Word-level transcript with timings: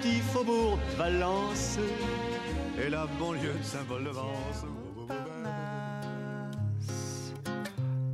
Petit 0.00 0.20
faubourg 0.20 0.78
de 0.90 0.96
Valence 0.96 1.78
et 2.82 2.88
la 2.88 3.06
banlieue 3.18 3.52
de 3.52 4.10
Vence. 4.10 4.64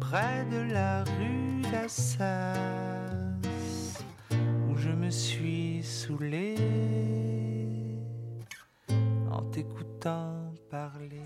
près 0.01 0.45
de 0.51 0.73
la 0.73 1.05
rue 1.05 1.63
d'Assas, 1.71 2.55
où 4.69 4.77
je 4.77 4.91
me 4.91 5.11
suis 5.11 5.83
saoulé 5.83 6.57
en 9.31 9.43
t'écoutant 9.51 10.55
parler. 10.71 11.23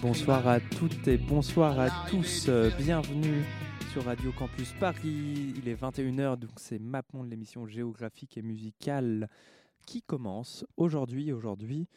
Bonsoir 0.00 0.46
à 0.46 0.60
toutes 0.60 1.08
et 1.08 1.18
bonsoir 1.18 1.78
à 1.80 1.88
tous. 2.08 2.46
euh, 2.48 2.70
Bienvenue 2.78 3.42
sur 3.92 4.04
Radio 4.04 4.30
Campus 4.32 4.72
Paris. 4.78 5.54
Il 5.56 5.68
est 5.68 5.74
21h, 5.74 6.36
donc 6.36 6.50
c'est 6.56 6.78
MapMonde, 6.78 7.28
l'émission 7.28 7.66
géographique 7.66 8.36
et 8.38 8.42
musicale 8.42 9.28
qui 9.86 10.02
commence 10.02 10.64
aujourd'hui. 10.76 11.32
Aujourd'hui, 11.32 11.88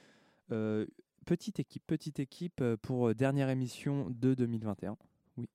euh, 0.52 0.86
petite 1.26 1.60
équipe, 1.60 1.84
petite 1.86 2.20
équipe 2.20 2.62
euh, 2.62 2.76
pour 2.82 3.14
dernière 3.14 3.50
émission 3.50 4.08
de 4.10 4.34
2021. 4.34 4.98
Oui. 5.38 5.48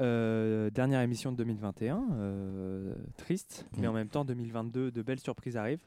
Euh, 0.00 0.70
dernière 0.70 1.02
émission 1.02 1.32
de 1.32 1.36
2021, 1.36 2.08
euh, 2.12 2.94
triste, 3.16 3.66
mais 3.78 3.86
en 3.86 3.92
même 3.92 4.08
temps 4.08 4.24
2022, 4.24 4.90
de 4.90 5.02
belles 5.02 5.20
surprises 5.20 5.56
arrivent. 5.56 5.84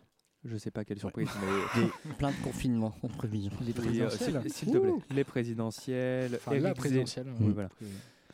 Je 0.50 0.58
sais 0.58 0.72
pas 0.72 0.86
quelle 0.86 1.00
surprise, 1.00 1.28
mais 1.42 1.82
Des- 1.84 2.14
plein 2.14 2.32
de 2.32 2.36
confinements 2.44 2.96
en 3.04 3.08
prévision. 3.10 3.52
Euh, 3.62 4.10
s'il 4.50 4.72
te 4.72 4.78
plaît. 4.78 4.92
Les 5.16 5.24
présidentielles, 5.24 6.32
Enfin, 6.36 6.52
la 6.52 6.58
Éric 6.58 6.70
Zé- 6.70 6.74
présidentielle. 6.80 7.28
Oui, 7.40 7.52
voilà. 7.54 7.70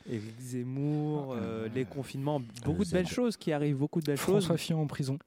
Éric 0.09 0.39
Zemmour, 0.39 1.34
euh, 1.34 1.38
Euh, 1.41 1.69
les 1.73 1.86
confinements, 1.86 2.41
beaucoup 2.66 2.84
de 2.86 2.89
belles 2.91 3.08
choses 3.08 3.38
qui 3.38 3.52
arrivent, 3.52 3.78
beaucoup 3.78 4.00
de 4.02 4.06
belles 4.06 4.17
choses. 4.17 4.44
François 4.44 4.58
Fillon 4.58 4.81
en 4.81 4.88
prison 4.88 5.17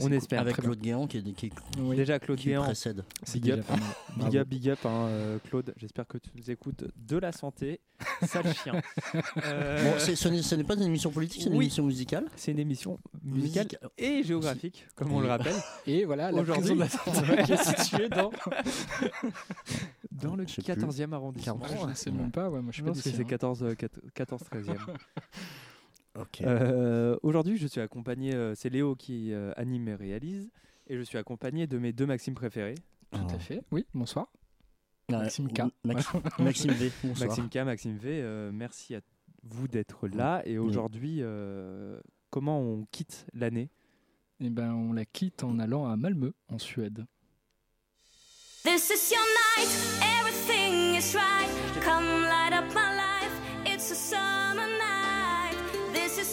on 0.00 0.12
espère. 0.12 0.40
Avec 0.40 0.56
Claude 0.56 0.80
Guéant 0.80 1.06
qui, 1.06 1.22
qui, 1.34 1.50
déjà 1.94 2.18
Claude 2.18 2.38
qui 2.38 2.52
précède. 2.52 3.04
Big 3.32 3.50
up, 3.50 3.64
big 4.16 4.36
up, 4.36 4.48
big 4.48 4.68
up 4.70 4.78
hein, 4.84 5.06
euh, 5.08 5.38
Claude. 5.48 5.74
J'espère 5.76 6.06
que 6.06 6.18
tu 6.18 6.30
nous 6.36 6.50
écoutes 6.50 6.84
de 6.96 7.16
la 7.16 7.32
santé. 7.32 7.80
Sale 8.26 8.54
chien. 8.62 8.80
Euh... 9.44 9.98
Ce 9.98 10.54
n'est 10.54 10.64
pas 10.64 10.74
une 10.74 10.82
émission 10.82 11.10
politique, 11.10 11.42
c'est 11.42 11.48
une 11.48 11.56
émission 11.56 11.84
musicale. 11.84 12.26
C'est 12.36 12.52
une 12.52 12.58
émission 12.58 12.98
musicale 13.22 13.68
et 13.98 14.22
géographique, 14.22 14.86
comme 14.94 15.12
on 15.12 15.20
le 15.20 15.28
rappelle. 15.28 15.54
Et 15.86 16.04
voilà, 16.04 16.30
la 16.30 16.42
prison 16.42 16.74
de 16.74 16.80
la 16.80 16.88
santé 16.90 17.42
qui 17.44 17.52
est 17.52 17.76
située 17.76 18.08
dans, 18.08 18.30
dans 20.10 20.36
le 20.36 20.44
14e 20.44 21.12
arrondissement. 21.12 21.60
Je 21.80 21.86
ne 21.86 21.94
sais 21.94 22.10
même 22.10 22.30
pas, 22.30 22.48
ouais, 22.50 22.60
moi 22.60 22.72
je 22.72 22.78
sais 22.78 22.82
pas. 22.82 22.94
c'est 22.94 23.20
hein. 23.20 23.74
14-13e. 24.16 24.76
Euh, 26.42 27.16
aujourd'hui, 27.22 27.56
je 27.56 27.66
suis 27.66 27.80
accompagné, 27.80 28.34
euh, 28.34 28.54
c'est 28.54 28.70
Léo 28.70 28.94
qui 28.94 29.32
euh, 29.32 29.52
anime 29.56 29.88
et 29.88 29.94
réalise, 29.94 30.50
et 30.86 30.96
je 30.96 31.02
suis 31.02 31.18
accompagné 31.18 31.66
de 31.66 31.78
mes 31.78 31.92
deux 31.92 32.06
Maximes 32.06 32.34
préférés. 32.34 32.76
Tout 33.10 33.20
à 33.20 33.34
oh. 33.34 33.38
fait, 33.38 33.62
oui, 33.70 33.86
bonsoir. 33.94 34.28
Maxime 35.10 35.48
K. 35.52 35.62
Maxime 35.84 36.72
V. 36.72 36.92
Bonsoir. 37.02 37.28
Maxime 37.28 37.48
K, 37.48 37.56
Maxime 37.58 37.96
V, 37.96 38.50
merci 38.52 38.94
à 38.94 39.00
vous 39.42 39.68
d'être 39.68 40.08
là. 40.08 40.42
Et 40.46 40.58
aujourd'hui, 40.58 41.22
comment 42.30 42.60
on 42.60 42.86
quitte 42.90 43.26
l'année? 43.34 43.70
Eh 44.40 44.50
ben, 44.50 44.72
on 44.72 44.92
la 44.92 45.04
quitte 45.04 45.44
en 45.44 45.58
allant 45.58 45.86
à 45.86 45.96
Malmö, 45.96 46.32
en 46.48 46.58
Suède. 46.58 47.06
This 48.64 48.90
is 48.90 49.12
your 49.12 49.20
night, 49.58 49.68
everything 50.20 50.96
is 50.96 51.14
right. 51.14 51.50
Come 51.82 52.22
light 52.22 52.52
up 52.52 52.72
my 52.74 52.96
life, 52.96 53.32
it's 53.66 53.90
a 53.90 53.94
summer 53.94 54.73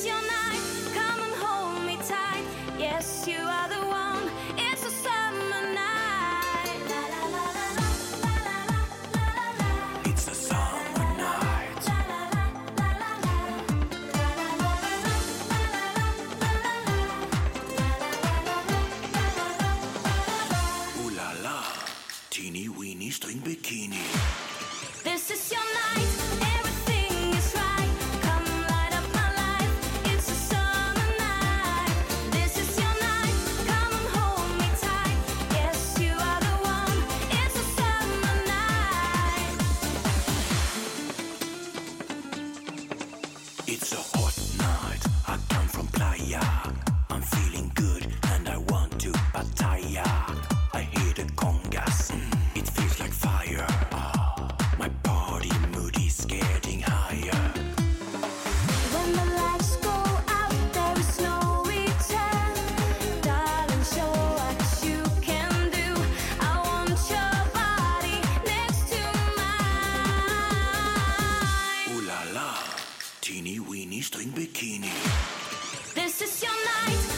come 0.10 1.22
and 1.22 1.34
hold 1.36 1.86
me 1.86 1.96
tight. 1.98 2.44
Yes, 2.80 3.28
you 3.28 3.38
are 3.38 3.70
the 3.70 3.81
teeny 73.22 73.60
weeny 73.60 74.02
string 74.02 74.30
bikini. 74.30 74.90
This 75.94 76.22
is 76.22 76.42
your 76.42 76.52
night, 76.52 77.11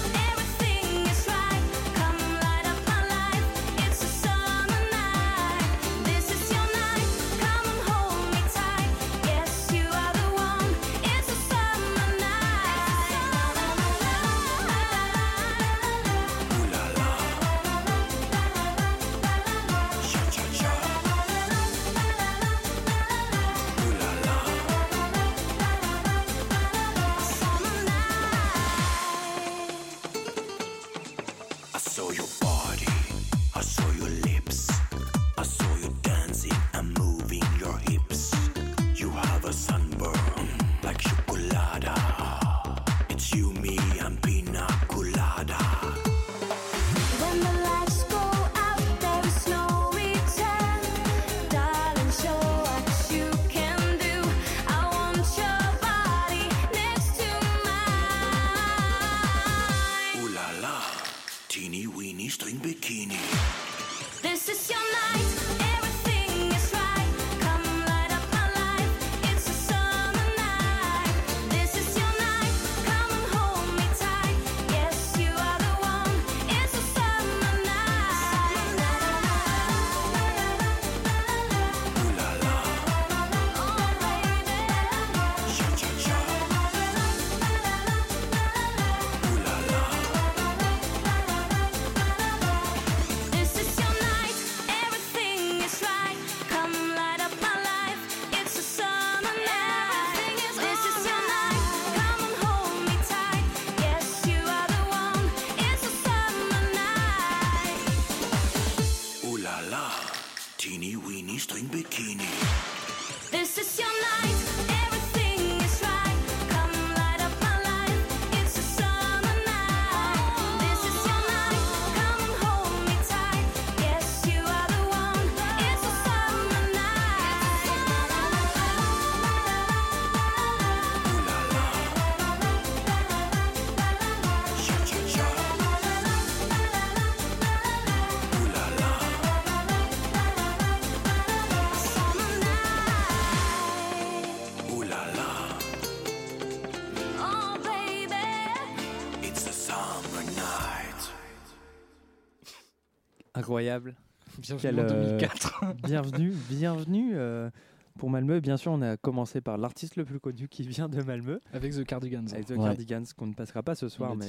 Incroyable. 153.53 153.94
Bienvenue 154.40 154.79
en 154.79 154.88
2004. 154.88 155.76
bienvenue, 155.84 156.34
bienvenue. 156.50 157.11
euh, 157.14 157.52
pour 158.00 158.09
Malmö, 158.09 158.40
bien 158.40 158.58
sûr, 158.58 158.72
on 158.72 158.82
a 158.82 158.97
commencé 158.97 159.41
par 159.41 159.59
l'artiste 159.59 159.96
le 159.96 160.05
plus 160.05 160.20
connu 160.20 160.47
qui 160.47 160.64
vient 160.64 160.90
de 160.90 161.03
Malmö. 161.03 161.40
Avec 161.52 161.72
The 161.73 161.84
Cardigans. 161.84 162.26
Avec 162.34 162.47
The 162.47 162.52
Ouais. 162.53 162.58
Cardigans, 162.58 163.03
qu'on 163.16 163.28
ne 163.28 163.35
passera 163.35 163.61
pas 163.61 163.76
ce 163.76 163.90
soir, 163.90 164.16
mais 164.16 164.26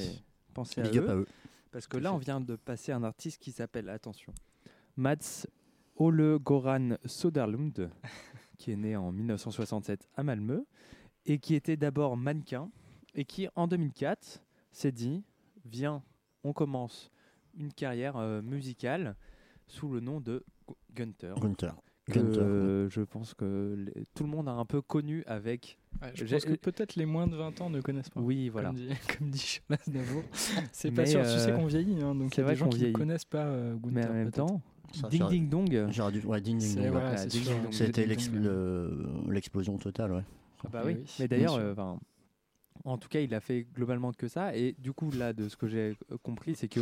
pensez 0.53 0.79
à 0.79 0.83
Big 0.83 0.99
up 0.99 1.05
eux. 1.05 1.09
à 1.09 1.15
eux. 1.15 1.25
Parce 1.71 1.87
que 1.87 1.97
là, 1.97 2.13
on 2.13 2.19
vient 2.19 2.39
de 2.39 2.55
passer 2.55 2.91
un 2.91 3.01
artiste 3.03 3.41
qui 3.41 3.51
s'appelle, 3.51 3.89
attention, 3.89 4.31
Mats 4.95 5.47
Ole 5.95 6.37
Goran 6.37 6.89
Soderlund, 7.05 7.89
qui 8.59 8.73
est 8.73 8.77
né 8.77 8.95
en 8.95 9.11
1967 9.11 10.07
à 10.15 10.21
Malmö, 10.21 10.65
et 11.25 11.39
qui 11.39 11.55
était 11.55 11.77
d'abord 11.77 12.15
mannequin, 12.15 12.69
et 13.15 13.25
qui, 13.25 13.47
en 13.55 13.65
2004, 13.65 14.43
s'est 14.71 14.91
dit, 14.91 15.23
viens, 15.65 16.03
on 16.43 16.53
commence 16.53 17.09
une 17.59 17.71
carrière 17.73 18.17
euh, 18.17 18.41
musicale 18.41 19.15
sous 19.67 19.89
le 19.89 19.99
nom 19.99 20.19
de 20.19 20.43
Gu- 20.67 20.75
Gunther. 20.93 21.35
Gunther. 21.35 21.75
Que, 22.07 22.19
Gunther, 22.19 22.43
euh, 22.43 22.89
je 22.89 23.01
pense 23.01 23.33
que 23.33 23.75
les- 23.95 24.05
tout 24.13 24.23
le 24.23 24.29
monde 24.29 24.47
a 24.47 24.51
un 24.51 24.65
peu 24.65 24.81
connu 24.81 25.23
avec. 25.25 25.79
Ouais, 26.03 26.11
je 26.13 26.23
pense 26.25 26.45
que 26.45 26.53
peut-être 26.53 26.95
les 26.95 27.05
moins 27.07 27.25
de 27.25 27.35
20 27.35 27.59
ans 27.61 27.69
ne 27.71 27.81
connaissent 27.81 28.09
pas. 28.09 28.19
Oui, 28.19 28.49
voilà. 28.49 28.69
Comme 28.69 28.77
dit, 28.77 28.89
comme 29.19 29.29
dit. 29.29 29.59
C'est 30.71 30.91
pas 30.91 31.05
sûr, 31.07 31.21
tu 31.23 31.27
sais 31.29 31.51
euh, 31.51 31.55
qu'on 31.55 31.65
vieillit, 31.65 31.99
hein, 32.03 32.13
donc 32.13 32.31
il 32.31 32.35
c'est 32.35 32.41
y 32.41 32.41
a 32.41 32.43
vrai 32.45 32.53
des 32.53 32.59
gens 32.59 32.69
qui 32.69 32.83
ne 32.85 32.91
connaissent 32.91 33.25
pas 33.25 33.45
euh, 33.45 33.73
Gunther. 33.75 33.91
Mais 33.91 34.05
en 34.07 34.13
même 34.13 34.31
temps, 34.31 34.61
Ça, 34.93 35.07
Ding 35.09 35.27
Ding 35.29 35.49
Dong. 35.49 35.67
Dû. 36.11 36.21
Ouais, 36.27 36.41
ding 36.41 36.59
ding 36.59 36.75
dong. 36.75 36.95
ouais. 36.95 37.71
C'était 37.71 38.05
l'explosion 39.27 39.77
totale, 39.77 40.11
ouais. 40.13 40.23
Ah 40.63 40.69
bah 40.71 40.81
oui. 40.85 40.93
oui, 40.97 41.05
Mais 41.19 41.27
d'ailleurs, 41.27 41.55
euh, 41.55 41.73
en 42.83 42.97
tout 42.97 43.09
cas, 43.09 43.19
il 43.19 43.33
a 43.33 43.39
fait 43.39 43.65
globalement 43.73 44.11
que 44.13 44.27
ça. 44.27 44.55
Et 44.55 44.75
du 44.79 44.93
coup, 44.93 45.11
là, 45.11 45.33
de 45.33 45.49
ce 45.49 45.55
que 45.57 45.67
j'ai 45.67 45.97
compris, 46.23 46.55
c'est 46.55 46.67
que, 46.67 46.81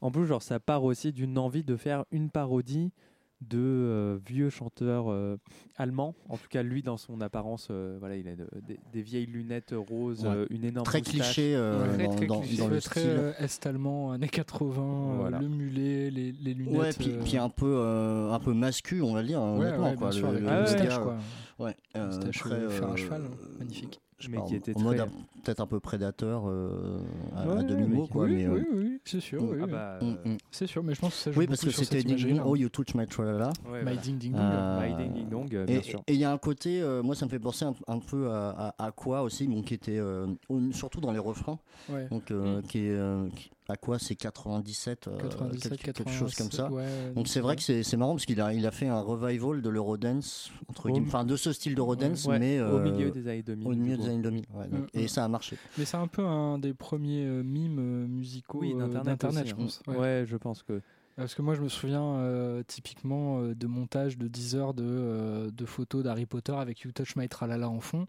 en 0.00 0.10
plus, 0.10 0.26
genre, 0.26 0.42
ça 0.42 0.60
part 0.60 0.84
aussi 0.84 1.12
d'une 1.12 1.38
envie 1.38 1.64
de 1.64 1.76
faire 1.76 2.04
une 2.10 2.30
parodie 2.30 2.92
de 3.40 3.58
euh, 3.58 4.18
vieux 4.26 4.50
chanteurs 4.50 5.10
euh, 5.10 5.38
allemands. 5.78 6.14
En 6.28 6.36
tout 6.36 6.46
cas, 6.50 6.62
lui, 6.62 6.82
dans 6.82 6.98
son 6.98 7.22
apparence, 7.22 7.68
euh, 7.70 7.96
voilà, 7.98 8.16
il 8.16 8.28
a 8.28 8.36
de- 8.36 8.46
des, 8.68 8.78
des 8.92 9.00
vieilles 9.00 9.24
lunettes 9.24 9.72
roses, 9.74 10.26
Ouais. 10.26 10.30
euh, 10.30 10.46
une 10.50 10.62
énorme 10.62 10.84
Très 10.84 10.98
moustache. 10.98 11.14
cliché 11.22 11.54
euh, 11.56 11.94
Très, 11.94 12.04
dans, 12.04 12.14
très 12.16 12.26
dans- 12.26 12.40
cliché. 12.42 12.58
dans 12.58 12.68
le 12.68 12.80
très 12.82 13.00
style. 13.00 13.10
euh, 13.18 13.32
est-allemand, 13.38 14.12
années 14.12 14.28
80, 14.28 14.82
euh, 14.82 15.16
Voilà. 15.16 15.38
le 15.38 15.48
mulet, 15.48 16.10
les, 16.10 16.32
les 16.32 16.52
lunettes. 16.52 16.78
Ouais, 16.78 16.90
puis, 16.92 17.12
euh, 17.12 17.22
puis 17.24 17.38
un 17.38 17.48
peu, 17.48 17.72
euh, 17.78 18.30
un 18.30 18.40
peu 18.40 18.52
mascu, 18.52 19.00
on 19.00 19.14
va 19.14 19.22
dire, 19.22 19.40
ouais, 19.40 19.46
honnêtement. 19.68 19.94
quoi. 19.94 20.10
bien 20.10 20.18
sûr, 20.18 20.26
Le- 20.32 20.36
avec 20.36 20.42
le 20.42 20.48
Ah 20.50 20.54
ouais, 20.56 20.60
moustache, 20.60 20.88
gars, 20.88 20.98
quoi. 20.98 21.16
Ouais, 21.60 21.76
euh, 21.96 22.06
Moustache 22.08 22.38
très, 22.40 22.68
faire 22.68 22.88
un 22.90 22.96
cheval, 22.96 23.22
hein, 23.24 23.36
magnifique. 23.58 24.00
Mais 24.28 24.36
pas, 24.38 24.44
qui 24.44 24.56
était 24.56 24.76
en 24.76 24.80
très- 24.92 25.06
peut-être 25.44 25.60
un 25.60 25.66
peu 25.66 25.80
prédateur 25.80 26.44
euh, 26.46 26.98
à, 27.34 27.46
Ouais, 27.48 27.58
à 27.58 27.62
demi-mot, 27.62 28.06
quoi. 28.06 28.24
oui, 28.24 28.34
mais, 28.36 28.44
euh, 28.46 28.52
oui, 28.54 28.64
oui, 28.72 29.00
c'est 29.04 29.20
sûr. 29.20 29.42
mm. 29.42 29.48
oui, 29.50 29.58
Ah 29.62 29.66
bah, 29.66 29.98
mm, 30.02 30.04
euh, 30.26 30.34
mm. 30.34 30.36
C'est 30.50 30.66
sûr, 30.66 30.82
mais 30.82 30.94
je 30.94 31.00
pense 31.00 31.14
que 31.14 31.18
ça 31.20 31.32
joue 31.32 31.38
Oui, 31.40 31.46
parce 31.46 31.60
que 31.64 31.70
c'était 31.70 32.02
Ding 32.02 32.40
Oh 32.44 32.56
You 32.56 32.68
Touch 32.68 32.94
My 32.94 33.06
Tralala. 33.06 33.48
ouais, 33.70 33.78
My 33.78 33.82
voilà. 33.84 33.96
Ding 33.96 34.18
Ding 34.18 34.32
Dong. 34.32 34.42
Euh, 34.42 34.80
My 34.88 34.94
Ding 35.02 35.12
Ding 35.14 35.28
Dong, 35.28 35.54
euh, 35.54 35.62
Et 35.62 35.66
bien 35.66 35.78
et- 35.78 35.82
sûr. 35.82 36.02
et 36.06 36.12
il 36.14 36.20
y 36.20 36.24
a 36.24 36.32
un 36.32 36.38
côté, 36.38 36.82
euh, 36.82 37.02
moi 37.02 37.14
ça 37.14 37.24
me 37.24 37.30
fait 37.30 37.38
penser 37.38 37.64
un, 37.64 37.74
un 37.88 37.98
peu 37.98 38.30
à, 38.30 38.74
à, 38.78 38.86
à 38.86 38.90
quoi 38.92 39.22
aussi, 39.22 39.46
donc 39.48 39.64
qui 39.66 39.74
était 39.74 39.98
euh, 39.98 40.26
surtout 40.72 41.00
dans 41.00 41.12
les 41.12 41.18
refrains, 41.18 41.58
Ouais. 41.88 42.06
donc 42.10 42.30
euh, 42.30 42.60
qui 42.62 42.78
est 42.86 42.90
euh, 42.90 43.26
qui- 43.34 43.50
à 43.70 43.76
quoi 43.76 43.98
c'est 43.98 44.14
97, 44.16 45.08
euh, 45.08 45.16
97, 45.18 45.76
quelque, 45.80 45.96
quelque 45.98 46.10
chose 46.10 46.34
comme 46.34 46.50
ça. 46.50 46.64
87, 46.64 46.76
ouais, 47.08 47.12
Donc 47.14 47.28
c'est 47.28 47.40
vrai 47.40 47.56
que 47.56 47.62
c'est 47.62 47.96
marrant 47.96 48.12
parce 48.12 48.26
qu'il 48.26 48.40
a, 48.40 48.52
il 48.52 48.66
a 48.66 48.70
fait 48.70 48.88
un 48.88 49.00
revival 49.00 49.62
de 49.62 49.68
l'Eurodance, 49.68 50.50
entre 50.68 50.90
guillemets, 50.90 51.06
enfin 51.06 51.24
de 51.24 51.36
ce 51.36 51.52
style 51.52 51.74
d'Eurodance, 51.74 52.24
Ouais, 52.26 52.38
mais 52.38 52.60
au 52.60 52.64
euh, 52.78 52.82
milieu 52.92 53.10
des 53.10 53.26
années 53.28 53.42
2000. 53.42 53.66
au 53.66 53.70
milieu 53.70 53.96
du 53.96 54.02
des 54.02 54.02
coup. 54.02 54.10
années 54.10 54.22
2000. 54.22 54.44
ouais, 54.54 54.68
donc- 54.68 54.80
Mm, 54.94 54.98
et 54.98 55.04
mm. 55.04 55.08
ça 55.08 55.24
a 55.24 55.28
marché. 55.28 55.56
Mais 55.78 55.84
c'est 55.84 55.96
un 55.96 56.06
peu 56.08 56.24
un 56.24 56.58
des 56.58 56.74
premiers 56.74 57.24
euh, 57.26 57.42
mimes 57.42 57.78
euh, 57.78 58.06
musicaux 58.06 58.58
Oui, 58.60 58.74
euh, 58.78 58.86
d'Internet, 58.88 59.46
je 59.46 59.52
hein. 59.52 59.56
pense. 59.56 59.82
Ouais. 59.86 59.96
Ouais. 59.96 60.24
je 60.26 60.36
pense 60.36 60.62
que. 60.62 60.80
Parce 61.16 61.34
que 61.34 61.42
moi, 61.42 61.54
je 61.54 61.60
me 61.60 61.68
souviens 61.68 62.02
euh, 62.14 62.62
typiquement 62.66 63.40
euh, 63.40 63.54
de 63.54 63.66
montage 63.66 64.16
de 64.16 64.26
10 64.26 64.54
heures 64.56 64.72
de, 64.74 64.84
euh, 64.86 65.50
de 65.50 65.64
photos 65.66 66.02
d'Harry 66.02 66.24
Potter 66.24 66.52
avec 66.54 66.80
You 66.80 66.92
Touch 66.92 67.14
My 67.16 67.28
Tralala 67.28 67.68
en 67.68 67.80
fond. 67.80 68.06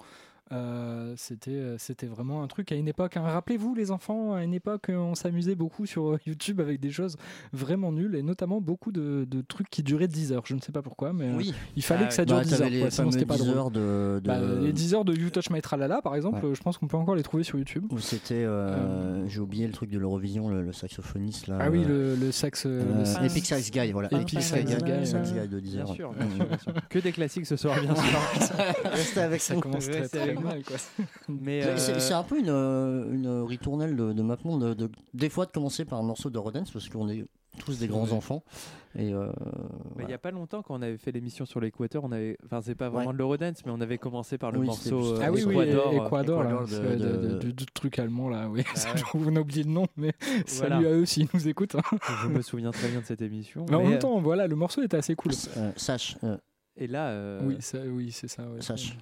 Euh, 0.51 1.13
c'était 1.17 1.51
euh, 1.51 1.77
c'était 1.77 2.07
vraiment 2.07 2.43
un 2.43 2.47
truc 2.47 2.71
à 2.71 2.75
une 2.75 2.87
époque. 2.87 3.15
hein. 3.15 3.21
Rappelez-vous, 3.21 3.73
les 3.73 3.89
enfants, 3.91 4.33
à 4.33 4.43
une 4.43 4.53
époque, 4.53 4.89
euh, 4.89 4.95
on 4.97 5.15
s'amusait 5.15 5.55
beaucoup 5.55 5.85
sur 5.85 6.17
YouTube 6.25 6.59
avec 6.59 6.79
des 6.81 6.91
choses 6.91 7.15
vraiment 7.53 7.91
nulles 7.91 8.15
et 8.15 8.21
notamment 8.21 8.59
beaucoup 8.59 8.91
de, 8.91 9.25
de 9.29 9.41
trucs 9.41 9.69
qui 9.69 9.81
duraient 9.81 10.07
10 10.09 10.33
heures. 10.33 10.43
Je 10.45 10.55
ne 10.55 10.59
sais 10.59 10.71
pas 10.73 10.81
pourquoi, 10.81 11.13
mais 11.13 11.25
euh, 11.29 11.35
Oui. 11.37 11.53
il 11.77 11.83
fallait 11.83 12.03
Ah 12.05 12.07
que 12.07 12.13
ça 12.13 12.23
ouais. 12.23 12.25
dure 12.25 12.35
Bah, 12.37 12.43
10 12.43 12.49
t'avais 12.49 12.63
heures. 12.65 12.69
les 12.71 12.79
quoi, 12.81 12.89
sinon, 12.91 13.03
fameux 13.05 13.11
c'était 13.11 13.25
pas 13.25 13.35
10 13.37 13.45
drôle. 13.45 13.57
heures 13.57 13.71
de. 13.71 14.19
de- 14.21 14.27
Bah, 14.27 14.39
les 14.61 14.73
10 14.73 14.93
heures 14.93 15.05
de 15.05 15.13
You 15.15 15.29
Touch 15.29 15.49
My 15.51 15.61
Tralala, 15.61 16.01
par 16.01 16.15
exemple, 16.15 16.45
Ouais. 16.45 16.53
je 16.55 16.61
pense 16.61 16.77
qu'on 16.77 16.87
peut 16.87 16.97
encore 16.97 17.15
les 17.15 17.23
trouver 17.23 17.43
sur 17.43 17.57
YouTube. 17.57 17.85
où 17.89 17.99
c'était, 17.99 18.43
euh, 18.43 19.25
j'ai 19.27 19.39
oublié 19.39 19.67
le 19.67 19.73
truc 19.73 19.89
de 19.89 19.99
l'Eurovision, 19.99 20.49
le, 20.49 20.61
le 20.63 20.73
saxophoniste 20.73 21.47
là. 21.47 21.57
Ah 21.61 21.69
oui, 21.69 21.83
le, 21.85 22.15
le 22.15 22.31
sax. 22.31 22.65
le 22.65 22.81
Epic 23.25 23.45
Sax 23.45 23.71
Guy, 23.71 23.91
voilà. 23.91 24.09
Epic 24.11 24.33
Epic 24.33 24.41
Sax 24.43 24.65
Guy, 24.65 25.47
de 25.47 25.59
10 25.59 25.71
Bien 25.75 25.81
heures. 25.81 25.93
sûr, 25.93 26.11
bien 26.13 26.29
sûr, 26.35 26.45
bien 26.45 26.57
sûr. 26.57 26.73
Que 26.89 26.99
des 26.99 27.11
classiques 27.13 27.45
ce 27.45 27.55
soir, 27.55 27.79
bien 27.81 27.95
sûr. 27.95 28.19
Restez 28.91 29.19
avec 29.21 29.41
ça 29.41 29.55
nous. 29.55 29.61
commence 29.61 29.89
très, 29.89 30.07
très 30.07 30.33
Quoi. 30.41 30.77
Mais 31.29 31.63
euh, 31.65 31.77
c'est 31.77 32.13
un 32.13 32.23
peu 32.23 32.39
une, 32.39 32.49
euh, 32.49 33.11
une 33.13 33.41
ritournelle 33.43 33.95
de, 33.95 34.13
de 34.13 34.21
maintenant, 34.21 34.57
de, 34.57 34.73
de- 34.73 34.89
des 35.13 35.29
fois 35.29 35.45
de 35.45 35.51
commencer 35.51 35.85
par 35.85 35.99
un 35.99 36.03
morceau 36.03 36.29
de 36.29 36.37
Rodens, 36.37 36.69
parce 36.71 36.89
qu'on 36.89 37.09
est 37.09 37.25
tous 37.59 37.77
des 37.79 37.87
grands 37.87 38.11
enfants. 38.13 38.43
Et 38.95 39.13
euh, 39.13 39.27
Mais 39.27 39.31
il 39.31 39.91
voilà. 39.93 40.07
n'y 40.07 40.13
a 40.13 40.17
pas 40.17 40.31
longtemps, 40.31 40.61
quand 40.63 40.73
on 40.77 40.81
avait 40.81 40.97
fait 40.97 41.11
l'émission 41.11 41.45
sur 41.45 41.59
l'Équateur, 41.59 42.03
on 42.03 42.11
avait, 42.11 42.37
enfin 42.45 42.61
c'est 42.61 42.75
pas 42.75 42.89
vraiment 42.89 43.07
Ouais. 43.07 43.13
de 43.13 43.17
l'Eurodance, 43.17 43.57
mais 43.65 43.71
on 43.73 43.79
avait 43.81 43.97
commencé 43.97 44.37
par 44.37 44.51
le 44.51 44.59
Oui, 44.59 44.65
morceau 44.67 45.15
euh, 45.15 45.19
Ah 45.23 45.31
oui, 45.31 45.43
oui, 45.45 45.53
Ecuador. 45.53 45.93
Ecuador, 45.93 46.43
là, 46.43 46.49
Ecuador 46.49 46.61
de- 46.67 46.67
c'est 46.67 46.97
de- 46.97 47.17
de- 47.17 47.27
de- 47.27 47.39
du, 47.39 47.53
du 47.53 47.65
truc 47.67 47.99
allemand 47.99 48.29
là, 48.29 48.47
oui. 48.49 48.63
Ah 48.75 48.93
ouais. 48.93 49.01
on 49.13 49.35
a 49.35 49.39
oublié 49.39 49.63
le 49.63 49.69
nom, 49.71 49.85
mais 49.97 50.13
Voilà. 50.21 50.75
salut 50.75 50.87
à 50.87 50.91
eux 50.91 51.05
s'ils 51.05 51.27
nous 51.33 51.47
écoutent. 51.47 51.75
hein. 51.75 51.97
Je 52.23 52.27
me 52.29 52.41
souviens 52.41 52.71
très 52.71 52.87
bien 52.89 52.99
de 53.01 53.05
cette 53.05 53.21
émission. 53.21 53.65
Mais 53.69 53.75
en 53.75 53.83
même 53.83 53.99
temps, 53.99 54.19
voilà, 54.21 54.47
le 54.47 54.55
morceau 54.55 54.81
était 54.83 54.97
assez 54.97 55.15
cool. 55.15 55.31
Euh, 55.57 55.71
Sache, 55.75 56.17
euh, 56.23 56.37
Et 56.77 56.87
là, 56.87 57.09
euh, 57.09 57.41
Oui, 57.43 57.57
ça, 57.59 57.79
oui, 57.85 58.11
c'est 58.11 58.27
ça. 58.29 58.43
ouais. 58.43 58.61
Sache. 58.61 58.97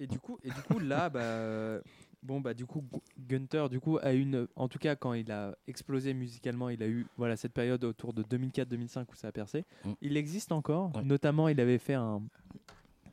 Et 0.00 0.06
du 0.06 0.18
coup, 0.18 0.38
et 0.42 0.48
du 0.50 0.62
coup 0.62 0.78
là, 0.78 1.08
bah, 1.08 1.80
bon 2.22 2.40
bah 2.40 2.54
du 2.54 2.66
coup, 2.66 2.82
Gu- 2.82 3.00
Gunther, 3.28 3.68
du 3.68 3.80
coup, 3.80 3.98
a 4.02 4.12
une, 4.12 4.48
en 4.56 4.68
tout 4.68 4.78
cas 4.78 4.96
quand 4.96 5.12
il 5.14 5.30
a 5.30 5.56
explosé 5.66 6.12
musicalement, 6.14 6.68
il 6.68 6.82
a 6.82 6.88
eu 6.88 7.06
voilà 7.16 7.36
cette 7.36 7.52
période 7.52 7.84
autour 7.84 8.12
de 8.12 8.22
2004-2005 8.22 9.04
où 9.12 9.14
ça 9.14 9.28
a 9.28 9.32
percé. 9.32 9.64
Mm. 9.84 9.92
Il 10.02 10.16
existe 10.16 10.52
encore. 10.52 10.94
Ouais. 10.96 11.02
Notamment, 11.04 11.48
il 11.48 11.60
avait 11.60 11.78
fait 11.78 11.94
un, 11.94 12.22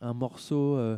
un 0.01 0.13
morceau. 0.13 0.77
euh, 0.77 0.97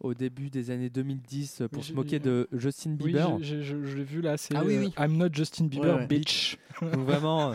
au 0.00 0.12
début 0.14 0.50
des 0.50 0.70
années 0.70 0.90
2010 0.90 1.62
pour 1.72 1.82
Oui, 1.82 1.88
se 1.88 1.92
moquer 1.94 2.18
de 2.18 2.48
Justin 2.52 2.90
Oui, 3.00 3.12
Bieber. 3.12 3.38
j'ai- 3.40 3.62
je, 3.62 3.82
je 3.84 3.96
l'ai 3.96 4.04
vu 4.04 4.20
là, 4.20 4.36
c'est 4.36 4.54
Ah 4.54 4.62
oui, 4.64 4.76
euh, 4.76 4.80
oui. 4.80 4.94
I'm 4.98 5.16
not 5.16 5.28
Justin 5.32 5.64
Bieber, 5.66 5.94
Ouais, 5.94 6.00
ouais. 6.02 6.06
bitch. 6.06 6.58
Donc 6.82 7.06
vraiment, 7.06 7.50
euh, 7.52 7.54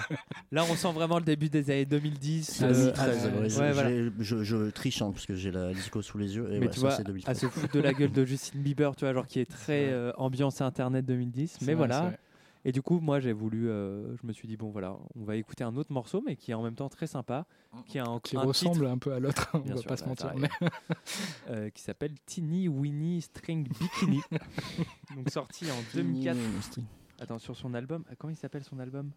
là 0.51 0.63
on 0.69 0.75
sent 0.75 0.91
vraiment 0.93 1.19
le 1.19 1.23
début 1.23 1.49
des 1.49 1.69
années 1.69 1.85
2010. 1.85 2.43
C'est 2.57 2.63
euh, 2.63 2.73
2013, 2.73 3.25
à- 3.25 3.29
ouais, 3.39 3.49
je, 3.49 3.55
voilà. 3.73 3.89
je- 4.19 4.43
je 4.43 4.69
triche 4.71 5.01
hein, 5.03 5.11
parce 5.11 5.27
que 5.27 5.35
j'ai 5.35 5.51
la 5.51 5.71
disco 5.73 6.01
sous 6.01 6.17
les 6.17 6.35
yeux. 6.35 6.47
Et 6.51 6.59
Mais 6.59 6.65
ouais, 6.65 6.69
tu 6.71 6.79
ça, 6.79 6.87
vois, 6.87 6.91
c'est 6.95 7.01
à 7.01 7.05
2013. 7.05 7.37
se 7.39 7.45
foutre 7.47 7.73
de 7.73 7.79
la 7.79 7.93
gueule 7.93 8.11
de 8.11 8.25
Justin 8.25 8.59
Bieber, 8.59 8.95
tu 8.95 9.05
vois, 9.05 9.13
genre 9.13 9.27
qui 9.27 9.39
est 9.39 9.45
très 9.49 9.89
euh, 9.91 10.11
ambiance 10.17 10.61
internet 10.61 11.05
2010. 11.05 11.57
C'est 11.59 11.65
Mais 11.67 11.73
vrai, 11.75 11.87
voilà. 11.87 12.13
Et 12.63 12.71
du 12.71 12.81
coup, 12.81 12.99
moi 12.99 13.19
j'ai 13.19 13.33
voulu, 13.33 13.69
euh, 13.69 14.15
je 14.17 14.27
me 14.27 14.33
suis 14.33 14.47
dit, 14.47 14.55
bon 14.57 14.69
voilà, 14.69 14.95
on 15.15 15.23
va 15.23 15.35
écouter 15.35 15.63
un 15.63 15.75
autre 15.75 15.91
morceau, 15.91 16.21
mais 16.25 16.35
qui 16.35 16.51
est 16.51 16.53
en 16.53 16.61
même 16.61 16.75
temps 16.75 16.89
très 16.89 17.07
sympa, 17.07 17.45
qui 17.87 17.97
a 17.97 18.05
un, 18.05 18.19
Qui 18.19 18.37
un 18.37 18.41
ressemble 18.41 18.75
titre, 18.77 18.87
un 18.89 18.97
peu 18.99 19.13
à 19.13 19.19
l'autre, 19.19 19.49
on 19.53 19.59
va 19.59 19.77
sûr, 19.77 19.87
pas 19.87 19.97
se 19.97 20.03
bah, 20.03 20.09
mentir. 20.09 20.31
mais- 20.37 20.47
arrive, 20.59 20.69
euh, 21.49 21.69
qui 21.71 21.81
s'appelle 21.81 22.13
Teeny 22.25 22.67
Weeny 22.67 23.21
String 23.21 23.67
Bikini. 23.67 24.21
Donc 25.15 25.29
sorti 25.29 25.65
en 25.71 25.75
2004. 25.95 26.35
Weeny 26.37 26.61
String. 26.61 26.85
Attends, 27.19 27.39
sur 27.39 27.55
son 27.55 27.73
album, 27.73 28.03
ah, 28.09 28.15
comment 28.17 28.31
il 28.31 28.35
s'appelle 28.37 28.63
son 28.63 28.79
album? 28.79 29.11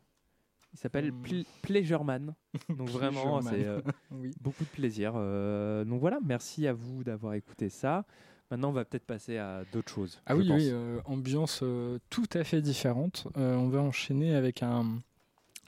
Il 0.73 0.79
s'appelle 0.79 1.13
Hmm. 1.13 1.23
Ple- 1.23 1.47
Pleasureman. 1.63 2.35
Donc 2.71 2.89
vraiment, 2.89 3.41
c'est 3.43 3.65
euh, 3.65 3.81
Oui. 4.11 4.33
beaucoup 4.41 4.65
de 4.65 4.69
plaisir. 4.71 5.13
Euh, 5.17 5.85
donc 5.85 6.01
voilà, 6.01 6.19
merci 6.25 6.67
à 6.67 6.73
vous 6.73 7.05
d'avoir 7.05 7.35
écouté 7.35 7.69
ça. 7.69 8.05
Maintenant, 8.51 8.69
on 8.69 8.73
va 8.73 8.85
peut-être 8.85 9.07
passer 9.07 9.39
à 9.39 9.65
d'autres 9.73 9.91
choses. 9.93 10.21
Ah 10.27 10.37
oui, 10.37 10.47
pense. 10.49 10.61
oui, 10.61 10.69
euh, 10.71 11.01
ambiance 11.07 11.61
euh, 11.63 11.99
tout 12.11 12.27
à 12.35 12.45
fait 12.45 12.61
différente. 12.61 13.27
Euh, 13.37 13.57
on 13.57 13.69
va 13.69 13.81
enchaîner 13.81 14.35
avec 14.35 14.63
un, 14.63 15.01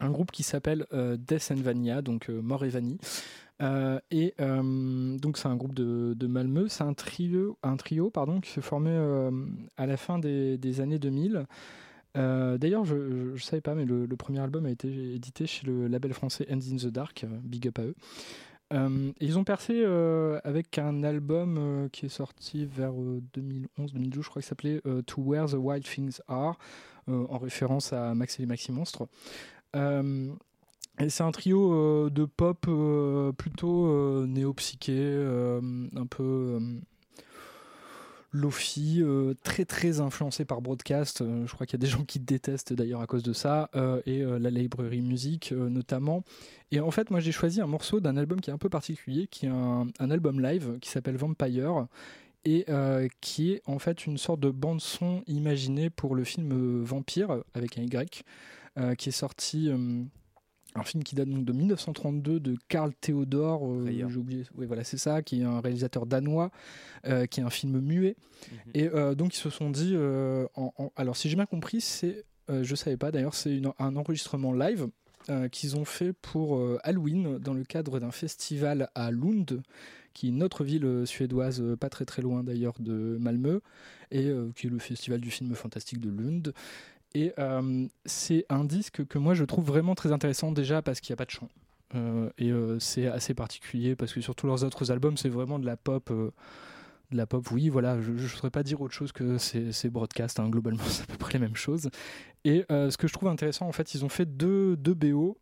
un 0.01 0.11
groupe 0.11 0.31
qui 0.31 0.43
s'appelle 0.43 0.87
Death 0.93 1.51
and 1.53 1.63
Vania, 1.63 2.03
donc 2.03 2.29
Mort 2.29 2.65
et 2.65 2.69
Vanille. 2.69 2.99
Et 4.11 4.35
donc 4.39 5.39
c'est 5.39 5.49
un 5.49 5.57
groupe 5.57 5.75
de, 5.75 6.15
de 6.15 6.27
Malmö, 6.27 6.69
c'est 6.69 6.85
un 6.85 6.93
trio, 6.93 7.59
un 7.63 7.77
trio 7.77 8.11
pardon, 8.11 8.41
qui 8.41 8.51
s'est 8.51 8.61
formé 8.61 8.91
à 9.77 9.87
la 9.87 9.97
fin 9.97 10.19
des, 10.19 10.59
des 10.59 10.81
années 10.81 10.99
2000. 10.99 11.47
Euh, 12.17 12.59
D'ailleurs, 12.59 12.85
je 12.85 12.95
ne 13.33 13.37
savais 13.37 13.61
pas, 13.61 13.75
mais 13.75 13.85
le, 13.85 14.07
le 14.07 14.17
premier 14.17 14.41
album 14.41 14.67
a 14.67 14.71
été 14.71 15.15
édité 15.15 15.47
chez 15.47 15.67
le 15.67 15.87
label 15.87 16.13
français 16.13 16.47
Hands 16.51 16.55
in 16.73 16.77
the 16.77 16.87
Dark, 16.87 17.27
big 17.43 17.69
up 17.69 17.79
à 17.79 17.83
eux. 17.83 17.95
Euh, 18.73 19.13
ils 19.21 19.39
ont 19.39 19.45
percé 19.45 19.75
euh, 19.77 20.41
avec 20.43 20.79
un 20.79 21.05
album 21.05 21.57
euh, 21.57 21.89
qui 21.91 22.07
est 22.07 22.11
sorti 22.11 22.67
vers 22.67 22.93
2011-2012, 22.93 24.23
je 24.23 24.29
crois, 24.29 24.43
qui 24.43 24.49
s'appelait 24.49 24.83
To 25.07 25.23
Where 25.23 25.47
the 25.47 25.55
Wild 25.55 25.85
Things 25.85 26.19
Are, 26.29 26.59
en 27.09 27.39
référence 27.39 27.93
à 27.93 28.15
Max 28.15 28.39
et 28.39 28.43
les 28.43 28.47
Maxi 28.47 28.73
Monstres. 28.73 29.07
Et 29.75 31.11
c'est 31.11 31.23
un 31.23 31.31
trio 31.31 32.11
de 32.11 32.25
pop 32.25 32.69
plutôt 33.37 34.27
néo-psyché, 34.27 35.25
un 35.95 36.07
peu 36.07 36.59
Lofi, 38.37 38.99
euh, 39.01 39.35
très 39.43 39.65
très 39.65 40.01
influencé 40.01 40.45
par 40.45 40.61
Broadcast. 40.61 41.23
Euh, 41.23 41.47
je 41.47 41.55
crois 41.55 41.67
qu'il 41.67 41.75
y 41.75 41.83
a 41.83 41.85
des 41.85 41.87
gens 41.97 42.05
qui 42.05 42.21
détestent 42.21 42.73
d'ailleurs 42.73 43.01
à 43.01 43.07
cause 43.07 43.23
de 43.23 43.33
ça, 43.33 43.71
euh, 43.75 44.01
et 44.07 44.23
la 44.23 44.51
librairie 44.51 45.01
musique 45.01 45.53
notamment. 45.53 46.25
Et 46.71 46.81
en 46.81 46.91
fait, 46.91 47.11
moi 47.11 47.21
j'ai 47.21 47.33
choisi 47.33 47.61
un 47.61 47.67
morceau 47.67 48.01
d'un 48.01 48.17
album 48.17 48.41
qui 48.41 48.51
est 48.51 48.53
un 48.53 48.59
peu 48.59 48.69
particulier, 48.69 49.27
qui 49.27 49.47
est 49.47 49.51
un, 49.51 49.89
album 49.99 50.41
live 50.41 50.79
qui 50.81 50.91
s'appelle 50.91 51.17
Vampire 51.17 51.87
et 52.45 52.65
qui 53.21 53.53
est 53.53 53.63
en 53.67 53.79
fait 53.79 54.07
une 54.07 54.19
sorte 54.19 54.41
de 54.41 54.51
bande 54.51 54.81
son 54.81 55.23
imaginée 55.27 55.91
pour 55.91 56.15
le 56.15 56.25
film 56.25 56.83
Vampire 56.85 57.43
avec 57.55 57.79
un 57.79 57.83
Y, 57.83 58.23
qui 58.97 59.09
est 59.09 59.13
sorti. 59.13 59.71
Un 60.79 60.85
film 60.85 61.03
qui 61.03 61.15
date 61.15 61.29
donc 61.29 61.45
de 61.45 61.53
1932 61.53 62.41
de 62.41 62.57
Karl 62.69 62.93
Theodor, 63.01 63.67
euh, 63.67 63.85
j'ai 64.09 64.17
oublié, 64.19 64.43
oui 64.55 64.67
voilà 64.67 64.85
c'est 64.85 64.99
ça, 64.99 65.23
qui 65.23 65.41
est 65.41 65.45
un 65.45 65.61
réalisateur 65.61 66.07
danois, 66.07 66.51
euh, 67.07 67.27
qui 67.27 67.41
est 67.41 67.43
un 67.45 67.51
film 67.51 67.81
muet. 67.81 68.17
Mhm. 68.53 68.59
Et 68.75 68.89
euh, 68.89 69.15
donc 69.15 69.35
ils 69.35 69.41
se 69.41 69.51
sont 69.51 69.71
dit, 69.71 69.93
euh, 69.95 70.47
en- 70.55 70.73
en- 70.79 70.93
alors 70.97 71.17
si 71.17 71.29
j'ai 71.29 71.37
bien 71.37 71.47
compris, 71.47 71.81
c'est, 71.81 72.25
je 72.49 72.75
savais 72.77 72.97
pas 72.97 73.11
d'ailleurs, 73.11 73.35
c'est 73.35 73.61
un 73.79 73.97
enregistrement 73.97 74.53
live 74.53 74.89
qu'ils 75.51 75.75
ont 75.77 75.85
fait 75.85 76.13
pour 76.13 76.63
Halloween 76.85 77.39
dans 77.39 77.53
le 77.55 77.65
cadre 77.65 77.99
d'un 77.99 78.13
festival 78.13 78.89
à 78.95 79.11
Lund, 79.11 79.61
qui 80.15 80.27
est 80.27 80.31
une 80.31 80.45
autre 80.45 80.63
ville 80.63 81.03
suédoise, 81.05 81.61
pas 81.81 81.89
très 81.89 82.05
très 82.05 82.23
loin 82.23 82.45
d'ailleurs 82.45 82.75
de 82.79 83.19
Malmö, 83.21 83.59
et 84.13 84.31
qui 84.55 84.69
est 84.69 84.71
le 84.71 84.79
festival 84.79 85.21
du 85.21 85.33
film 85.33 85.53
fantastique 85.57 86.01
de 86.01 86.11
Lund. 86.11 86.53
Et 87.17 87.33
euh, 87.39 87.87
c'est 88.05 88.45
un 88.51 88.63
disque 88.65 89.07
que 89.07 89.17
moi 89.17 89.33
je 89.33 89.45
trouve 89.45 89.65
vraiment 89.65 89.95
très 89.95 90.13
intéressant 90.13 90.53
déjà 90.53 90.83
parce 90.83 91.01
qu'il 91.01 91.15
n'y 91.15 91.17
a 91.17 91.17
pas 91.17 91.25
de 91.25 91.31
chant. 91.31 91.49
Euh, 91.95 92.29
et 92.37 92.51
euh, 92.51 92.79
c'est 92.79 93.07
assez 93.07 93.33
particulier 93.33 93.97
parce 93.97 94.13
que 94.13 94.21
sur 94.21 94.35
tous 94.35 94.47
leurs 94.47 94.65
autres 94.65 94.93
albums, 94.93 95.17
c'est 95.17 95.31
vraiment 95.31 95.59
de 95.59 95.65
la 95.65 95.79
pop. 95.79 96.13
de 96.13 97.17
la 97.17 97.27
pop, 97.27 97.51
oui, 97.53 97.71
voilà, 97.71 97.99
je 98.03 98.11
ne 98.11 98.29
saurais 98.29 98.51
pas 98.51 98.63
dire 98.63 98.83
autre 98.83 98.93
chose 98.93 99.13
que 99.13 99.39
c'est 99.39 99.89
broadcast, 99.89 100.41
hein, 100.41 100.51
globalement, 100.51 100.85
c'est 100.89 101.05
à 101.05 101.07
peu 101.07 101.17
près 101.17 101.33
les 101.33 101.39
mêmes 101.39 101.57
choses. 101.57 101.89
Et 102.45 102.67
ce 102.69 102.97
que 102.99 103.09
je 103.09 103.15
trouve 103.15 103.31
intéressant, 103.31 103.67
en 103.67 103.73
fait, 103.73 103.95
ils 103.95 104.05
ont 104.05 104.11
fait 104.11 104.27
deux, 104.27 104.77
deux 104.77 104.93
BO, 104.93 105.39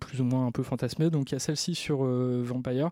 plus 0.00 0.20
ou 0.20 0.24
moins 0.24 0.46
un 0.46 0.52
peu 0.52 0.62
fantasmées. 0.62 1.10
Donc 1.10 1.30
il 1.30 1.34
y 1.34 1.36
a 1.36 1.40
celle-ci 1.40 1.74
sur 1.74 2.04
euh, 2.04 2.42
Vampire, 2.44 2.90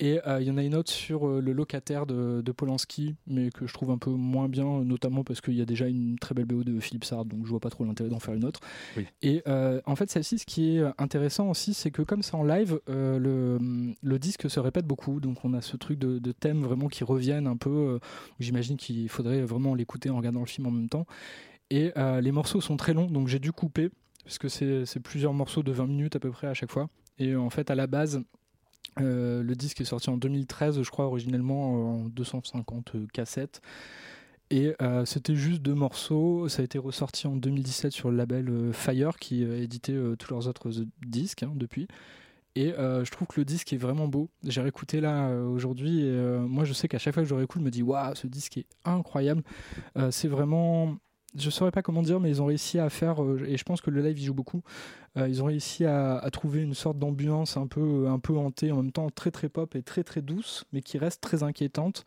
et 0.00 0.20
euh, 0.26 0.40
il 0.40 0.48
y 0.48 0.50
en 0.50 0.56
a 0.56 0.62
une 0.64 0.74
autre 0.74 0.90
sur 0.90 1.28
euh, 1.28 1.40
le 1.40 1.52
locataire 1.52 2.04
de, 2.04 2.42
de 2.44 2.52
Polanski, 2.52 3.14
mais 3.28 3.50
que 3.50 3.66
je 3.66 3.72
trouve 3.72 3.90
un 3.90 3.98
peu 3.98 4.10
moins 4.10 4.48
bien, 4.48 4.82
notamment 4.84 5.22
parce 5.22 5.40
qu'il 5.40 5.54
y 5.54 5.60
a 5.60 5.64
déjà 5.64 5.86
une 5.86 6.18
très 6.18 6.34
belle 6.34 6.46
BO 6.46 6.64
de 6.64 6.80
Philippe 6.80 7.04
Sard, 7.04 7.26
donc 7.26 7.44
je 7.44 7.50
vois 7.50 7.60
pas 7.60 7.70
trop 7.70 7.84
l'intérêt 7.84 8.10
d'en 8.10 8.18
faire 8.18 8.34
une 8.34 8.44
autre. 8.44 8.60
Oui. 8.96 9.06
Et 9.22 9.42
en 9.46 9.96
fait, 9.96 10.10
celle-ci, 10.10 10.38
ce 10.38 10.46
qui 10.46 10.76
est 10.76 10.82
intéressant 10.98 11.48
aussi, 11.48 11.74
c'est 11.74 11.90
que 11.90 12.02
comme 12.02 12.22
c'est 12.22 12.34
en 12.34 12.42
live, 12.42 12.80
euh, 12.88 13.18
le, 13.18 13.94
le 14.02 14.18
disque 14.18 14.50
se 14.50 14.58
répète 14.58 14.86
beaucoup. 14.86 15.20
Donc 15.20 15.44
on 15.44 15.54
a 15.54 15.60
ce 15.60 15.76
truc 15.76 15.98
de, 15.98 16.18
de 16.18 16.32
thèmes 16.32 16.62
vraiment 16.62 16.88
qui 16.88 17.04
reviennent 17.04 17.46
un 17.46 17.56
peu. 17.56 18.00
J'imagine 18.40 18.76
qu'il 18.76 19.08
faudrait 19.08 19.42
vraiment 19.42 19.74
l'écouter 19.74 20.10
en 20.10 20.16
regardant 20.16 20.40
le 20.40 20.46
film 20.46 20.66
en 20.66 20.70
même 20.72 20.88
temps. 20.88 21.06
Et 21.70 21.92
les 22.20 22.32
morceaux 22.32 22.60
sont 22.60 22.76
très 22.76 22.94
longs, 22.94 23.06
donc 23.10 23.28
j'ai 23.28 23.38
dû 23.38 23.52
couper, 23.52 23.90
parce 24.24 24.38
que 24.38 24.48
c'est 24.48 25.00
plusieurs 25.00 25.34
morceaux 25.34 25.62
de 25.62 25.72
20 25.72 25.86
minutes 25.86 26.16
à 26.16 26.20
peu 26.20 26.30
près 26.30 26.46
à 26.46 26.54
chaque 26.54 26.70
fois. 26.70 26.88
Et 27.18 27.36
en 27.36 27.50
fait, 27.50 27.70
à 27.70 27.74
la 27.74 27.86
base, 27.86 28.22
euh, 29.00 29.42
le 29.42 29.54
disque 29.54 29.80
est 29.80 29.84
sorti 29.84 30.10
en 30.10 30.16
2013, 30.16 30.82
je 30.82 30.90
crois, 30.90 31.06
originellement 31.06 31.96
en 31.96 32.08
250 32.08 32.92
cassettes. 33.12 33.60
Et 34.50 34.74
euh, 34.82 35.04
c'était 35.04 35.34
juste 35.34 35.62
deux 35.62 35.74
morceaux. 35.74 36.48
Ça 36.48 36.62
a 36.62 36.64
été 36.64 36.78
ressorti 36.78 37.26
en 37.26 37.36
2017 37.36 37.92
sur 37.92 38.10
le 38.10 38.16
label 38.16 38.48
euh, 38.48 38.72
Fire, 38.72 39.16
qui 39.18 39.44
a 39.44 39.56
édité 39.56 39.98
tous 40.18 40.30
leurs 40.30 40.48
autres 40.48 40.70
disques 41.06 41.42
hein, 41.42 41.52
depuis. 41.54 41.88
Et 42.56 42.72
je 42.76 43.10
trouve 43.10 43.26
que 43.26 43.40
le 43.40 43.44
disque 43.44 43.72
est 43.72 43.76
vraiment 43.76 44.06
beau. 44.06 44.30
J'ai 44.44 44.60
réécouté 44.60 45.00
là 45.00 45.28
aujourd'hui. 45.40 46.08
Moi, 46.08 46.64
je 46.64 46.72
sais 46.72 46.86
qu'à 46.86 47.00
chaque 47.00 47.12
fois 47.12 47.24
que 47.24 47.28
je 47.28 47.34
réécoute, 47.34 47.60
je 47.60 47.64
me 47.64 47.70
dis 47.72 47.82
Waouh, 47.82 48.14
ce 48.14 48.28
disque 48.28 48.58
est 48.58 48.66
incroyable. 48.84 49.42
C'est 50.12 50.28
vraiment. 50.28 50.96
Je 51.36 51.50
saurais 51.50 51.72
pas 51.72 51.82
comment 51.82 52.02
dire, 52.02 52.20
mais 52.20 52.30
ils 52.30 52.40
ont 52.40 52.46
réussi 52.46 52.78
à 52.78 52.88
faire, 52.88 53.22
euh, 53.22 53.44
et 53.46 53.56
je 53.56 53.64
pense 53.64 53.80
que 53.80 53.90
le 53.90 54.00
live 54.02 54.18
y 54.18 54.24
joue 54.24 54.34
beaucoup. 54.34 54.62
euh, 55.16 55.28
ils 55.28 55.42
ont 55.42 55.46
réussi 55.46 55.84
à, 55.84 56.20
trouver 56.32 56.62
une 56.62 56.74
sorte 56.74 56.98
d'ambiance 56.98 57.56
un 57.56 57.66
peu, 57.66 58.06
un 58.08 58.18
peu 58.18 58.36
hantée, 58.36 58.72
en 58.72 58.76
même 58.76 58.92
temps 58.92 59.10
très 59.10 59.30
très 59.30 59.48
pop 59.48 59.74
et 59.74 59.82
très 59.82 60.04
très 60.04 60.22
douce, 60.22 60.64
mais 60.72 60.80
qui 60.82 60.98
reste 60.98 61.20
très 61.20 61.42
inquiétante. 61.42 62.04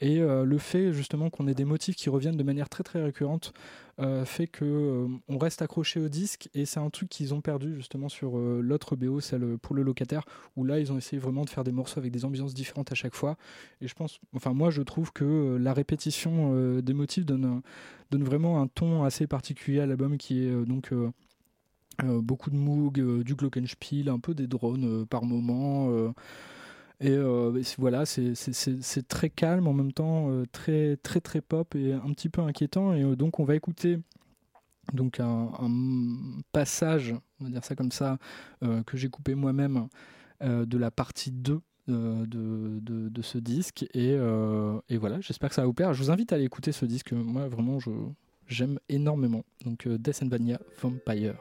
Et 0.00 0.20
euh, 0.20 0.44
le 0.44 0.58
fait 0.58 0.92
justement 0.92 1.30
qu'on 1.30 1.48
ait 1.48 1.54
des 1.54 1.64
motifs 1.64 1.96
qui 1.96 2.10
reviennent 2.10 2.36
de 2.36 2.42
manière 2.42 2.68
très 2.68 2.84
très 2.84 3.02
récurrente 3.02 3.54
euh, 3.98 4.26
fait 4.26 4.46
que 4.46 4.64
euh, 4.64 5.08
on 5.28 5.38
reste 5.38 5.62
accroché 5.62 6.00
au 6.00 6.10
disque 6.10 6.50
et 6.52 6.66
c'est 6.66 6.80
un 6.80 6.90
truc 6.90 7.08
qu'ils 7.08 7.32
ont 7.32 7.40
perdu 7.40 7.74
justement 7.76 8.10
sur 8.10 8.36
l'autre 8.36 8.94
BO, 8.94 9.20
celle 9.20 9.56
pour 9.56 9.74
le 9.74 9.82
locataire, 9.82 10.24
où 10.54 10.64
là 10.64 10.78
ils 10.80 10.92
ont 10.92 10.98
essayé 10.98 11.18
vraiment 11.18 11.46
de 11.46 11.50
faire 11.50 11.64
des 11.64 11.72
morceaux 11.72 11.98
avec 11.98 12.12
des 12.12 12.26
ambiances 12.26 12.52
différentes 12.52 12.92
à 12.92 12.94
chaque 12.94 13.14
fois. 13.14 13.38
Et 13.80 13.88
je 13.88 13.94
pense, 13.94 14.20
enfin 14.34 14.52
moi 14.52 14.68
je 14.68 14.82
trouve 14.82 15.12
que 15.12 15.56
la 15.58 15.72
répétition 15.72 16.80
des 16.80 16.92
motifs 16.92 17.24
donne, 17.24 17.62
donne 18.10 18.24
vraiment 18.24 18.60
un 18.60 18.66
ton 18.66 19.02
assez 19.04 19.26
particulier 19.26 19.80
à 19.80 19.86
l'album 19.86 20.18
qui 20.18 20.44
est 20.44 20.64
donc 20.66 20.92
beaucoup 22.04 22.50
de 22.50 22.56
Moog, 22.56 23.22
du 23.22 23.34
Glockenspiel, 23.34 24.10
un 24.10 24.18
peu 24.18 24.34
des 24.34 24.46
drones 24.46 25.06
par 25.06 25.24
moment. 25.24 26.12
Et 27.00 27.10
euh, 27.10 27.62
c'est- 27.62 27.78
voilà, 27.78 28.06
c'est- 28.06 29.08
très 29.08 29.28
calme 29.30 29.66
en 29.68 29.72
même 29.74 29.92
temps, 29.92 30.30
euh, 30.30 30.44
très 30.50 30.96
très 30.96 31.20
très 31.20 31.40
pop 31.40 31.74
et 31.74 31.92
un 31.92 32.12
petit 32.12 32.28
peu 32.28 32.40
inquiétant. 32.42 32.94
Et 32.94 33.02
euh, 33.02 33.16
donc 33.16 33.38
on 33.38 33.44
va 33.44 33.54
écouter 33.54 33.98
donc 34.92 35.20
un, 35.20 35.50
passage, 36.52 37.14
on 37.40 37.44
va 37.44 37.50
dire 37.50 37.64
ça 37.64 37.74
comme 37.74 37.90
ça, 37.90 38.18
que 38.86 38.96
j'ai 38.96 39.08
coupé 39.08 39.34
moi-même 39.34 39.88
de 40.40 40.78
la 40.78 40.92
partie 40.92 41.32
2 41.32 41.60
euh, 41.88 42.24
de, 42.26 43.08
de, 43.08 43.22
ce 43.22 43.38
disque. 43.38 43.84
Et, 43.94 44.12
et 44.88 44.96
voilà, 44.96 45.20
j'espère 45.20 45.48
que 45.48 45.56
ça 45.56 45.62
va 45.62 45.66
vous 45.66 45.74
plaire. 45.74 45.92
Je 45.92 46.00
vous 46.04 46.12
invite 46.12 46.32
à 46.32 46.36
aller 46.36 46.44
écouter 46.44 46.70
ce 46.70 46.86
disque. 46.86 47.12
Moi, 47.12 47.48
vraiment, 47.48 47.78
j'aime 48.46 48.78
énormément. 48.88 49.44
Donc, 49.64 49.88
Death 49.88 50.22
and 50.22 50.28
Vania 50.28 50.60
Vampire. 50.80 51.34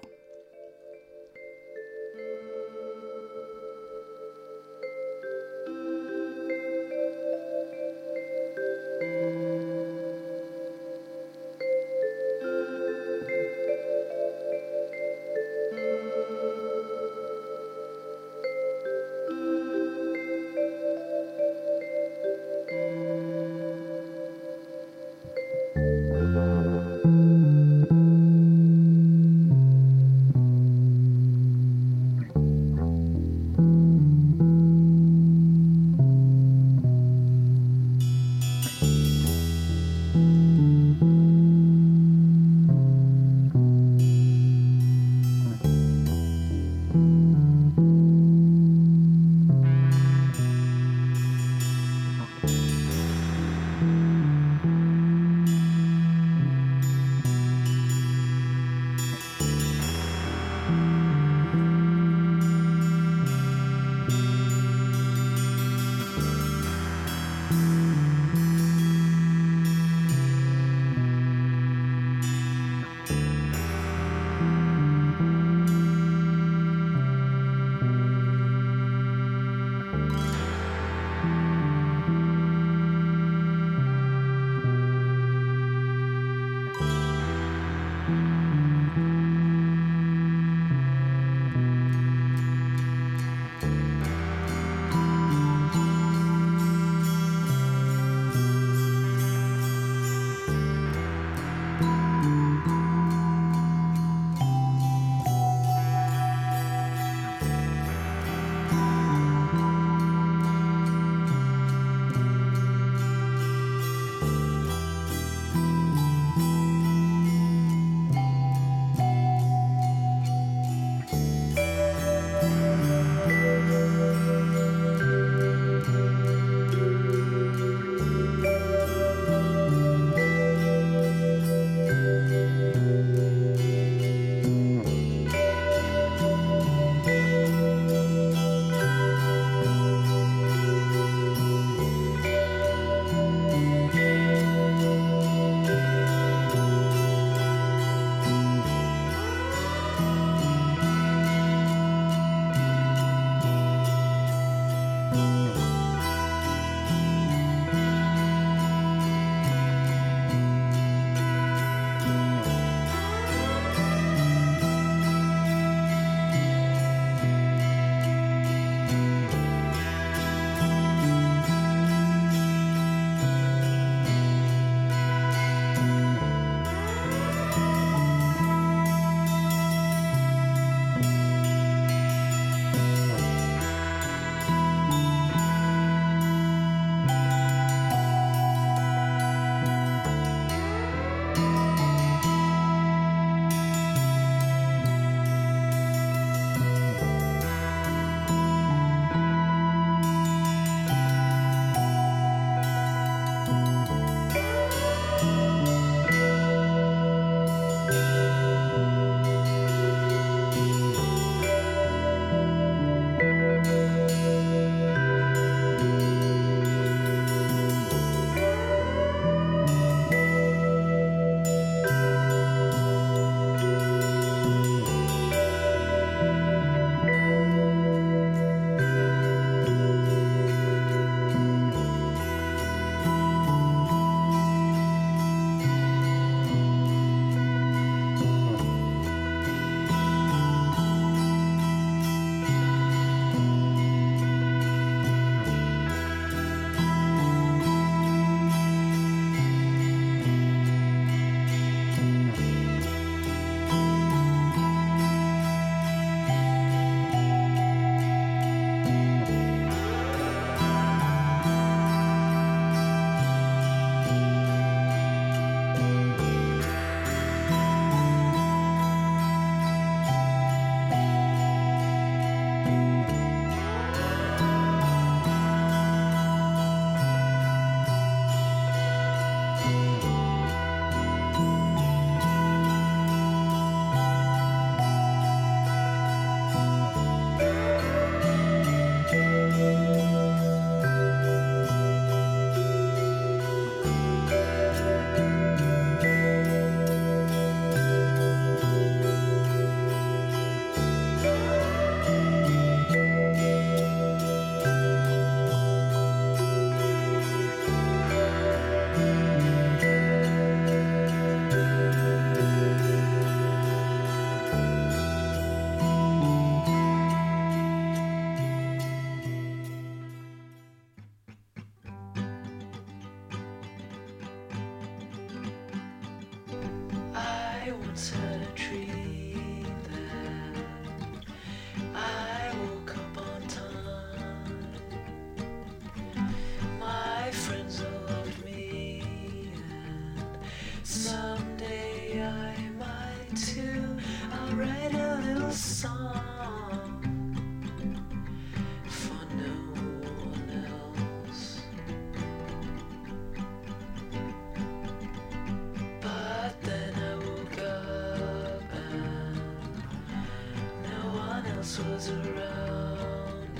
Else 361.66 361.80
was 361.80 362.10
around. 362.10 363.60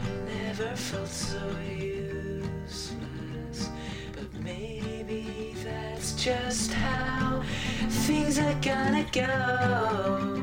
I 0.00 0.32
never 0.32 0.76
felt 0.76 1.08
so 1.08 1.40
useless, 1.76 3.70
but 4.12 4.32
maybe 4.40 5.56
that's 5.64 6.12
just 6.12 6.72
how 6.72 7.42
things 7.88 8.38
are 8.38 8.54
gonna 8.62 9.04
go 9.10 10.39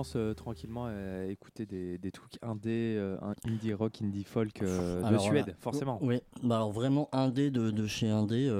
commence 0.00 0.16
euh, 0.16 0.32
tranquillement 0.32 0.86
à 0.86 1.26
écouter 1.26 1.66
des, 1.66 1.98
des 1.98 2.10
trucs 2.10 2.38
indé, 2.40 2.94
euh, 2.96 3.18
indie 3.44 3.74
rock, 3.74 4.00
indie 4.02 4.24
folk 4.24 4.62
euh, 4.62 5.02
de 5.10 5.18
Suède, 5.18 5.54
forcément. 5.58 5.98
Oui, 6.00 6.20
bah 6.42 6.56
alors 6.56 6.72
vraiment 6.72 7.10
indé 7.12 7.50
de, 7.50 7.70
de 7.70 7.86
chez 7.86 8.08
indé, 8.08 8.50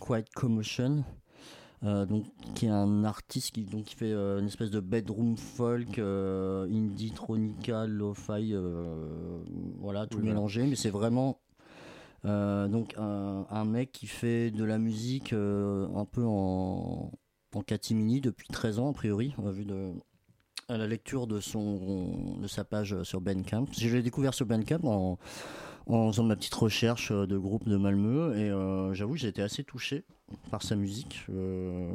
Quiet 0.00 0.24
Commotion. 0.34 1.04
donc, 1.82 2.24
qui 2.54 2.66
est 2.66 2.70
un 2.70 3.04
artiste 3.04 3.52
qui, 3.52 3.64
donc, 3.64 3.84
qui 3.84 3.94
fait 3.94 4.12
une 4.12 4.46
espèce 4.46 4.70
de 4.70 4.80
bedroom 4.80 5.36
folk, 5.36 5.98
indie, 5.98 7.12
tronica, 7.12 7.86
lo-fi, 7.86 8.54
voilà, 9.78 10.06
tout 10.06 10.18
Oui, 10.18 10.24
mélangé. 10.24 10.66
Mais 10.66 10.76
c'est 10.76 10.90
vraiment 10.90 11.40
donc 12.24 12.94
un, 12.96 13.46
un 13.50 13.64
mec 13.66 13.92
qui 13.92 14.06
fait 14.06 14.50
de 14.50 14.64
la 14.64 14.78
musique 14.78 15.34
un 15.34 16.06
peu 16.10 16.24
en, 16.24 17.12
en 17.54 17.62
catimini 17.62 18.20
depuis 18.20 18.48
13 18.48 18.78
ans, 18.78 18.90
a 18.90 18.92
priori, 18.92 19.34
vu 19.38 19.64
de, 19.64 19.92
à 20.68 20.76
la 20.76 20.86
lecture 20.86 21.26
de, 21.26 21.40
son, 21.40 22.38
de 22.40 22.48
sa 22.48 22.64
page 22.64 23.02
sur 23.02 23.20
Bandcamp. 23.20 23.66
Je 23.78 23.88
l'ai 23.88 24.02
découvert 24.02 24.34
sur 24.34 24.46
Bandcamp 24.46 24.84
en, 24.84 25.18
en 25.86 26.10
faisant 26.10 26.24
ma 26.24 26.36
petite 26.36 26.54
recherche 26.54 27.12
de 27.12 27.38
groupe 27.38 27.68
de 27.68 27.76
Malmö 27.76 28.36
et 28.36 28.50
euh, 28.50 28.92
j'avoue 28.92 29.14
que 29.14 29.20
j'ai 29.20 29.28
été 29.28 29.42
assez 29.42 29.62
touché 29.62 30.04
par 30.50 30.62
sa 30.62 30.74
musique 30.74 31.24
euh, 31.30 31.88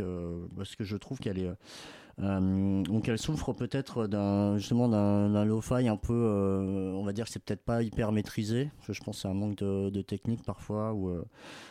euh, 0.00 0.46
parce 0.56 0.76
que 0.76 0.84
je 0.84 0.96
trouve 0.96 1.18
qu'elle 1.18 1.38
est 1.38 1.50
donc 2.18 3.08
elle 3.08 3.18
souffre 3.18 3.52
peut-être 3.52 4.06
d'un 4.06 4.58
justement 4.58 4.86
d'un 4.86 5.44
lo-fi 5.44 5.88
un 5.88 5.96
peu 5.96 6.92
on 6.94 7.02
va 7.04 7.12
dire 7.12 7.24
que 7.24 7.32
c'est 7.32 7.42
peut-être 7.42 7.64
pas 7.64 7.82
hyper 7.82 8.12
maîtrisé 8.12 8.70
je 8.88 9.02
pense 9.02 9.22
c'est 9.22 9.28
un 9.28 9.34
manque 9.34 9.56
de, 9.56 9.88
de 9.88 10.02
technique 10.02 10.44
parfois 10.44 10.92
ou 10.92 11.10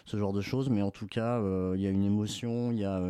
ce 0.05 0.17
genre 0.17 0.33
de 0.33 0.41
choses 0.41 0.69
mais 0.69 0.81
en 0.81 0.89
tout 0.89 1.05
cas 1.05 1.39
il 1.75 1.79
y 1.79 1.85
a 1.85 1.89
une 1.91 2.03
émotion 2.03 2.71
il 2.71 2.79
y 2.79 2.85
a 2.85 3.01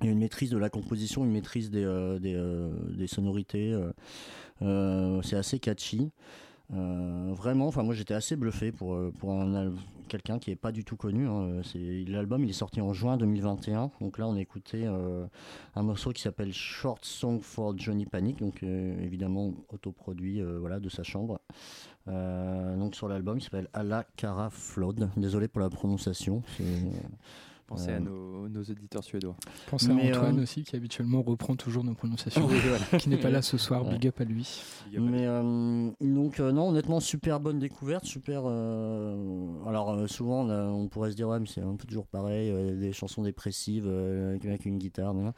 il 0.00 0.06
y 0.06 0.08
a 0.08 0.12
une 0.12 0.18
maîtrise 0.18 0.50
de 0.50 0.58
la 0.58 0.70
composition, 0.70 1.24
une 1.24 1.32
maîtrise 1.32 1.70
des, 1.70 1.84
euh, 1.84 2.18
euh, 2.24 2.70
des 2.96 3.06
sonorités. 3.06 3.72
euh, 4.62 5.22
c'est 5.22 5.36
assez 5.36 5.58
catchy. 5.58 6.10
Vraiment, 6.70 7.68
enfin 7.68 7.82
moi 7.82 7.94
j'étais 7.94 8.14
assez 8.14 8.36
bluffé 8.36 8.72
pour, 8.72 8.98
pour 9.20 9.32
un 9.32 9.72
quelqu'un 10.08 10.38
qui 10.38 10.50
est 10.50 10.56
pas 10.56 10.72
du 10.72 10.84
tout 10.84 10.96
connu. 10.96 11.28
hein. 11.28 11.60
L'album, 12.08 12.42
il 12.42 12.50
est 12.50 12.54
sorti 12.54 12.80
en 12.80 12.92
juin 12.92 13.16
2021. 13.16 13.90
Donc 14.00 14.18
là, 14.18 14.26
on 14.26 14.34
a 14.34 14.40
écouté 14.40 14.86
un 14.86 15.82
morceau 15.82 16.12
qui 16.12 16.22
s'appelle 16.22 16.52
Short 16.52 17.04
Song 17.04 17.40
for 17.40 17.76
Johnny 17.78 18.06
Panic, 18.06 18.38
donc 18.38 18.62
évidemment 18.62 19.52
autoproduit, 19.68 20.42
voilà, 20.42 20.80
de 20.80 20.88
sa 20.88 21.02
chambre. 21.04 21.40
Donc 22.06 22.96
sur 22.96 23.08
l'album, 23.08 23.38
il 23.38 23.42
s'appelle 23.42 23.68
Ala 23.72 24.04
Cara 24.16 24.50
Flood. 24.50 25.10
Désolé 25.16 25.48
pour 25.48 25.60
la 25.60 25.70
prononciation. 25.70 26.42
Pensez 27.66 27.90
euh, 27.90 27.96
à 27.96 28.00
nos, 28.00 28.48
nos 28.48 28.62
auditeurs 28.62 29.02
suédois. 29.02 29.36
Pensez 29.70 29.90
à 29.90 29.94
Mais, 29.94 30.14
Antoine 30.14 30.38
euh, 30.38 30.42
aussi 30.42 30.64
qui 30.64 30.76
habituellement 30.76 31.22
reprend 31.22 31.56
toujours 31.56 31.82
nos 31.82 31.94
prononciations, 31.94 32.46
Oui, 32.46 32.56
voilà. 32.62 32.98
qui 32.98 33.08
n'est 33.08 33.16
pas 33.16 33.30
là 33.30 33.40
ce 33.42 33.56
soir. 33.56 33.84
Ouais. 33.86 33.92
Big 33.92 34.08
up 34.08 34.20
à 34.20 34.24
lui. 34.24 34.62
Mais 34.92 35.26
euh, 35.26 35.90
donc 36.00 36.40
euh, 36.40 36.52
non, 36.52 36.68
honnêtement, 36.68 37.00
super 37.00 37.40
bonne 37.40 37.58
découverte, 37.58 38.04
super. 38.04 38.42
euh, 38.46 39.48
alors 39.66 39.90
euh, 39.90 40.06
souvent, 40.06 40.48
on, 40.48 40.88
pourrait 40.88 41.10
se 41.10 41.16
dire 41.16 41.28
ouais, 41.28 41.40
mais 41.40 41.46
c'est 41.46 41.62
un 41.62 41.76
peu 41.76 41.86
toujours 41.86 42.06
pareil, 42.06 42.50
euh, 42.50 42.76
des 42.78 42.92
chansons 42.92 43.22
dépressives 43.22 43.86
euh, 43.86 44.36
avec, 44.44 44.66
une 44.66 44.78
guitare. 44.78 45.14
nan. 45.14 45.32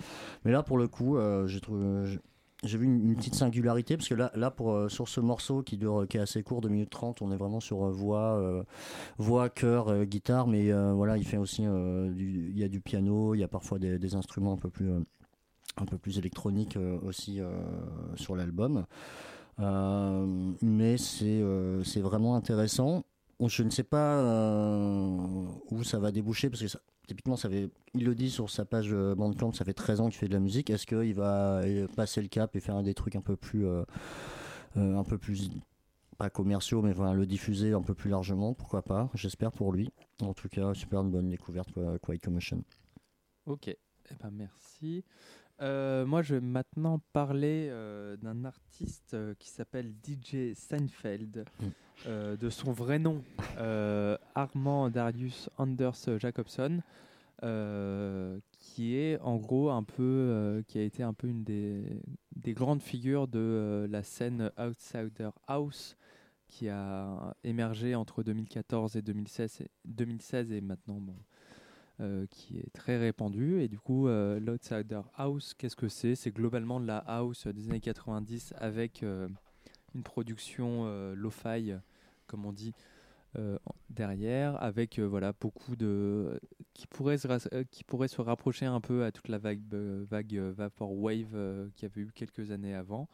Mais 0.45 0.51
là, 0.53 0.63
pour 0.63 0.79
le 0.79 0.89
coup, 0.89 1.17
euh, 1.17 1.47
j'ai 1.47 1.61
trouvé. 1.61 2.17
J'ai- 2.65 2.79
vu 2.79 2.87
une, 2.87 3.15
petite 3.17 3.35
singularité 3.35 3.97
parce 3.97 4.09
que 4.09 4.15
là, 4.15 4.31
là 4.35 4.51
pour, 4.51 4.73
euh, 4.73 4.89
sur 4.89 5.09
ce 5.09 5.21
morceau 5.21 5.63
qui 5.63 5.79
est 5.79 6.19
assez 6.19 6.43
court, 6.43 6.61
2 6.61 6.69
minutes 6.69 6.91
30, 6.91 7.23
on 7.23 7.31
est 7.31 7.37
vraiment 7.37 7.61
sur 7.61 7.85
euh, 7.85 7.91
voix, 7.91 8.39
euh, 8.39 8.63
voix, 9.19 9.49
chœur, 9.51 10.05
guitare, 10.05 10.47
mais 10.47 10.73
voilà, 10.93 11.17
il 11.17 11.25
fait 11.25 11.37
aussi 11.37 11.63
il 11.65 12.59
y 12.59 12.65
a 12.65 12.69
du 12.69 12.81
piano, 12.81 13.35
il 13.35 13.39
y 13.39 13.45
a 13.45 13.49
parfois 13.49 13.79
des, 13.79 13.99
des 13.99 14.15
instruments 14.15 14.53
un 14.55 14.57
peu 14.57 14.71
plus 14.71 14.91
un 15.79 15.85
peu 15.85 15.99
plus 15.99 16.19
électroniques 16.19 16.79
aussi 17.05 17.41
sur 18.17 18.37
l'album. 18.37 18.87
Mais 19.59 20.97
c'est 20.97 21.43
c'est 21.85 22.01
vraiment 22.01 22.37
intéressant. 22.37 23.05
Je 23.45 23.63
ne 23.63 23.71
sais 23.71 23.83
pas 23.85 24.23
où 25.71 25.85
ça 25.85 25.99
va 25.99 26.11
déboucher 26.13 26.51
parce 26.51 26.63
que 26.63 26.69
ça- 26.69 26.81
typiquement, 27.07 27.37
ça 27.37 27.49
fait, 27.49 27.71
il 27.95 28.05
le 28.05 28.15
dit 28.15 28.31
sur 28.31 28.51
sa 28.51 28.65
page 28.65 28.93
euh, 28.93 29.15
Bandcamp, 29.15 29.53
ça 29.53 29.65
fait 29.65 29.73
13 29.73 30.01
ans 30.01 30.09
qu'il 30.09 30.19
fait 30.19 30.29
de 30.29 30.33
la 30.33 30.41
musique. 30.41 30.71
Est-ce 30.71 30.87
qu'il 30.87 31.15
va 31.15 31.59
euh, 31.61 31.87
passer 31.97 32.21
le 32.21 32.29
cap 32.29 32.55
et 32.57 32.61
faire 32.61 32.83
des 32.83 32.95
trucs 32.95 33.17
un 33.17 33.21
peu 33.21 33.37
plus, 33.37 33.67
euh, 33.67 33.85
un 34.77 35.05
peu 35.05 35.19
plus 35.19 35.51
pas 36.19 36.31
commerciaux, 36.31 36.83
mais 36.83 36.93
voilà, 36.93 37.15
le 37.15 37.27
diffuser 37.27 37.73
un 37.73 37.83
peu 37.83 37.95
plus 37.95 38.11
largement? 38.11 38.55
Pourquoi 38.55 38.83
pas? 38.83 39.11
J'espère 39.15 39.53
pour 39.53 39.73
lui. 39.73 39.91
En 40.23 40.35
tout 40.35 40.49
cas, 40.49 40.75
super 40.75 41.01
une 41.01 41.11
bonne 41.11 41.29
découverte, 41.29 41.69
Quiet 42.03 42.19
Commotion. 42.19 42.65
Ok, 43.45 43.69
eh 43.69 43.79
ben, 44.21 44.31
merci. 44.33 45.05
Euh, 45.63 46.05
moi, 46.05 46.23
je 46.23 46.35
vais 46.35 46.41
maintenant 46.41 47.01
parler 47.13 47.69
euh, 47.71 48.17
d'un 48.19 48.45
artiste 48.45 49.15
euh, 49.15 49.35
qui 49.39 49.49
s'appelle 49.49 49.93
DJ 50.07 50.55
Seinfeld, 50.55 51.45
Mm. 52.07 52.37
de 52.37 52.51
son 52.51 52.73
vrai 52.73 52.99
nom, 52.99 53.25
Armand 54.35 54.91
Darius 54.91 55.49
Anders 55.57 56.19
Jacobson. 56.19 56.83
qui 58.59 58.97
est 58.97 59.19
en 59.21 59.37
gros 59.37 59.71
un 59.71 59.83
peu, 59.83 60.63
qui 60.69 60.79
a 60.79 60.83
été 60.83 61.03
un 61.03 61.15
peu 61.15 61.27
une 61.27 61.43
des, 61.43 62.03
des 62.35 62.53
grandes 62.53 62.83
figures 62.83 63.29
de 63.29 63.87
la 63.91 64.03
scène 64.03 64.51
Outsider 64.59 65.31
House, 65.47 65.97
qui 66.49 66.69
a 66.69 67.35
émergé 67.45 67.95
entre 67.95 68.23
2014 68.23 68.97
et 68.97 69.03
2016 69.03 69.63
et, 69.63 69.71
2016 69.87 70.53
et 70.53 70.61
maintenant 70.61 71.01
bon, 71.01 71.17
euh, 72.01 72.27
qui 72.31 72.59
est 72.59 72.73
très 72.73 72.99
répandu. 72.99 73.63
Et 73.63 73.69
du 73.69 73.79
coup, 73.79 74.09
euh, 74.09 74.39
l'Outsider 74.39 75.01
House, 75.17 75.55
qu'est-ce 75.55 75.77
que 75.77 75.89
c'est? 75.89 76.15
C'est 76.15 76.31
globalement 76.31 76.79
de 76.79 76.87
la 76.87 76.99
house 76.99 77.47
des 77.47 77.71
années 77.71 77.81
90 77.81 78.55
avec 78.59 79.03
euh, 79.03 79.29
une 79.95 80.03
production 80.03 80.83
euh, 80.85 81.15
lo-fi, 81.15 81.73
comme 82.27 82.45
on 82.45 82.53
dit, 82.53 82.75
derrière, 83.91 84.63
avec 84.63 84.99
voilà 84.99 85.35
beaucoup 85.39 85.77
de 85.77 86.41
qui 86.73 86.87
pourrait 86.87 87.19
se 87.19 87.63
qui 87.65 87.85
pourrait 87.85 88.09
se 88.09 88.23
rapprocher 88.23 88.65
un 88.65 88.81
peu 88.81 89.05
à 89.05 89.13
toute 89.13 89.29
la 89.29 89.37
vague 89.37 89.61
vague 89.71 90.37
vaporwave 90.37 91.69
qu'il 91.75 91.87
y 91.87 91.93
avait 91.93 92.01
eu 92.01 92.11
quelques 92.15 92.51
années 92.51 92.75
avant. 92.75 93.11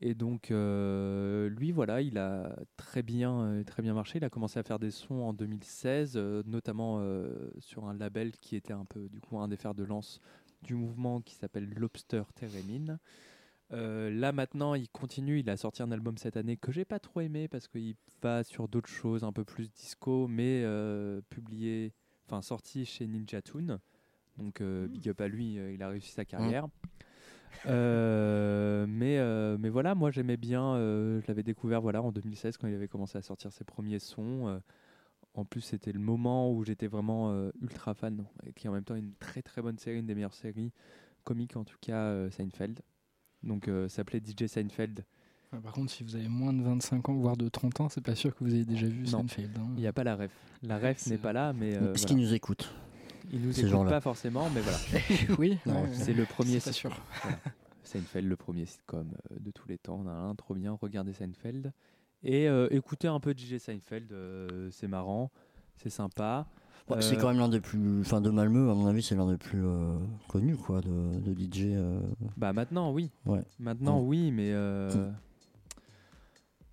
Et 0.00 0.14
donc 0.14 0.50
euh, 0.50 1.48
lui 1.48 1.72
voilà, 1.72 2.00
il 2.02 2.18
a 2.18 2.56
très 2.76 3.02
bien 3.02 3.40
euh, 3.40 3.64
très 3.64 3.82
bien 3.82 3.94
marché. 3.94 4.18
Il 4.18 4.24
a 4.24 4.30
commencé 4.30 4.58
à 4.58 4.62
faire 4.62 4.78
des 4.78 4.92
sons 4.92 5.22
en 5.22 5.32
2016, 5.32 6.12
euh, 6.16 6.42
notamment 6.46 6.98
euh, 7.00 7.50
sur 7.58 7.86
un 7.86 7.94
label 7.94 8.32
qui 8.32 8.54
était 8.54 8.72
un 8.72 8.84
peu 8.84 9.08
du 9.08 9.20
coup 9.20 9.38
un 9.38 9.48
des 9.48 9.56
fers 9.56 9.74
de 9.74 9.82
lance 9.82 10.20
du 10.62 10.74
mouvement 10.74 11.20
qui 11.20 11.34
s'appelle 11.34 11.68
Lobster 11.74 12.22
Theremin. 12.36 12.98
Là 13.70 14.32
maintenant, 14.32 14.74
il 14.74 14.88
continue. 14.88 15.40
Il 15.40 15.50
a 15.50 15.56
sorti 15.56 15.82
un 15.82 15.90
album 15.90 16.16
cette 16.16 16.36
année 16.36 16.56
que 16.56 16.72
j'ai 16.72 16.84
pas 16.84 17.00
trop 17.00 17.20
aimé 17.20 17.48
parce 17.48 17.68
qu'il 17.68 17.96
va 18.22 18.44
sur 18.44 18.68
d'autres 18.68 18.88
choses, 18.88 19.24
un 19.24 19.32
peu 19.32 19.44
plus 19.44 19.70
disco, 19.70 20.26
mais 20.26 20.64
publié, 21.28 21.92
enfin 22.26 22.40
sorti 22.40 22.84
chez 22.86 23.06
Ninja 23.06 23.42
Tune. 23.42 23.78
Donc 24.38 24.60
euh, 24.60 24.86
big 24.88 25.08
up 25.08 25.20
à 25.20 25.28
lui, 25.28 25.54
il 25.54 25.82
a 25.82 25.88
réussi 25.88 26.12
sa 26.12 26.24
carrière. 26.24 26.66
Euh, 27.66 28.86
mais, 28.88 29.18
euh, 29.18 29.56
mais 29.58 29.68
voilà, 29.68 29.94
moi 29.94 30.10
j'aimais 30.10 30.36
bien. 30.36 30.74
euh, 30.74 31.20
je 31.22 31.26
l'avais 31.28 31.42
découvert 31.42 31.80
voilà 31.80 32.02
en 32.02 32.12
2016 32.12 32.56
quand 32.56 32.66
il 32.68 32.74
avait 32.74 32.88
commencé 32.88 33.18
à 33.18 33.22
sortir 33.22 33.52
ses 33.52 33.64
premiers 33.64 33.98
sons. 33.98 34.48
euh, 34.48 34.58
en 35.34 35.44
plus, 35.44 35.60
c'était 35.60 35.92
le 35.92 36.00
moment 36.00 36.50
où 36.52 36.64
j'étais 36.64 36.88
vraiment 36.88 37.30
euh, 37.30 37.50
ultra 37.60 37.94
fan, 37.94 38.24
et 38.44 38.52
qui 38.52 38.66
est 38.66 38.70
en 38.70 38.72
même 38.72 38.82
temps 38.84 38.96
une 38.96 39.12
très 39.20 39.40
très 39.42 39.62
bonne 39.62 39.78
série, 39.78 39.98
une 40.00 40.06
des 40.06 40.14
meilleures 40.14 40.34
séries 40.34 40.72
comiques 41.24 41.56
en 41.56 41.64
tout 41.64 41.76
cas, 41.80 41.96
euh, 42.06 42.30
Seinfeld. 42.30 42.80
Donc 43.44 43.68
euh, 43.68 43.88
ça 43.88 43.96
s'appelait 43.96 44.20
DJ 44.20 44.46
Seinfeld. 44.46 45.04
Ouais, 45.52 45.60
Par 45.60 45.72
contre, 45.72 45.90
si 45.92 46.02
vous 46.02 46.16
avez 46.16 46.28
moins 46.28 46.52
de 46.52 46.62
25 46.62 47.08
ans, 47.08 47.14
voire 47.14 47.36
de 47.36 47.48
30 47.48 47.80
ans, 47.80 47.88
c'est 47.88 48.00
pas 48.02 48.14
sûr 48.16 48.34
que 48.34 48.42
vous 48.44 48.52
ayez 48.54 48.64
déjà 48.64 48.86
vu 48.88 49.04
Non. 49.04 49.20
Seinfeld. 49.20 49.56
hein. 49.58 49.68
Il 49.76 49.80
n'y 49.80 49.86
a 49.86 49.92
pas 49.92 50.02
la 50.04 50.16
ref. 50.16 50.32
La 50.62 50.78
ref 50.78 51.06
n'est 51.06 51.18
pas 51.18 51.32
là, 51.32 51.52
mais. 51.52 51.74
euh, 51.76 51.78
voilà. 51.78 51.94
qu'ils 51.94 52.16
nous 52.16 52.34
écoutent 52.34 52.72
Ils 53.32 53.40
nous 53.40 53.60
écoutent 53.60 53.88
pas 53.88 54.00
forcément, 54.00 54.48
mais 54.50 54.60
voilà. 54.60 54.78
Oui, 55.38 55.58
c'est 55.92 56.12
le 56.12 56.24
premier 56.24 56.60
C'est 56.60 56.72
sûr. 56.72 56.90
Voilà. 57.22 57.38
Seinfeld, 57.88 58.28
le 58.28 58.36
premier 58.36 58.66
sitcom 58.66 59.08
euh, 59.32 59.36
de 59.40 59.50
tous 59.50 59.66
les 59.68 59.78
temps. 59.78 60.02
Nan, 60.02 60.14
nan, 60.26 60.36
trop 60.36 60.54
bien, 60.54 60.76
regardez 60.80 61.14
Seinfeld. 61.14 61.72
Et 62.22 62.48
euh, 62.48 62.68
écoutez 62.70 63.08
un 63.08 63.20
peu 63.20 63.32
DJ 63.32 63.58
Seinfeld, 63.58 64.12
euh, 64.12 64.68
c'est 64.70 64.88
marrant, 64.88 65.30
c'est 65.76 65.90
sympa. 65.90 66.46
Ouais, 66.90 67.02
C'est 67.02 67.16
quand 67.16 67.28
même 67.28 67.38
l'un 67.38 67.48
des 67.48 67.60
plus. 67.60 68.00
Enfin, 68.00 68.20
de 68.20 68.30
Malmö, 68.30 68.70
à 68.70 68.74
mon 68.74 68.86
avis, 68.86 69.02
c'est 69.02 69.14
l'un 69.14 69.30
des 69.30 69.36
plus 69.36 69.62
connus, 70.28 70.56
quoi, 70.56 70.80
de, 70.80 71.18
de 71.20 71.34
DJ. 71.38 71.76
Bah 72.38 72.54
maintenant, 72.54 72.92
oui. 72.92 73.10
Ouais. 73.26 73.42
Maintenant, 73.58 74.00
oui, 74.00 74.32
mais. 74.32 74.52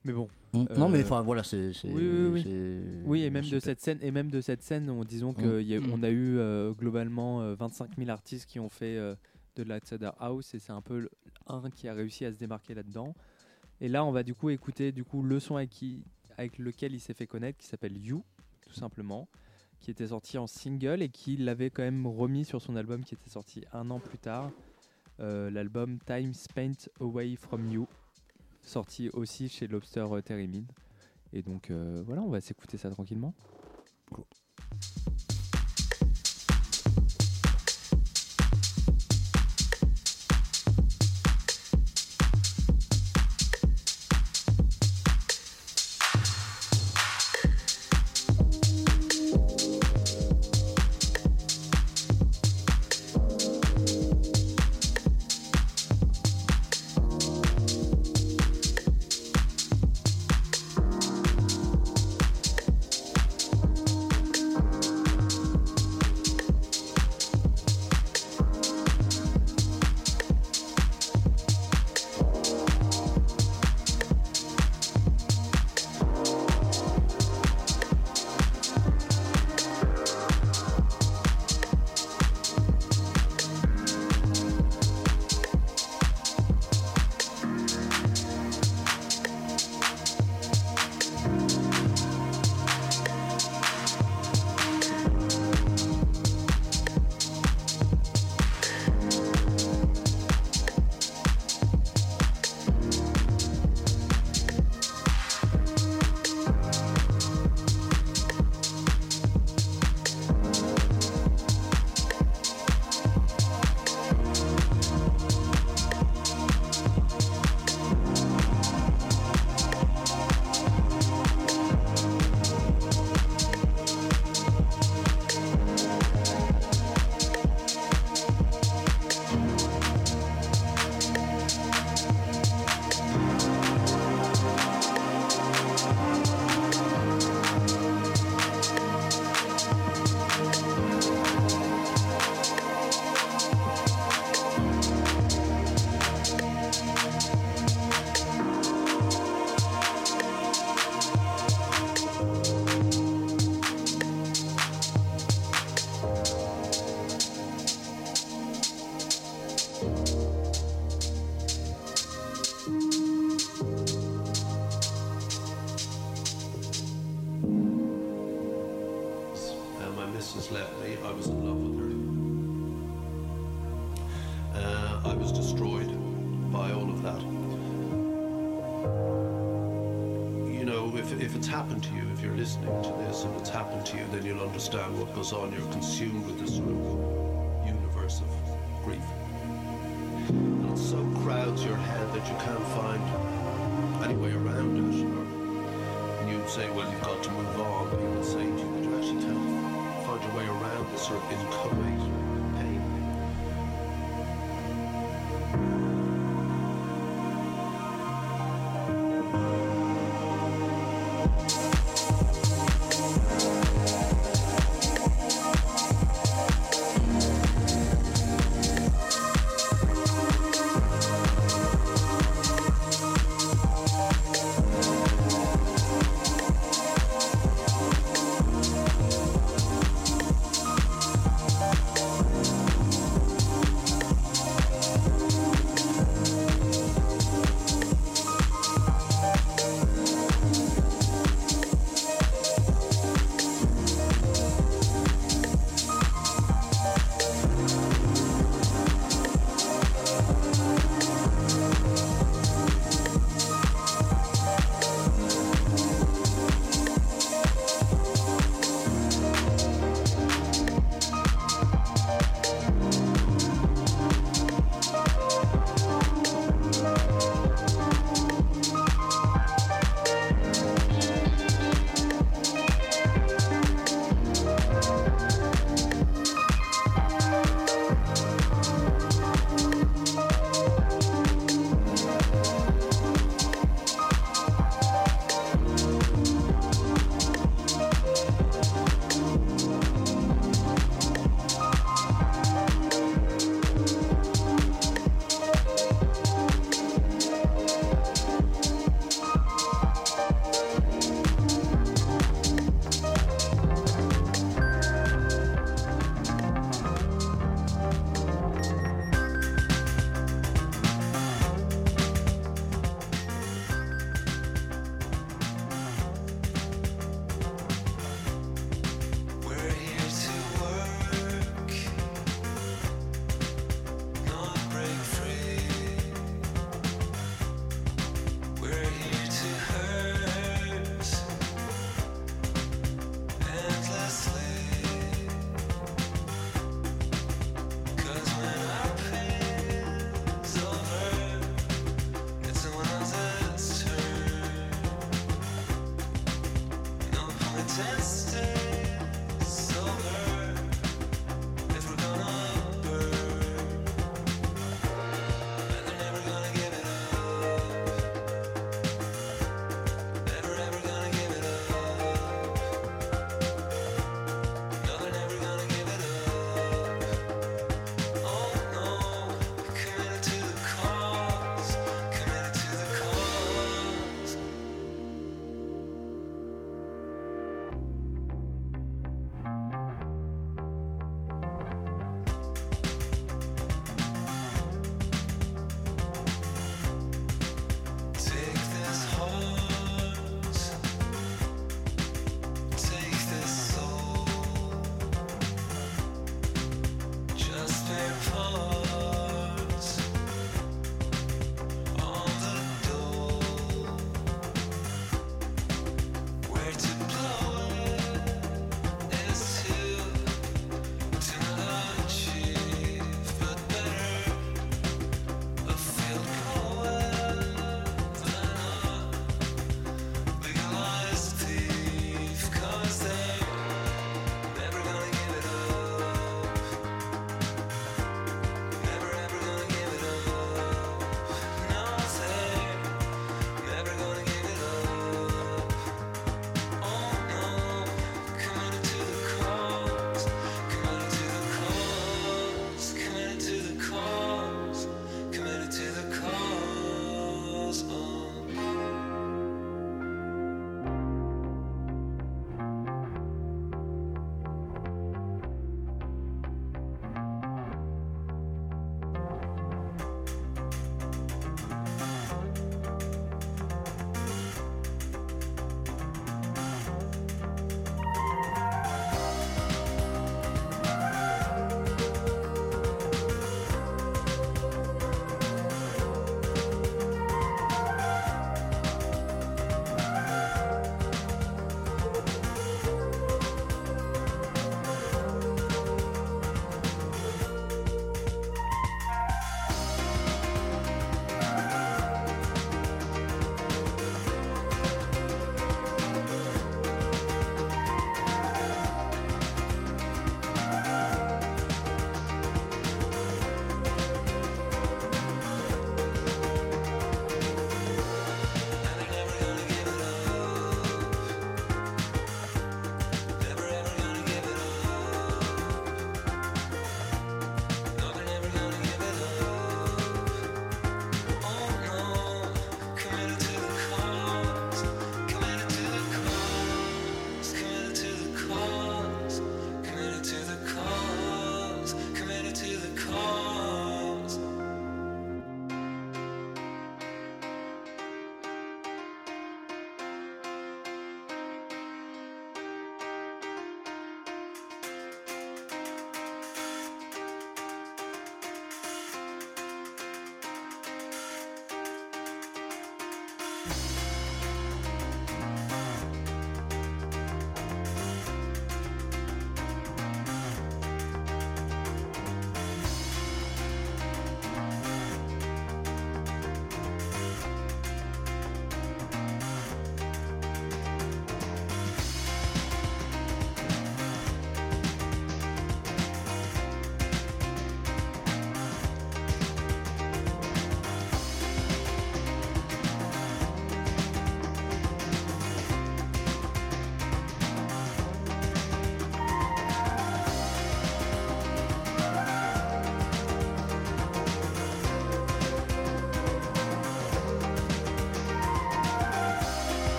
Euh, 0.00 0.06
Mais 0.06 0.12
bon. 0.12 0.28
Mm. 0.52 0.64
Non, 0.78 0.88
mais 0.88 0.98
Euh, 1.00 1.02
enfin, 1.04 1.22
voilà, 1.22 1.42
c'est. 1.44 1.72
Oui, 1.84 1.92
oui, 1.94 2.26
oui. 2.32 2.42
c'est- 2.42 2.82
Oui, 3.06 3.22
et 3.22 3.30
même 3.30 3.48
de 3.48 3.60
cette 3.60 3.80
scène, 3.80 3.98
et 4.02 4.10
même 4.10 4.30
de 4.30 4.40
cette 4.40 4.62
scène, 4.62 4.90
on, 4.90 5.04
disons 5.04 5.32
Mm. 5.32 5.80
qu'on 5.90 6.02
a 6.02 6.10
eu 6.10 6.38
euh, 6.38 6.72
globalement 6.72 7.40
euh, 7.42 7.54
25 7.54 7.96
000 7.98 8.10
artistes 8.10 8.46
qui 8.48 8.58
ont 8.60 8.68
fait 8.68 8.96
euh, 8.96 9.14
de 9.56 9.62
l'Outsider 9.62 10.10
House, 10.18 10.54
et 10.54 10.58
c'est 10.58 10.72
un 10.72 10.80
peu 10.82 11.08
un 11.46 11.70
qui 11.70 11.88
a 11.88 11.94
réussi 11.94 12.24
à 12.24 12.32
se 12.32 12.38
démarquer 12.38 12.74
là-dedans. 12.74 13.14
Et 13.80 13.88
là, 13.88 14.04
on 14.04 14.12
va 14.12 14.22
du 14.22 14.34
coup 14.34 14.50
écouter 14.50 14.92
du 14.92 15.04
coup 15.04 15.22
le 15.22 15.40
son 15.40 15.56
avec, 15.56 15.70
qui, 15.70 16.04
avec 16.36 16.58
lequel 16.58 16.92
il 16.94 17.00
s'est 17.00 17.14
fait 17.14 17.26
connaître, 17.26 17.58
qui 17.58 17.66
s'appelle 17.66 17.96
You, 17.96 18.22
tout 18.60 18.72
simplement, 18.74 19.28
qui 19.80 19.90
était 19.90 20.08
sorti 20.08 20.36
en 20.36 20.46
single 20.46 21.00
et 21.02 21.08
qui 21.08 21.36
l'avait 21.38 21.70
quand 21.70 21.82
même 21.82 22.06
remis 22.06 22.44
sur 22.44 22.60
son 22.60 22.76
album 22.76 23.02
qui 23.04 23.14
était 23.14 23.30
sorti 23.30 23.64
un 23.72 23.90
an 23.90 23.98
plus 23.98 24.18
tard, 24.18 24.50
euh, 25.20 25.50
l'album 25.50 25.98
Time 26.04 26.34
Spent 26.34 26.88
Away 27.00 27.36
From 27.36 27.66
You, 27.72 27.86
sorti 28.70 29.10
aussi 29.10 29.48
chez 29.48 29.66
Lobster 29.66 30.06
euh, 30.10 30.22
Theremin. 30.22 30.64
Et 31.32 31.42
donc 31.42 31.70
euh, 31.70 32.02
voilà, 32.06 32.22
on 32.22 32.30
va 32.30 32.40
s'écouter 32.40 32.78
ça 32.78 32.90
tranquillement. 32.90 33.34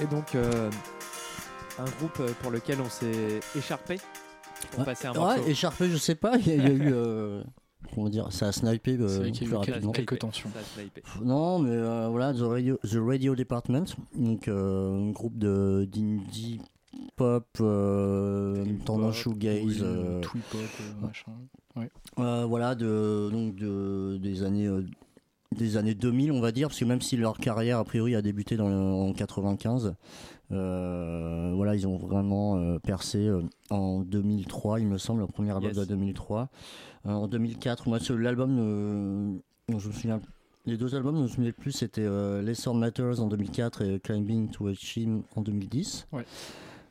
Et 0.00 0.06
donc, 0.06 0.34
euh, 0.34 0.70
un 1.78 1.84
groupe 1.98 2.20
euh, 2.20 2.28
pour 2.40 2.50
lequel 2.50 2.80
on 2.80 2.88
s'est 2.88 3.40
écharpé 3.56 3.98
pour 4.70 4.80
Ouais. 4.80 4.84
passer 4.84 5.06
un 5.08 5.12
Ouais, 5.12 5.18
morceau. 5.18 5.44
écharpé, 5.46 5.88
je 5.90 5.96
sais 5.96 6.14
pas. 6.14 6.36
Il 6.36 6.46
y 6.48 6.50
a, 6.52 6.54
il 6.54 6.62
y 6.62 6.66
a 6.66 6.70
eu. 6.70 6.80
euh, 6.92 7.42
comment 7.94 8.08
dire 8.08 8.32
Ça 8.32 8.48
a 8.48 8.52
snipé 8.52 8.96
euh, 9.00 9.20
plus 9.30 9.42
a 9.42 9.44
eu 9.50 9.54
rapidement. 9.54 9.92
quelques 9.92 10.18
tensions. 10.18 10.50
Non, 11.22 11.58
mais 11.58 11.70
euh, 11.72 12.08
voilà, 12.08 12.32
The 12.32 12.40
Radio, 12.42 12.78
The 12.84 12.98
Radio 13.04 13.34
Department, 13.34 13.84
donc 14.14 14.48
euh, 14.48 15.08
un 15.08 15.10
groupe 15.10 15.36
de 15.38 15.88
d'indie 15.90 16.60
pop, 17.16 17.46
euh, 17.60 18.64
tendance 18.84 19.16
shoegaze, 19.16 19.78
euh, 19.82 20.20
twee 20.20 20.40
pop, 20.50 20.60
euh, 20.60 21.06
machin. 21.06 21.32
Ouais. 21.76 21.90
euh, 22.18 22.44
voilà, 22.46 22.74
de, 22.74 23.28
donc 23.30 23.54
de, 23.56 24.16
des 24.20 24.42
années. 24.42 24.68
Des 25.56 25.76
années 25.76 25.94
2000 25.94 26.30
on 26.32 26.40
va 26.40 26.52
dire 26.52 26.68
parce 26.68 26.78
que 26.78 26.84
même 26.84 27.00
si 27.00 27.16
leur 27.16 27.38
carrière 27.38 27.78
a 27.78 27.84
priori 27.84 28.14
a 28.14 28.22
débuté 28.22 28.56
dans, 28.56 28.68
en 29.08 29.12
95 29.12 29.94
euh, 30.52 31.52
voilà 31.54 31.74
ils 31.74 31.86
ont 31.86 31.96
vraiment 31.96 32.56
euh, 32.58 32.78
percé 32.78 33.26
euh, 33.26 33.42
en 33.70 34.00
2003 34.00 34.80
il 34.80 34.86
me 34.86 34.98
semble 34.98 35.20
le 35.20 35.26
premier 35.26 35.50
album 35.50 35.70
Yes. 35.70 35.76
de 35.78 35.84
2003 35.86 36.48
Euh, 37.06 37.10
en 37.12 37.28
2004 37.28 37.88
moi 37.88 37.98
l'album 38.18 39.40
dont 39.68 39.78
je 39.78 39.88
me 39.88 39.92
souviens 39.92 40.20
les 40.66 40.76
deux 40.76 40.94
albums 40.94 41.14
dont 41.14 41.20
je 41.20 41.28
me 41.28 41.28
souviens 41.28 41.46
le 41.46 41.52
plus 41.52 41.72
c'était 41.72 42.02
euh, 42.04 42.42
Lesser 42.42 42.72
Matters 42.74 43.20
en 43.20 43.26
2004 43.28 43.82
et 43.82 44.00
Climbing 44.00 44.50
to 44.50 44.66
a 44.68 44.74
Chim 44.74 45.22
en 45.34 45.40
2010 45.42 46.08
Ouais. 46.12 46.24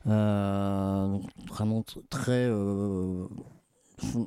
Euh, 0.08 1.08
donc 1.08 1.24
vraiment 1.48 1.82
tr- 1.82 2.02
très 2.10 2.50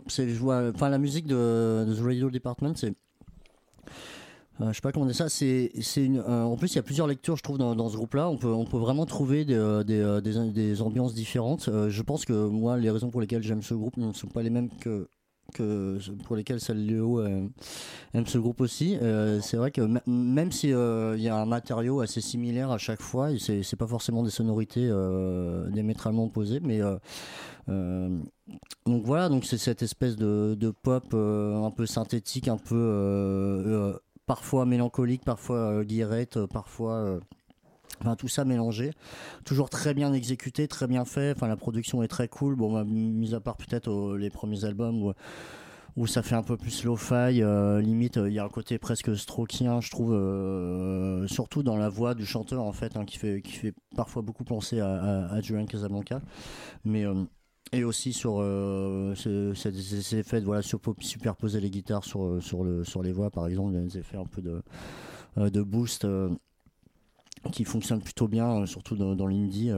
c'est 0.08 0.28
je 0.28 0.38
vois 0.38 0.70
enfin 0.74 0.88
la 0.88 0.98
musique 0.98 1.26
de, 1.26 1.84
de 1.88 1.94
The 1.94 2.00
Radio 2.02 2.30
Department 2.30 2.74
c'est 2.76 2.92
je 4.68 4.72
sais 4.72 4.80
pas 4.80 4.92
comment 4.92 5.06
dire 5.06 5.14
ça. 5.14 5.28
C'est, 5.28 5.72
c'est 5.80 6.04
une, 6.04 6.18
euh, 6.18 6.42
en 6.42 6.56
plus, 6.56 6.72
il 6.72 6.76
y 6.76 6.78
a 6.78 6.82
plusieurs 6.82 7.06
lectures, 7.06 7.36
je 7.36 7.42
trouve, 7.42 7.58
dans, 7.58 7.88
ce 7.88 7.96
groupe-là. 7.96 8.28
On 8.28 8.36
peut, 8.36 8.48
on 8.48 8.64
peut 8.64 8.78
vraiment 8.78 9.06
trouver 9.06 9.44
des, 9.44 9.54
euh, 9.54 9.82
des, 9.82 10.00
euh, 10.00 10.20
des, 10.20 10.82
ambiances 10.82 11.14
différentes. 11.14 11.68
Euh, 11.68 11.88
je 11.88 12.02
pense 12.02 12.24
que 12.24 12.32
moi, 12.32 12.76
les 12.76 12.90
raisons 12.90 13.10
pour 13.10 13.20
lesquelles 13.20 13.42
j'aime 13.42 13.62
ce 13.62 13.74
groupe 13.74 13.96
ne 13.96 14.12
sont 14.12 14.28
pas 14.28 14.42
les 14.42 14.50
mêmes 14.50 14.70
que 14.80 15.08
que 15.50 15.98
pour 16.24 16.36
lesquelles 16.36 16.60
celle 16.60 16.84
Léo 16.86 17.20
euh, 17.20 17.48
aime 18.14 18.26
ce 18.26 18.38
groupe 18.38 18.60
aussi. 18.60 18.96
Euh, 19.02 19.40
c'est 19.40 19.56
vrai 19.56 19.70
que 19.70 19.82
même 20.06 20.52
si 20.52 20.72
euh, 20.72 21.16
il 21.16 21.22
y 21.22 21.28
a 21.28 21.36
un 21.36 21.46
matériau 21.46 22.00
assez 22.00 22.20
similaire 22.20 22.70
à 22.70 22.78
chaque 22.78 23.02
fois, 23.02 23.32
et 23.32 23.38
c'est, 23.38 23.62
c'est 23.62 23.76
pas 23.76 23.86
forcément 23.86 24.22
des 24.22 24.30
sonorités 24.30 24.88
euh, 24.88 25.68
diamétralement 25.70 26.24
opposées, 26.24 26.60
mais 26.60 26.80
euh, 26.80 26.96
euh, 27.68 28.18
donc 28.86 29.04
voilà, 29.04 29.28
donc 29.28 29.44
c'est 29.44 29.58
cette 29.58 29.82
espèce 29.82 30.16
de, 30.16 30.72
pop 30.82 31.04
euh, 31.14 31.62
un 31.62 31.70
peu 31.70 31.86
synthétique, 31.86 32.48
un 32.48 32.56
peu 32.56 32.74
euh, 32.74 33.92
euh, 33.92 33.98
parfois 34.30 34.64
mélancolique, 34.64 35.24
parfois 35.24 35.56
euh, 35.56 35.82
guillerette, 35.82 36.36
euh, 36.36 36.46
parfois 36.46 36.94
euh, 36.94 37.20
Enfin, 38.00 38.14
tout 38.14 38.28
ça 38.28 38.46
mélangé, 38.46 38.92
toujours 39.44 39.68
très 39.68 39.92
bien 39.92 40.14
exécuté, 40.14 40.68
très 40.68 40.86
bien 40.86 41.04
fait. 41.04 41.34
Enfin, 41.36 41.48
la 41.48 41.56
production 41.56 42.02
est 42.02 42.08
très 42.08 42.28
cool. 42.28 42.54
Bon, 42.54 42.72
bah, 42.72 42.84
mis 42.84 43.34
à 43.34 43.40
part 43.40 43.58
peut-être 43.58 44.16
les 44.16 44.30
premiers 44.30 44.64
albums 44.64 45.02
où, 45.02 45.12
où 45.96 46.06
ça 46.06 46.22
fait 46.22 46.36
un 46.36 46.42
peu 46.42 46.56
plus 46.56 46.84
lo-fi, 46.84 47.42
limite 47.82 48.16
il 48.16 48.32
y 48.32 48.38
a 48.38 48.44
un 48.44 48.48
côté 48.48 48.78
presque 48.78 49.14
strokien, 49.18 49.82
je 49.82 49.90
trouve, 49.90 50.16
surtout 51.28 51.62
dans 51.62 51.76
la 51.76 51.90
voix 51.90 52.14
du 52.14 52.24
chanteur 52.24 52.62
en 52.62 52.72
fait, 52.72 52.96
hein, 52.96 53.04
qui 53.04 53.18
fait 53.18 53.42
qui 53.42 53.52
fait 53.52 53.74
parfois 53.94 54.22
beaucoup 54.22 54.44
penser 54.44 54.80
à, 54.80 55.26
à, 55.26 55.40
Julian 55.42 55.66
Casablanca, 55.66 56.22
mais 56.86 57.04
et 57.72 57.84
aussi 57.84 58.12
sur 58.12 58.40
euh, 58.40 59.14
ce- 59.14 59.54
ces, 59.54 60.16
effets 60.18 60.40
de 60.40 60.50
superposer 61.00 61.60
les 61.60 61.70
guitares 61.70 62.04
sur 62.04 62.24
euh, 62.24 62.40
sur 62.40 62.64
le 62.64 62.84
sur 62.84 63.02
les 63.02 63.12
voix 63.12 63.30
par 63.30 63.46
exemple, 63.46 63.72
des 63.72 63.98
effets 63.98 64.16
un 64.16 64.24
peu 64.26 64.42
de 64.42 64.62
euh, 65.38 65.50
de 65.50 65.62
boost. 65.62 66.06
qui 67.52 67.64
fonctionne 67.64 68.02
plutôt 68.02 68.28
bien, 68.28 68.66
surtout 68.66 68.96
dans, 68.96 69.14
dans 69.14 69.26
l'indie. 69.26 69.70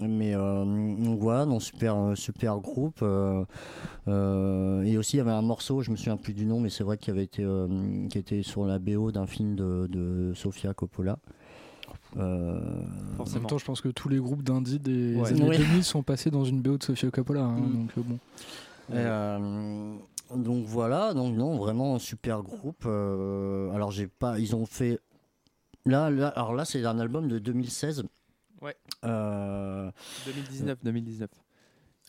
Mais 0.00 0.32
donc 0.34 1.20
voilà, 1.20 1.46
non, 1.46 1.60
super, 1.60 2.14
super 2.16 2.58
groupe. 2.58 3.02
et 3.02 4.96
aussi, 4.98 5.16
il 5.16 5.18
y 5.18 5.20
avait 5.20 5.30
un 5.30 5.42
morceau, 5.42 5.82
je 5.82 5.90
me 5.90 5.96
souviens 5.96 6.16
plus 6.16 6.34
du 6.34 6.46
nom, 6.46 6.60
mais 6.60 6.70
c'est 6.70 6.84
vrai 6.84 6.98
qu'il 6.98 7.12
avait 7.12 7.24
été, 7.24 7.44
qui 8.10 8.18
était 8.18 8.42
sur 8.42 8.64
la 8.66 8.78
BO 8.78 9.12
d'un 9.12 9.26
film 9.26 9.54
de, 9.54 9.86
de 9.88 10.32
Sofia 10.34 10.74
Coppola. 10.74 11.18
Euh, 12.16 12.58
En 13.18 13.24
même 13.30 13.46
temps, 13.46 13.58
je 13.58 13.64
pense 13.64 13.80
que 13.80 13.88
tous 13.88 14.08
les 14.08 14.18
groupes 14.18 14.42
d'indie 14.42 14.78
des 14.78 15.16
Ouais. 15.16 15.28
années 15.30 15.48
Oui. 15.48 15.58
2000 15.58 15.82
sont 15.84 16.02
passés 16.02 16.30
dans 16.30 16.44
une 16.44 16.60
BO 16.62 16.78
de 16.78 16.82
Sofia 16.82 17.10
Coppola. 17.10 17.42
hein, 17.42 17.56
Mm. 17.60 17.72
Donc 17.72 17.90
euh, 17.98 18.02
bon. 18.02 18.14
Et, 18.90 18.96
euh, 18.96 19.94
donc 20.36 20.66
voilà, 20.66 21.14
donc 21.14 21.34
non, 21.36 21.56
vraiment 21.56 21.94
un 21.96 21.98
super 21.98 22.42
groupe. 22.42 22.84
euh, 22.86 23.70
alors 23.72 23.90
j'ai 23.90 24.06
pas, 24.06 24.38
ils 24.38 24.54
ont 24.54 24.66
fait 24.66 25.00
là, 25.86 26.10
là 26.10 26.28
alors 26.28 26.54
là 26.54 26.64
c'est 26.64 26.84
un 26.84 26.98
album 26.98 27.28
de 27.28 27.38
2016. 27.38 28.04
Ouais. 28.62 28.76
Euh, 29.04 29.90
2019, 30.26 30.78
2019. 30.84 31.30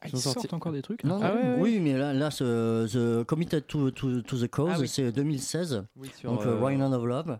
Ah, 0.01 0.07
Ils 0.07 0.15
ont 0.15 0.17
ils 0.17 0.21
sorti- 0.21 0.41
sortent 0.41 0.53
encore 0.53 0.71
des 0.73 0.81
trucs 0.81 1.03
Non, 1.05 1.19
Ah 1.21 1.29
non, 1.29 1.35
ouais, 1.35 1.47
ouais. 1.55 1.61
oui, 1.61 1.79
mais 1.81 1.97
là, 1.97 2.13
là 2.13 2.29
ce, 2.29 2.85
The 3.21 3.25
Committed 3.25 3.65
to, 3.67 3.91
to, 3.91 4.21
to 4.21 4.37
the 4.37 4.47
Cause, 4.49 4.71
Ah 4.75 4.79
oui. 4.79 4.87
c'est 4.87 5.11
2016. 5.11 5.83
Oui, 5.97 6.11
sur, 6.15 6.31
donc, 6.31 6.41
Wine 6.61 6.81
of 6.81 7.03
Love. 7.05 7.39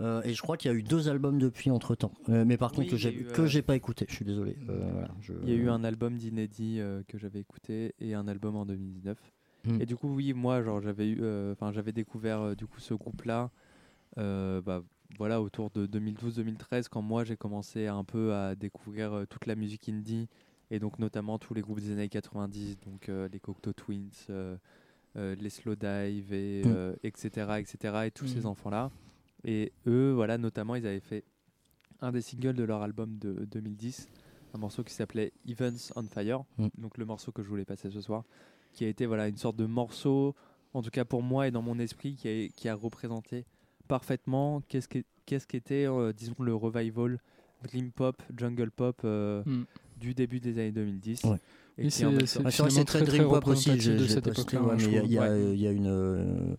Euh, 0.00 0.22
et 0.22 0.32
je 0.32 0.40
crois 0.42 0.56
qu'il 0.56 0.70
y 0.70 0.74
a 0.74 0.76
eu 0.76 0.82
deux 0.82 1.08
albums 1.08 1.38
depuis 1.38 1.70
entre 1.70 1.94
temps. 1.94 2.12
mais 2.28 2.56
par 2.56 2.70
Oui, 2.72 2.76
contre, 2.78 2.90
que 2.92 2.96
j'ai 2.96 3.26
euh, 3.38 3.46
j'ai 3.46 3.62
pas 3.62 3.76
écouté. 3.76 4.06
Je 4.08 4.14
suis 4.14 4.24
désolé. 4.24 4.56
Euh, 4.68 4.88
voilà, 4.92 5.10
je- 5.20 5.32
Il 5.42 5.48
y 5.50 5.52
a 5.52 5.56
eu 5.56 5.68
un 5.68 5.84
album 5.84 6.16
d'inédit 6.16 6.80
euh, 6.80 7.02
que 7.06 7.18
j'avais 7.18 7.40
écouté 7.40 7.94
et 8.00 8.14
un 8.14 8.26
album 8.28 8.56
en 8.56 8.64
2019. 8.64 9.18
Mm. 9.66 9.80
Et 9.82 9.86
du 9.86 9.96
coup, 9.96 10.08
oui, 10.14 10.32
moi, 10.32 10.62
genre, 10.62 10.80
j'avais 10.80 11.08
eu, 11.08 11.18
euh, 11.20 11.52
enfin, 11.52 11.70
j'avais 11.72 11.92
découvert 11.92 12.40
euh, 12.40 12.54
du 12.54 12.66
coup 12.66 12.80
ce 12.80 12.94
groupe-là, 12.94 13.50
euh, 14.18 14.62
bah, 14.62 14.82
voilà, 15.18 15.42
autour 15.42 15.70
de 15.70 15.86
2012-2013, 15.86 16.88
quand 16.88 17.02
moi 17.02 17.24
j'ai 17.24 17.36
commencé 17.36 17.86
un 17.86 18.04
peu 18.04 18.32
à 18.32 18.54
découvrir 18.54 19.12
euh, 19.12 19.24
toute 19.26 19.46
la 19.46 19.54
musique 19.56 19.88
indie 19.88 20.28
et 20.70 20.78
donc 20.78 20.98
notamment 20.98 21.38
tous 21.38 21.52
les 21.52 21.60
groupes 21.62 21.80
des 21.80 21.90
années 21.90 22.08
90, 22.08 22.78
donc 22.86 23.08
euh, 23.08 23.28
les 23.32 23.40
Cocteau 23.40 23.72
Twins, 23.72 24.08
euh, 24.30 24.56
euh, 25.16 25.34
les 25.34 25.50
Slow 25.50 25.74
Dive 25.74 26.32
et 26.32 26.62
Mm. 26.64 26.68
euh, 26.68 26.94
etc., 27.02 27.58
etc. 27.58 28.06
et 28.06 28.10
tous 28.10 28.26
ces 28.28 28.40
Mm. 28.42 28.46
enfants-là. 28.46 28.90
Et 29.44 29.72
eux, 29.86 30.12
voilà, 30.12 30.38
notamment, 30.38 30.74
ils 30.74 30.86
avaient 30.86 31.00
fait 31.00 31.24
un 32.00 32.12
des 32.12 32.20
singles 32.20 32.54
de 32.54 32.64
leur 32.64 32.82
album 32.82 33.18
de 33.18 33.46
2010, 33.50 34.08
un 34.54 34.58
morceau 34.58 34.82
qui 34.82 34.92
s'appelait 34.94 35.32
Events 35.48 35.92
on 35.96 36.02
Fire, 36.04 36.44
Mm. 36.58 36.68
donc 36.78 36.98
le 36.98 37.04
morceau 37.04 37.32
que 37.32 37.42
je 37.42 37.48
voulais 37.48 37.64
passer 37.64 37.90
ce 37.90 38.00
soir, 38.00 38.24
qui 38.72 38.84
a 38.84 38.88
été 38.88 39.06
voilà 39.06 39.28
une 39.28 39.36
sorte 39.36 39.56
de 39.56 39.66
morceau, 39.66 40.34
en 40.74 40.82
tout 40.82 40.90
cas 40.90 41.04
pour 41.04 41.22
moi 41.22 41.46
et 41.48 41.50
dans 41.50 41.62
mon 41.62 41.78
esprit, 41.78 42.14
qui 42.14 42.28
a, 42.28 42.48
qui 42.48 42.68
a 42.68 42.74
représenté 42.74 43.44
parfaitement 43.88 44.62
qu'est-ce 44.68 44.88
qu'est- 44.88 45.04
qu'est-ce 45.26 45.46
qu'était, 45.46 45.86
euh, 45.86 46.12
disons, 46.12 46.34
le 46.40 46.54
revival 46.54 47.18
dream 47.62 47.90
pop, 47.92 48.22
jungle 48.36 48.70
pop 48.70 49.00
euh, 49.04 49.42
Mm. 49.46 49.64
du 49.98 50.14
début 50.14 50.40
des 50.40 50.52
années 50.58 50.72
2010. 50.72 51.24
Ouais. 51.24 51.36
Et 51.78 51.88
c'est- 51.90 52.04
très, 52.04 52.68
très, 52.68 52.84
très 52.84 53.04
Dream 53.04 53.28
Pop 53.28 53.46
aussi. 53.46 53.70
de 53.70 54.06
cette 54.06 54.26
époque-là, 54.26 54.62
ouais, 54.62 54.76
y 54.82 55.12
y, 55.14 55.18
Ouais. 55.18 55.52
il 55.54 55.60
y 55.60 55.66
a 55.66 55.70
une. 55.70 55.86
euh, 55.86 56.54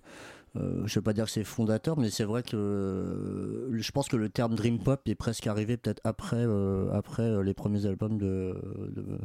euh, 0.58 0.86
je 0.86 0.96
vais 1.00 1.04
pas 1.04 1.14
dire 1.14 1.26
que 1.26 1.32
c'est 1.32 1.44
fondateur, 1.46 1.98
mais 1.98 2.10
c'est 2.10 2.24
vrai 2.26 2.44
que 2.44 2.58
euh, 2.58 3.78
je 3.82 3.92
pense 3.92 4.08
que 4.10 4.18
le 4.18 4.30
terme 4.30 4.56
Dream 4.56 4.80
Pop 4.80 5.02
est 5.08 5.16
presque 5.16 5.48
arrivé 5.48 5.78
peut-être 5.78 6.02
après, 6.04 6.38
euh, 6.46 6.92
après 6.92 7.24
euh, 7.24 7.42
les 7.44 7.54
premiers 7.54 7.86
albums 7.86 8.18
de. 8.18 8.56
de- 8.96 9.18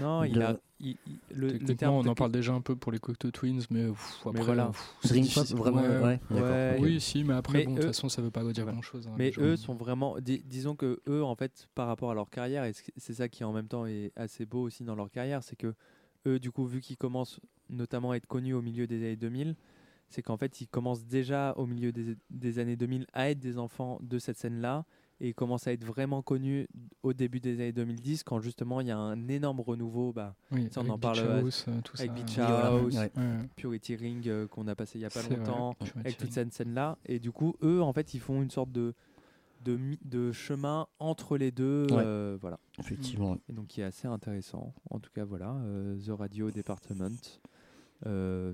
Non, 0.00 0.24
il 0.24 0.40
a. 0.40 0.56
il- 0.80 0.96
il- 1.06 1.18
le, 1.34 1.58
terme 1.74 1.94
on 1.94 2.06
en 2.06 2.14
parle 2.14 2.32
déjà 2.32 2.52
un 2.52 2.60
peu 2.60 2.76
pour 2.76 2.92
les 2.92 2.98
Cocteau 2.98 3.30
Twins, 3.30 3.62
mais 3.70 3.86
pff, 3.88 4.18
après, 4.20 4.32
Mais 4.38 4.44
voilà. 4.44 4.66
pff, 4.68 5.10
Dream 5.10 5.26
Pop, 5.34 5.46
vraiment, 5.58 5.82
ouais. 5.82 6.20
Oui, 6.80 7.00
si, 7.00 7.24
mais 7.24 7.34
après, 7.34 7.58
Mais 7.58 7.64
bon, 7.64 7.72
de 7.72 7.76
toute 7.78 7.84
eux- 7.84 7.92
façon, 7.92 8.08
ça 8.08 8.22
veut 8.22 8.30
pas 8.30 8.44
dire 8.44 8.64
grand-chose. 8.66 9.06
hein, 9.08 9.14
Mais 9.18 9.32
eux 9.38 9.56
sont 9.56 9.74
vraiment, 9.74 10.16
dis- 10.20 10.42
disons 10.46 10.76
que 10.76 11.00
eux 11.08 11.24
en 11.24 11.34
fait 11.34 11.68
par 11.74 11.86
rapport 11.88 12.10
à 12.10 12.14
leur 12.14 12.30
carrière 12.30 12.64
et 12.64 12.72
c'est 12.96 13.14
ça 13.14 13.28
qui 13.28 13.42
en 13.44 13.52
même 13.52 13.66
temps 13.68 13.86
est 13.86 14.12
assez 14.16 14.46
beau 14.46 14.62
aussi 14.62 14.84
dans 14.84 14.94
leur 14.94 15.10
carrière, 15.10 15.42
c'est 15.42 15.56
que 15.56 15.74
eux 16.26 16.38
du 16.38 16.52
coup 16.52 16.66
vu 16.66 16.80
qu'ils 16.80 16.96
commencent 16.96 17.40
notamment 17.68 18.12
à 18.12 18.16
être 18.16 18.26
connus 18.26 18.54
au 18.54 18.62
milieu 18.62 18.86
des 18.86 18.96
années 18.98 19.16
2000, 19.16 19.56
c'est 20.12 20.22
qu'en 20.22 20.36
fait 20.36 20.60
ils 20.60 20.68
commencent 20.68 21.04
déjà 21.04 21.52
au 21.56 21.66
milieu 21.66 21.92
des, 21.92 22.16
des 22.30 22.58
années 22.58 22.76
2000 22.76 23.06
à 23.12 23.30
être 23.30 23.38
des 23.40 23.58
enfants 23.58 23.98
de 24.02 24.18
cette 24.18 24.38
scène 24.38 24.60
là 24.60 24.84
et 25.20 25.28
ils 25.28 25.34
commencent 25.34 25.66
à 25.68 25.72
être 25.72 25.84
vraiment 25.84 26.20
connus 26.22 26.66
au 27.02 27.12
début 27.12 27.38
des 27.40 27.54
années 27.54 27.72
2010 27.72 28.22
quand 28.24 28.40
justement 28.40 28.80
il 28.80 28.88
y 28.88 28.90
a 28.90 28.98
un 28.98 29.28
énorme 29.28 29.60
renouveau 29.60 30.12
bah 30.12 30.34
Oui, 30.50 30.68
ça, 30.70 30.80
on 30.84 30.88
en 30.88 30.98
parle 30.98 31.18
Beach 31.20 31.44
House, 31.44 31.64
euh, 31.68 31.80
tout 31.82 31.94
avec 31.98 32.10
ça. 32.10 32.14
Beach 32.14 32.38
House, 32.38 32.94
ouais. 32.94 33.12
Ouais. 33.16 33.48
Purity 33.56 33.96
Ring 33.96 34.28
euh, 34.28 34.46
qu'on 34.48 34.66
a 34.68 34.74
passé 34.74 34.98
il 34.98 35.02
y 35.02 35.04
a 35.04 35.10
pas 35.10 35.20
vrai, 35.22 35.36
longtemps 35.36 35.76
avec 35.96 36.16
toute 36.16 36.32
cette 36.32 36.52
scène 36.52 36.74
là 36.74 36.98
et 37.06 37.18
du 37.20 37.30
coup 37.32 37.54
eux 37.62 37.80
en 37.82 37.92
fait 37.92 38.14
ils 38.14 38.20
font 38.20 38.42
une 38.42 38.50
sorte 38.50 38.72
de 38.72 38.94
de, 39.64 39.76
mi- 39.76 40.00
de 40.04 40.32
chemin 40.32 40.88
entre 40.98 41.36
les 41.38 41.52
deux 41.52 41.86
Ouais. 41.92 42.02
euh, 42.04 42.36
voilà 42.40 42.58
Effectivement. 42.80 43.36
et 43.48 43.52
donc 43.52 43.68
qui 43.68 43.80
est 43.80 43.84
assez 43.84 44.08
intéressant 44.08 44.74
en 44.90 44.98
tout 44.98 45.10
cas 45.14 45.24
voilà 45.24 45.52
euh, 45.54 45.96
The 46.04 46.10
Radio 46.18 46.50
Department 46.50 47.04
Euh, 47.04 47.48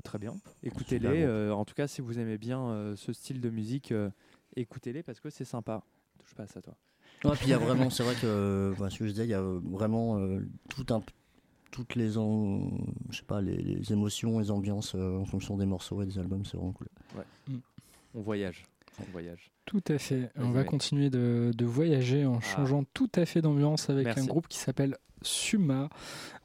très 0.04 0.18
bien. 0.18 0.34
Écoutez-les 0.62 1.22
euh, 1.22 1.52
en 1.52 1.64
tout 1.64 1.74
cas 1.74 1.86
si 1.86 2.00
vous 2.00 2.18
aimez 2.18 2.38
bien 2.38 2.60
euh, 2.68 2.96
ce 2.96 3.12
style 3.12 3.40
de 3.40 3.50
musique 3.50 3.92
euh, 3.92 4.10
écoutez-les 4.56 5.02
parce 5.02 5.20
que 5.20 5.30
c'est 5.30 5.44
sympa. 5.44 5.82
Touche 6.18 6.34
pas 6.34 6.42
à 6.44 6.46
ça 6.46 6.60
toi. 6.62 6.74
Ouais, 7.24 7.32
puis 7.32 7.46
il 7.46 7.50
y 7.50 7.52
a 7.52 7.58
vraiment, 7.58 7.90
c'est 7.90 8.02
vrai 8.04 8.14
que, 8.14 8.26
euh, 8.26 8.72
voilà, 8.76 8.90
ce 8.90 8.98
que 9.00 9.04
je 9.06 9.10
disais, 9.10 9.24
il 9.24 9.30
y 9.30 9.34
a 9.34 9.40
euh, 9.40 9.58
vraiment 9.64 10.18
euh, 10.18 10.40
tout 10.68 10.86
un, 10.94 11.02
toutes 11.72 11.96
les, 11.96 12.16
en- 12.16 12.70
je 13.10 13.16
sais 13.18 13.24
pas, 13.24 13.40
les, 13.40 13.56
les 13.56 13.92
émotions, 13.92 14.38
les 14.38 14.50
ambiances 14.52 14.94
euh, 14.94 15.18
en 15.18 15.24
fonction 15.24 15.56
des 15.56 15.66
morceaux 15.66 16.00
et 16.02 16.06
des 16.06 16.16
albums, 16.18 16.44
c'est 16.44 16.56
vraiment 16.56 16.72
cool. 16.72 16.86
ouais. 17.16 17.56
On 18.14 18.20
voyage. 18.20 18.64
On 19.00 19.10
voyage. 19.10 19.50
Tout 19.64 19.82
à 19.88 19.98
fait. 19.98 20.30
On 20.36 20.50
va 20.50 20.62
continuer 20.64 21.10
de, 21.10 21.50
de 21.56 21.64
voyager 21.64 22.24
en 22.24 22.40
changeant 22.40 22.84
tout 22.94 23.10
à 23.16 23.26
fait 23.26 23.42
d'ambiance 23.42 23.90
avec 23.90 24.04
Merci. 24.06 24.20
un 24.20 24.26
groupe 24.26 24.46
qui 24.48 24.58
s'appelle 24.58 24.96
Suma 25.22 25.88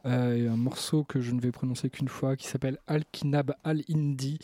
euh, 0.06 0.52
un 0.52 0.58
morceau 0.58 1.04
que 1.04 1.22
je 1.22 1.32
ne 1.32 1.42
vais 1.42 1.52
prononcer 1.52 1.90
qu'une 1.90 2.08
fois 2.08 2.36
qui 2.36 2.48
s'appelle 2.48 2.78
Al-Kinab 2.88 3.56
Al-Indi 3.64 4.40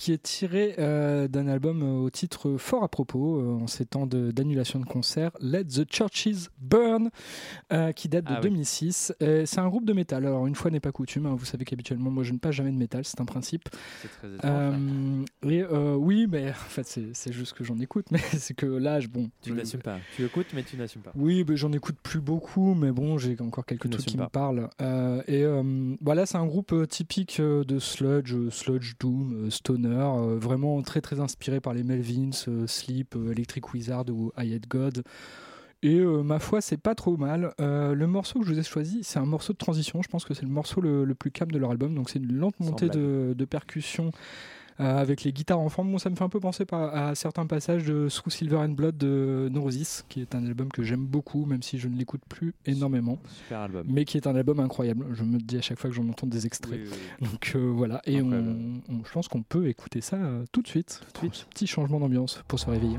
qui 0.00 0.12
est 0.14 0.22
tiré 0.22 0.74
euh, 0.78 1.28
d'un 1.28 1.46
album 1.46 1.82
euh, 1.82 2.04
au 2.06 2.08
titre 2.08 2.56
fort 2.56 2.82
à 2.82 2.88
propos 2.88 3.38
euh, 3.38 3.58
en 3.62 3.66
ces 3.66 3.84
temps 3.84 4.06
de- 4.06 4.30
d'annulation 4.30 4.80
de, 4.80 4.86
concerts, 4.86 5.30
Let 5.42 5.64
the 5.64 5.84
Churches 5.92 6.48
Burn, 6.58 7.10
euh, 7.70 7.92
qui 7.92 8.08
date 8.08 8.24
de 8.24 8.30
Ah 8.32 8.40
oui. 8.42 8.48
2006. 8.48 9.12
Et 9.20 9.44
C'est 9.44 9.58
un 9.60 9.68
groupe 9.68 9.84
de 9.84 9.92
métal. 9.92 10.24
Alors 10.24 10.46
une 10.46 10.54
fois 10.54 10.70
n'est 10.70 10.80
pas 10.80 10.90
coutume, 10.90 11.26
hein, 11.26 11.34
vous 11.36 11.44
savez 11.44 11.66
qu'habituellement 11.66 12.10
moi 12.10 12.24
je 12.24 12.32
ne 12.32 12.38
passe 12.38 12.54
jamais 12.54 12.72
de 12.72 12.78
métal, 12.78 13.04
c'est 13.04 13.20
un 13.20 13.26
principe. 13.26 13.68
C'est 14.00 14.08
très 14.08 14.34
étrange. 14.34 14.50
Euh, 14.50 15.24
et, 15.50 15.62
euh, 15.64 15.96
oui, 15.96 16.26
mais 16.30 16.48
en 16.48 16.54
fait 16.54 16.86
c'est 17.12 17.32
juste 17.32 17.52
que 17.52 17.62
j'en 17.62 17.78
écoute, 17.78 18.06
mais 18.10 18.20
c'est 18.38 18.54
que 18.54 18.64
là, 18.64 19.00
je- 19.00 19.08
bon, 19.08 19.28
Tu 19.42 19.52
n'assumes 19.52 19.82
pas. 19.82 19.98
Tu 20.16 20.24
écoutes, 20.24 20.46
mais 20.54 20.62
tu 20.62 20.78
n'assumes 20.78 21.02
pas. 21.02 21.12
oui, 21.14 21.44
mais 21.46 21.56
j'en 21.58 21.72
écoute 21.72 21.96
plus 22.02 22.20
beaucoup, 22.20 22.72
mais 22.72 22.90
bon, 22.90 23.18
j'ai 23.18 23.36
encore 23.40 23.66
quelques 23.66 23.90
trucs 23.90 24.06
qui 24.06 24.16
me 24.16 24.28
parlent. 24.28 24.70
Euh, 24.80 25.22
et 25.26 25.44
euh, 25.44 25.94
voilà, 26.00 26.24
c'est 26.24 26.38
un 26.38 26.46
groupe 26.46 26.72
euh, 26.72 26.86
typique 26.86 27.38
euh, 27.38 27.64
de 27.64 27.78
sludge, 27.78 28.32
euh, 28.34 28.48
sludge 28.50 28.94
doom, 28.98 29.44
euh, 29.46 29.50
stoner, 29.50 29.89
euh, 29.92 30.38
vraiment 30.38 30.80
très 30.82 31.00
très 31.00 31.20
inspiré 31.20 31.60
par 31.60 31.74
les 31.74 31.82
Melvins, 31.82 32.30
euh, 32.48 32.66
Sleep, 32.66 33.16
euh, 33.16 33.32
Electric 33.32 33.72
Wizard 33.72 34.04
ou 34.10 34.32
I 34.38 34.54
Hate 34.54 34.68
God. 34.68 35.02
Et 35.82 35.98
euh, 35.98 36.22
ma 36.22 36.38
foi, 36.38 36.60
c'est 36.60 36.76
pas 36.76 36.94
trop 36.94 37.16
mal. 37.16 37.54
Euh, 37.60 37.94
le 37.94 38.06
morceau 38.06 38.40
que 38.40 38.46
je 38.46 38.52
vous 38.52 38.58
ai 38.58 38.62
choisi, 38.62 39.00
c'est 39.02 39.18
un 39.18 39.24
morceau 39.24 39.54
de 39.54 39.58
transition. 39.58 40.02
Je 40.02 40.08
pense 40.08 40.26
que 40.26 40.34
c'est 40.34 40.42
le 40.42 40.50
morceau 40.50 40.80
le, 40.82 41.04
le 41.04 41.14
plus 41.14 41.30
calme 41.30 41.52
de 41.52 41.58
leur 41.58 41.70
album. 41.70 41.94
Donc 41.94 42.10
c'est 42.10 42.18
une 42.18 42.36
lente 42.36 42.60
montée 42.60 42.88
de, 42.88 43.34
de 43.36 43.44
percussion 43.46 44.10
avec 44.80 45.24
les 45.24 45.32
guitares 45.32 45.60
en 45.60 45.68
forme. 45.68 45.92
Bon, 45.92 45.98
ça 45.98 46.10
me 46.10 46.16
fait 46.16 46.24
un 46.24 46.28
peu 46.28 46.40
penser 46.40 46.64
à 46.72 47.14
certains 47.14 47.46
passages 47.46 47.84
de 47.84 48.08
Through 48.08 48.32
Silver 48.32 48.56
and 48.56 48.70
Blood 48.70 48.96
de 48.96 49.48
Neurosis, 49.52 50.04
qui 50.08 50.20
est 50.20 50.34
un 50.34 50.44
album 50.46 50.68
que 50.68 50.82
j'aime 50.82 51.04
beaucoup, 51.04 51.44
même 51.44 51.62
si 51.62 51.78
je 51.78 51.88
ne 51.88 51.96
l'écoute 51.96 52.22
plus 52.28 52.54
énormément. 52.66 53.18
Super 53.28 53.60
album. 53.60 53.86
Mais 53.88 54.04
qui 54.04 54.16
est 54.16 54.26
un 54.26 54.34
album 54.34 54.60
incroyable. 54.60 55.06
Je 55.12 55.22
me 55.22 55.38
dis 55.38 55.58
à 55.58 55.62
chaque 55.62 55.78
fois 55.78 55.90
que 55.90 55.96
j'en 55.96 56.08
entends 56.08 56.26
des 56.26 56.46
extraits. 56.46 56.80
Oui, 56.82 56.88
oui, 56.90 56.98
oui. 57.20 57.28
Donc 57.28 57.52
euh, 57.54 57.72
voilà. 57.74 58.00
Et 58.06 58.22
on, 58.22 58.80
je 59.04 59.12
pense 59.12 59.28
qu'on 59.28 59.42
peut 59.42 59.68
écouter 59.68 60.00
ça 60.00 60.16
euh, 60.16 60.44
tout 60.52 60.62
de 60.62 60.68
suite. 60.68 61.00
Tout 61.14 61.28
de 61.28 61.34
suite. 61.34 61.46
Petit 61.50 61.66
changement 61.66 62.00
d'ambiance 62.00 62.42
pour 62.48 62.58
se 62.58 62.68
réveiller. 62.70 62.98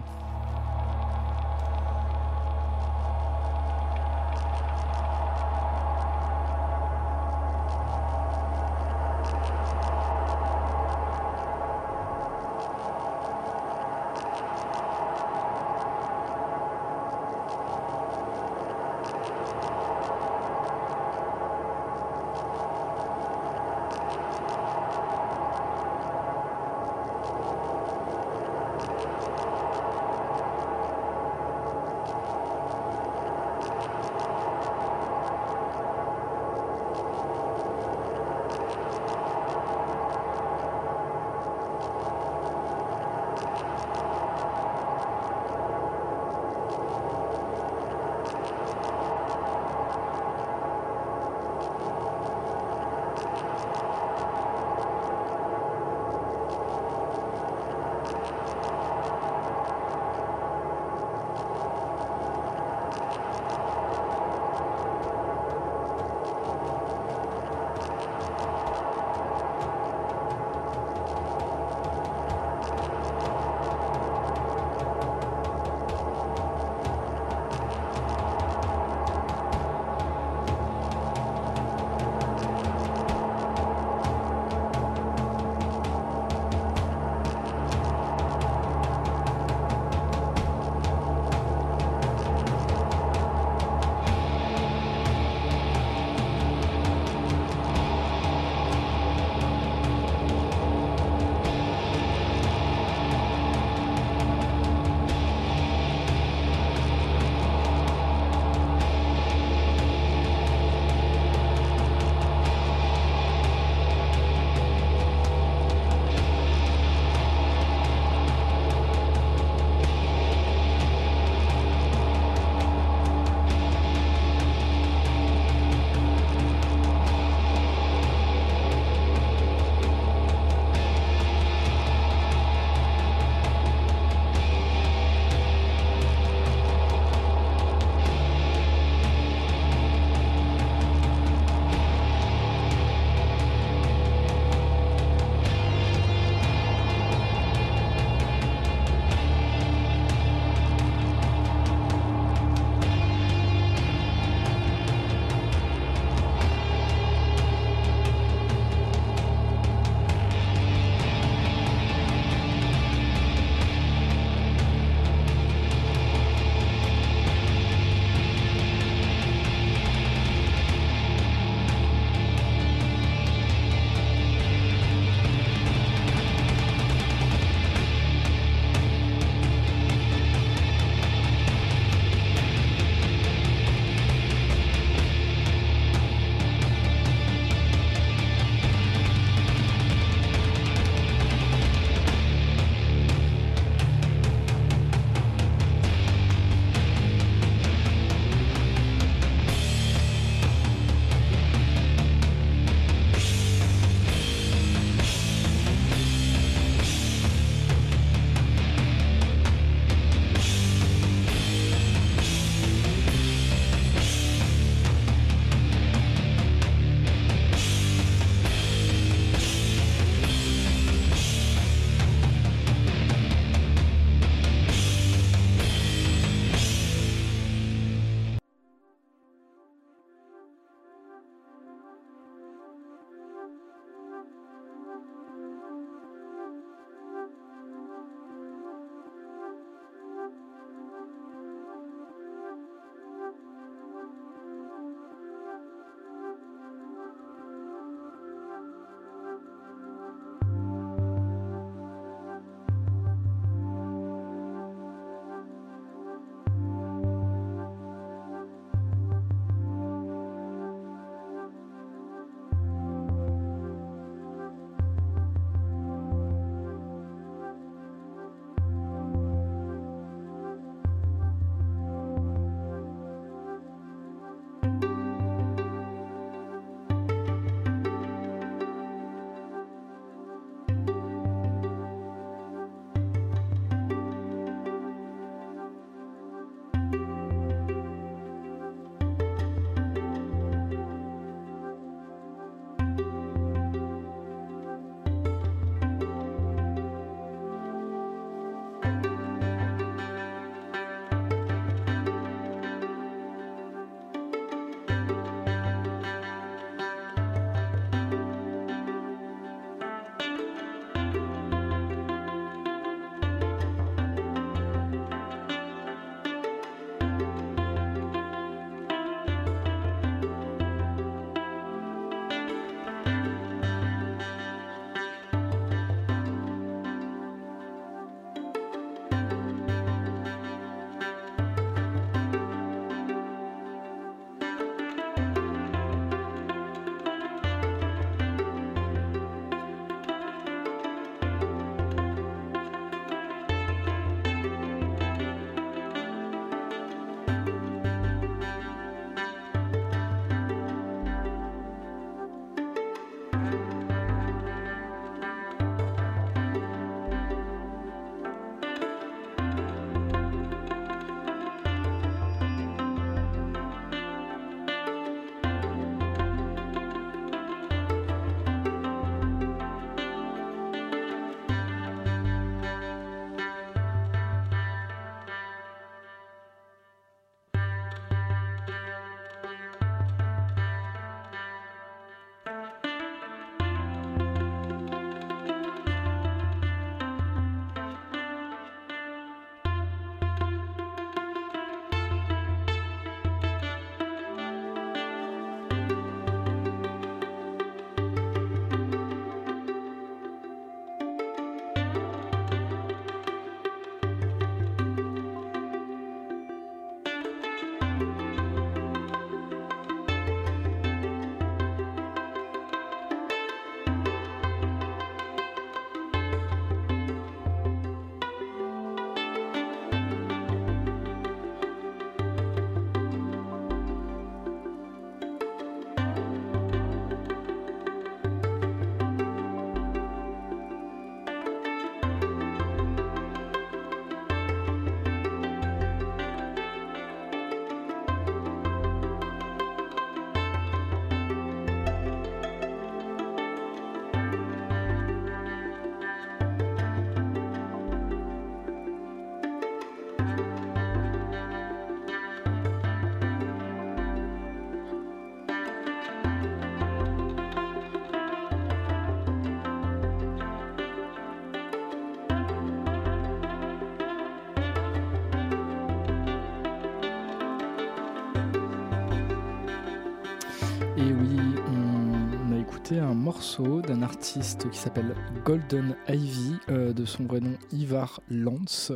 Un 472.99 473.13
morceau 473.13 473.81
d'un 473.81 474.01
artiste 474.01 474.69
qui 474.69 474.77
s'appelle 474.77 475.15
Golden 475.45 475.95
Ivy, 476.09 476.55
euh, 476.69 476.93
de 476.93 477.05
son 477.05 477.23
vrai 477.23 477.39
nom 477.39 477.53
Ivar 477.71 478.19
Lance. 478.29 478.91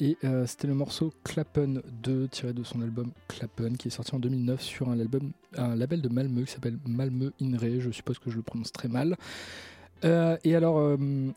Et 0.00 0.16
euh, 0.24 0.46
c'était 0.46 0.68
le 0.68 0.74
morceau 0.74 1.12
Klappen 1.24 1.82
2, 2.02 2.28
tiré 2.28 2.52
de 2.52 2.62
son 2.62 2.80
album 2.82 3.12
Klappen, 3.28 3.76
qui 3.76 3.88
est 3.88 3.90
sorti 3.90 4.14
en 4.14 4.18
2009 4.18 4.60
sur 4.60 4.88
un, 4.88 4.98
album, 4.98 5.32
un 5.56 5.74
label 5.74 6.00
de 6.00 6.08
Malmö 6.08 6.44
qui 6.44 6.52
s'appelle 6.52 6.78
Malmö 6.86 7.32
Inre. 7.40 7.80
Je 7.80 7.90
suppose 7.90 8.18
que 8.18 8.30
je 8.30 8.36
le 8.36 8.42
prononce 8.42 8.72
très 8.72 8.88
mal. 8.88 9.16
Euh, 10.04 10.36
et 10.44 10.54
alors, 10.54 10.78
euh, 10.78 10.96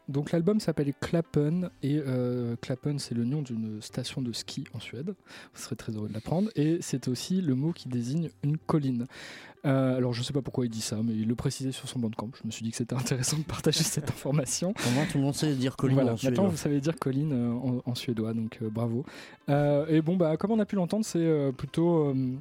donc 0.09 0.31
l'album 0.31 0.59
s'appelle 0.59 0.93
Klappen 0.99 1.69
et 1.83 2.01
euh, 2.05 2.55
Klappen 2.61 2.99
c'est 2.99 3.15
le 3.15 3.23
nom 3.23 3.41
d'une 3.41 3.81
station 3.81 4.21
de 4.21 4.31
ski 4.33 4.65
en 4.73 4.79
Suède. 4.79 5.13
Vous 5.53 5.61
serez 5.61 5.75
très 5.75 5.93
heureux 5.93 6.09
de 6.09 6.13
l'apprendre. 6.13 6.49
Et 6.55 6.79
c'est 6.81 7.07
aussi 7.07 7.41
le 7.41 7.55
mot 7.55 7.71
qui 7.71 7.89
désigne 7.89 8.29
une 8.43 8.57
colline. 8.57 9.05
Euh, 9.65 9.97
alors 9.97 10.13
je 10.13 10.21
sais 10.21 10.33
pas 10.33 10.41
pourquoi 10.41 10.65
il 10.65 10.69
dit 10.69 10.81
ça, 10.81 10.97
mais 11.03 11.13
il 11.13 11.27
le 11.27 11.35
précisait 11.35 11.71
sur 11.71 11.89
son 11.89 11.99
bandcamp. 11.99 12.29
Je 12.41 12.45
me 12.45 12.51
suis 12.51 12.63
dit 12.63 12.71
que 12.71 12.77
c'était 12.77 12.95
intéressant 12.95 13.37
de 13.37 13.43
partager 13.43 13.83
cette 13.83 14.09
information. 14.09 14.73
Comment 14.73 15.05
tout 15.11 15.17
le 15.17 15.23
monde 15.23 15.35
sait 15.35 15.53
dire 15.55 15.75
colline 15.75 15.95
Voilà, 15.95 16.13
en 16.13 16.17
suédois 16.17 16.31
maintenant 16.31 16.49
vous 16.49 16.57
savez 16.57 16.79
dire 16.79 16.95
colline 16.97 17.33
euh, 17.33 17.51
en, 17.51 17.81
en 17.85 17.95
suédois, 17.95 18.33
donc 18.33 18.59
euh, 18.61 18.69
bravo. 18.69 19.05
Euh, 19.49 19.87
et 19.87 20.01
bon, 20.01 20.15
bah, 20.15 20.37
comme 20.37 20.51
on 20.51 20.59
a 20.59 20.65
pu 20.65 20.75
l'entendre, 20.75 21.05
c'est 21.05 21.19
euh, 21.19 21.51
plutôt 21.51 22.09
euh, 22.09 22.35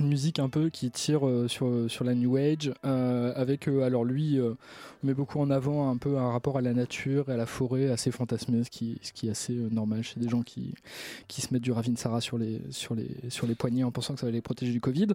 musique 0.00 0.38
un 0.38 0.48
peu 0.48 0.70
qui 0.70 0.90
tire 0.90 1.26
euh, 1.26 1.48
sur, 1.48 1.90
sur 1.90 2.04
la 2.04 2.14
New 2.14 2.36
Age, 2.36 2.72
euh, 2.84 3.32
avec, 3.36 3.68
euh, 3.68 3.82
alors 3.82 4.04
lui, 4.04 4.38
euh, 4.38 4.54
met 5.02 5.14
beaucoup 5.14 5.40
en 5.40 5.50
avant 5.50 5.90
un 5.90 5.96
peu 5.96 6.18
un 6.18 6.30
rapport 6.30 6.58
à 6.58 6.60
la 6.60 6.72
nature 6.72 7.28
et 7.28 7.32
à 7.32 7.36
la 7.36 7.46
forêt 7.46 7.88
assez 7.90 8.10
fantasmé, 8.10 8.64
ce 8.64 8.70
qui, 8.70 8.98
ce 9.02 9.12
qui 9.12 9.28
est 9.28 9.30
assez 9.30 9.54
euh, 9.54 9.68
normal 9.70 10.02
chez 10.02 10.20
des 10.20 10.28
gens 10.28 10.42
qui, 10.42 10.74
qui 11.28 11.42
se 11.42 11.52
mettent 11.52 11.62
du 11.62 11.72
Ravinsara 11.72 12.20
sur 12.20 12.38
les, 12.38 12.60
sur, 12.70 12.94
les, 12.94 13.08
sur 13.28 13.46
les 13.46 13.54
poignets 13.54 13.84
en 13.84 13.90
pensant 13.90 14.14
que 14.14 14.20
ça 14.20 14.26
va 14.26 14.32
les 14.32 14.40
protéger 14.40 14.72
du 14.72 14.80
Covid. 14.80 15.08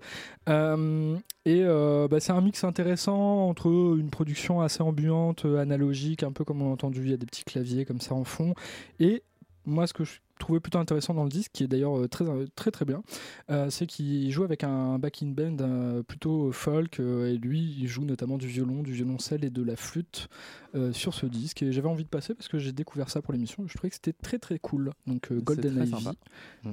Euh, 0.49 1.17
et 1.45 1.63
euh, 1.63 2.07
bah, 2.07 2.19
c'est 2.19 2.33
un 2.33 2.41
mix 2.41 2.63
intéressant 2.63 3.49
entre 3.49 3.67
une 3.67 4.09
production 4.09 4.61
assez 4.61 4.81
ambiante, 4.81 5.45
euh, 5.45 5.59
analogique, 5.59 6.23
un 6.23 6.31
peu 6.31 6.43
comme 6.43 6.61
on 6.61 6.69
a 6.69 6.73
entendu, 6.73 7.01
il 7.01 7.11
y 7.11 7.13
a 7.13 7.17
des 7.17 7.25
petits 7.25 7.43
claviers 7.43 7.85
comme 7.85 8.01
ça 8.01 8.13
en 8.13 8.23
fond, 8.23 8.53
et 8.99 9.23
moi, 9.65 9.85
ce 9.85 9.93
que 9.93 10.05
je 10.05 10.19
trouvais 10.39 10.59
plutôt 10.59 10.79
intéressant 10.79 11.13
dans 11.13 11.23
le 11.23 11.29
disque, 11.29 11.51
qui 11.53 11.63
est 11.63 11.67
d'ailleurs 11.67 11.97
euh, 11.97 12.07
très 12.07 12.25
très 12.55 12.71
très 12.71 12.85
bien, 12.85 13.01
euh, 13.49 13.69
c'est 13.69 13.85
qu'il 13.87 14.29
joue 14.31 14.43
avec 14.43 14.63
un 14.63 14.99
backing 14.99 15.33
band 15.35 15.57
euh, 15.61 16.03
plutôt 16.03 16.51
folk, 16.51 16.99
euh, 16.99 17.33
et 17.33 17.37
lui, 17.37 17.75
il 17.79 17.87
joue 17.87 18.05
notamment 18.05 18.37
du 18.37 18.47
violon, 18.47 18.83
du 18.83 18.91
violoncelle 18.93 19.43
et 19.43 19.49
de 19.49 19.63
la 19.63 19.75
flûte 19.75 20.27
euh, 20.75 20.91
sur 20.93 21.13
ce 21.13 21.25
disque. 21.25 21.61
Et 21.63 21.71
j'avais 21.71 21.87
envie 21.89 22.03
de 22.03 22.09
passer 22.09 22.33
parce 22.33 22.47
que 22.47 22.59
j'ai 22.59 22.71
découvert 22.71 23.09
ça 23.09 23.21
pour 23.21 23.33
l'émission. 23.33 23.63
Je 23.67 23.73
trouvais 23.75 23.89
que 23.89 23.95
c'était 23.95 24.13
très 24.13 24.39
très 24.39 24.59
cool. 24.59 24.91
Donc 25.05 25.31
euh, 25.31 25.39
Golden 25.41 25.77
Ivy, 25.83 25.89
sympa. 25.91 26.13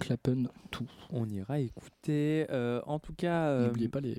Klappen, 0.01 0.49
tout. 0.71 0.87
On 1.11 1.29
ira 1.29 1.61
écouter. 1.61 2.47
Euh, 2.51 2.81
en 2.87 2.99
tout 2.99 3.15
cas. 3.15 3.49
euh, 3.49 3.67
N'oubliez 3.69 3.89
pas 3.89 4.01
les, 4.01 4.15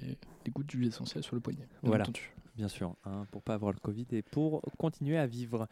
les 0.46 0.52
gouttes 0.52 0.68
d'huile 0.68 0.88
essentielle 0.88 1.24
sur 1.24 1.36
le 1.36 1.42
poignet. 1.42 1.68
Voilà, 1.84 2.04
entendu. 2.04 2.32
Bien 2.56 2.68
sûr, 2.68 2.96
hein, 3.06 3.26
pour 3.32 3.42
pas 3.42 3.54
avoir 3.54 3.72
le 3.72 3.80
Covid 3.80 4.08
et 4.12 4.22
pour 4.22 4.62
continuer 4.78 5.18
à 5.18 5.28
vivre. 5.28 5.68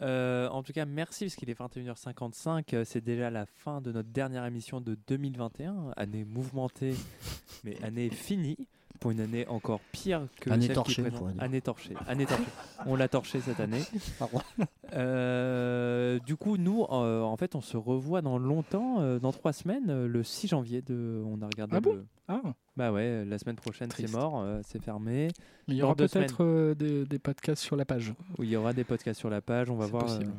Euh, 0.00 0.48
en 0.48 0.62
tout 0.62 0.72
cas, 0.72 0.84
merci 0.86 1.26
parce 1.26 1.36
qu'il 1.36 1.50
est 1.50 1.58
21h55. 1.58 2.74
euh, 2.74 2.84
C'est 2.84 3.02
déjà 3.02 3.30
la 3.30 3.46
fin 3.46 3.80
de 3.80 3.92
notre 3.92 4.08
dernière 4.08 4.44
émission 4.46 4.80
de 4.80 4.96
2021, 5.06 5.92
année 5.96 6.24
mouvementée, 6.24 6.94
mais 7.64 7.82
année 7.82 8.10
finie. 8.10 8.56
Pour 9.02 9.10
une 9.10 9.20
année 9.20 9.46
encore 9.48 9.80
pire 9.92 10.26
que 10.40 10.48
Année 10.50 10.62
celle 10.62 10.70
qui 10.70 10.74
torchée, 10.74 11.02
présente-. 11.02 11.34
Année 11.40 11.60
torchée. 11.60 11.94
Année 12.06 12.24
torchée. 12.24 12.44
On 12.86 12.96
l'a 12.96 13.08
torchée 13.08 13.40
cette 13.40 13.60
année. 13.60 13.82
Euh, 14.94 16.18
du 16.20 16.36
coup, 16.36 16.56
nous, 16.58 16.84
euh, 16.90 17.22
en 17.22 17.36
fait, 17.36 17.54
on 17.54 17.60
se 17.62 17.76
revoit 17.78 18.20
dans 18.20 18.38
longtemps, 18.38 19.00
euh, 19.00 19.18
dans 19.18 19.32
trois 19.32 19.52
semaines, 19.54 19.88
euh, 19.88 20.06
le 20.06 20.22
6 20.22 20.48
janvier. 20.48 20.82
De, 20.82 21.22
on 21.26 21.40
a 21.40 21.46
regardé. 21.46 21.76
Ah 21.76 21.80
bon? 21.80 21.94
Le- 21.94 22.06
Ah. 22.28 22.40
Bah 22.76 22.92
ouais, 22.92 23.24
la 23.24 23.38
semaine 23.38 23.56
prochaine, 23.56 23.88
c'est 23.94 24.10
mort, 24.10 24.40
euh, 24.40 24.60
c'est 24.66 24.82
fermé. 24.82 25.28
Mais 25.66 25.74
il 25.74 25.76
y 25.78 25.82
aura 25.82 25.94
peut-être 25.94 26.42
euh, 26.44 26.74
des, 26.74 27.04
des 27.04 27.18
podcasts 27.18 27.62
sur 27.62 27.74
la 27.76 27.84
page. 27.84 28.12
où 28.38 28.42
il 28.44 28.50
y 28.50 28.56
aura 28.56 28.72
des 28.72 28.84
podcasts 28.84 29.18
sur 29.20 29.28
la 29.30 29.40
page, 29.40 29.68
on 29.70 29.76
va 29.76 29.86
voir. 29.86 30.04
possible. 30.04 30.30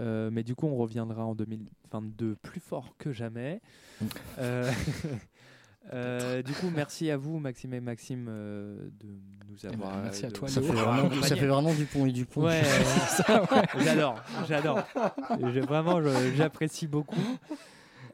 euh, 0.00 0.02
euh, 0.04 0.30
mais 0.32 0.42
du 0.42 0.54
coup, 0.54 0.66
on 0.66 0.76
reviendra 0.76 1.24
en 1.24 1.34
2022 1.34 2.36
plus 2.42 2.60
fort 2.60 2.94
que 2.98 3.12
jamais. 3.12 3.60
Euh, 4.38 4.70
euh, 5.92 6.42
du 6.42 6.52
coup, 6.52 6.70
merci 6.74 7.10
à 7.10 7.16
vous, 7.16 7.38
Maxime 7.38 7.72
et 7.74 7.80
Maxime, 7.80 8.26
euh, 8.28 8.88
de 9.00 9.06
nous 9.48 9.64
avoir. 9.66 9.96
ben, 9.96 10.02
merci 10.04 10.26
à 10.26 10.28
de- 10.28 10.34
toi, 10.34 10.48
Ça 10.48 10.60
fait, 10.60 10.72
vraiment, 10.72 11.22
ça 11.22 11.36
fait 11.36 11.46
vraiment 11.46 11.74
du 11.74 11.84
pont 11.86 12.06
et 12.06 12.12
du 12.12 12.26
pont. 12.26 12.44
Ouais, 12.44 12.62
Ça, 13.08 13.42
ouais. 13.42 13.62
j'adore, 13.84 14.22
j'adore. 14.46 14.82
Vraiment, 15.66 16.00
j'apprécie 16.36 16.86
beaucoup. 16.86 17.16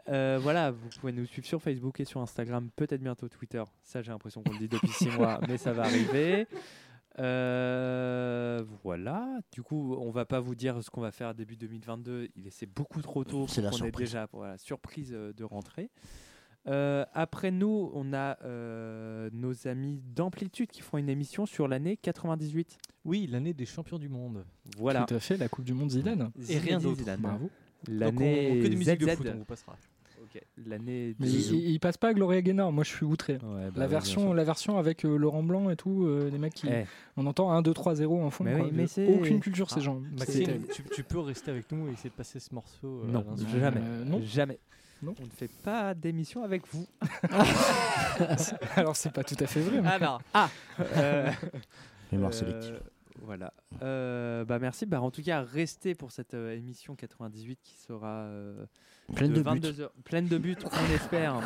Euh, 0.08 0.38
voilà, 0.42 0.70
vous 0.70 0.88
pouvez 1.00 1.12
nous 1.12 1.24
suivre 1.26 1.46
sur 1.46 1.60
Facebook 1.62 1.98
et 1.98 2.04
sur 2.04 2.20
Instagram, 2.20 2.68
peut-être 2.76 3.00
bientôt 3.02 3.28
Twitter. 3.28 3.62
Ça, 3.82 4.02
j'ai 4.02 4.12
l'impression 4.12 4.42
qu'on 4.42 4.52
le 4.52 4.58
dit 4.58 4.68
depuis 4.68 4.92
six 4.92 5.08
mois, 5.08 5.40
mais 5.48 5.56
ça 5.56 5.72
va 5.72 5.84
arriver. 5.84 6.46
Euh, 7.18 8.62
voilà. 8.82 9.26
Du 9.52 9.62
coup, 9.62 9.96
on 9.98 10.10
va 10.10 10.24
pas 10.24 10.40
vous 10.40 10.54
dire 10.54 10.82
ce 10.82 10.90
qu'on 10.90 11.00
va 11.00 11.10
faire 11.12 11.34
début 11.34 11.56
2022. 11.56 12.28
Il 12.36 12.46
est 12.46 12.50
c'est 12.50 12.66
beaucoup 12.66 13.00
trop 13.02 13.24
tôt. 13.24 13.46
C'est 13.48 13.62
la 13.62 13.70
pour 13.70 13.78
surprise. 13.78 14.06
déjà 14.10 14.26
voilà, 14.32 14.58
surprise 14.58 15.12
euh, 15.14 15.32
de 15.32 15.44
rentrée. 15.44 15.90
Euh, 16.66 17.04
après 17.12 17.50
nous, 17.50 17.90
on 17.94 18.12
a 18.14 18.38
euh, 18.44 19.28
nos 19.32 19.66
amis 19.68 20.00
d'Amplitude 20.14 20.70
qui 20.70 20.80
font 20.80 20.96
une 20.98 21.08
émission 21.10 21.44
sur 21.46 21.68
l'année 21.68 21.96
98. 21.98 22.78
Oui, 23.04 23.28
l'année 23.30 23.52
des 23.52 23.66
champions 23.66 23.98
du 23.98 24.08
monde. 24.08 24.44
Voilà. 24.78 25.04
Tout 25.04 25.14
à 25.14 25.20
fait, 25.20 25.36
la 25.36 25.48
Coupe 25.48 25.64
du 25.64 25.74
Monde 25.74 25.90
Zidane. 25.90 26.30
Et 26.48 26.58
rien 26.58 26.78
d'autre. 26.78 26.98
Zidane. 26.98 27.20
Bravo. 27.20 27.50
L'année 27.88 28.60
que 28.62 28.68
des 28.68 28.76
musiques 28.76 28.98
de 29.00 29.06
foot, 29.08 29.26
on 29.34 29.38
vous 29.38 29.44
passera. 29.44 29.76
L'année. 30.66 31.14
Mais 31.20 31.28
il, 31.28 31.54
il- 31.70 31.78
passe 31.78 31.96
pas 31.96 32.08
à 32.08 32.14
Gloria 32.14 32.42
Gaynor, 32.42 32.72
moi 32.72 32.82
je 32.82 32.88
suis 32.88 33.04
outré. 33.04 33.34
Ouais, 33.34 33.66
bah 33.66 33.72
la, 33.76 33.86
version, 33.86 34.32
la 34.32 34.42
version 34.42 34.78
avec 34.78 35.04
euh, 35.04 35.16
Laurent 35.16 35.44
Blanc 35.44 35.70
et 35.70 35.76
tout, 35.76 36.06
euh, 36.06 36.28
les 36.28 36.38
mecs 36.38 36.54
qui. 36.54 36.66
Eh. 36.68 36.86
On 37.16 37.26
entend 37.26 37.52
1, 37.52 37.62
2, 37.62 37.72
3, 37.72 37.94
0 37.94 38.20
en 38.20 38.30
fond. 38.30 38.42
Mais 38.42 38.56
quoi. 38.56 38.64
oui, 38.66 38.70
mais 38.72 39.08
Aucune 39.14 39.38
culture, 39.38 39.68
Ah, 39.70 39.74
ces 39.74 39.80
gens. 39.80 40.02
C'est 40.16 40.18
Maxime, 40.44 40.62
tu, 40.72 40.82
tu 40.92 41.04
peux 41.04 41.20
rester 41.20 41.52
avec 41.52 41.70
nous 41.70 41.86
et 41.88 41.92
essayer 41.92 42.10
de 42.10 42.14
passer 42.16 42.40
ce 42.40 42.52
morceau. 42.52 43.02
euh, 43.04 43.12
Non, 43.12 43.24
jamais. 43.36 43.80
Euh, 43.80 44.04
non. 44.04 44.20
Jamais. 44.24 44.58
Non. 45.04 45.14
On 45.20 45.24
ne 45.24 45.30
fait 45.30 45.50
pas 45.62 45.92
d'émission 45.94 46.42
avec 46.44 46.62
vous. 46.72 46.86
Alors 48.76 48.96
c'est 48.96 49.12
pas 49.12 49.22
tout 49.24 49.36
à 49.38 49.46
fait 49.46 49.60
vrai. 49.60 49.80
mais- 49.80 49.88
Ah 49.92 49.98
non. 49.98 50.18
Ah. 50.32 50.48
Euh, 50.96 51.30
Mémoire 52.12 52.30
euh, 52.30 52.34
sélective. 52.34 52.80
Voilà. 53.22 53.52
Euh, 53.82 54.44
bah 54.44 54.58
merci. 54.58 54.86
Bah 54.86 55.00
en 55.00 55.10
tout 55.10 55.22
cas, 55.22 55.42
restez 55.42 55.94
pour 55.94 56.10
cette 56.12 56.34
euh, 56.34 56.56
émission 56.56 56.94
98 56.94 57.58
qui 57.62 57.76
sera 57.76 58.24
euh, 58.26 58.66
Pleine 59.14 59.32
de 59.32 59.42
buts. 59.42 59.60
22 59.60 59.80
heures, 59.80 59.92
pleine 60.04 60.26
de 60.28 60.38
buts, 60.38 60.56
on 60.64 60.68
espère. 60.94 61.40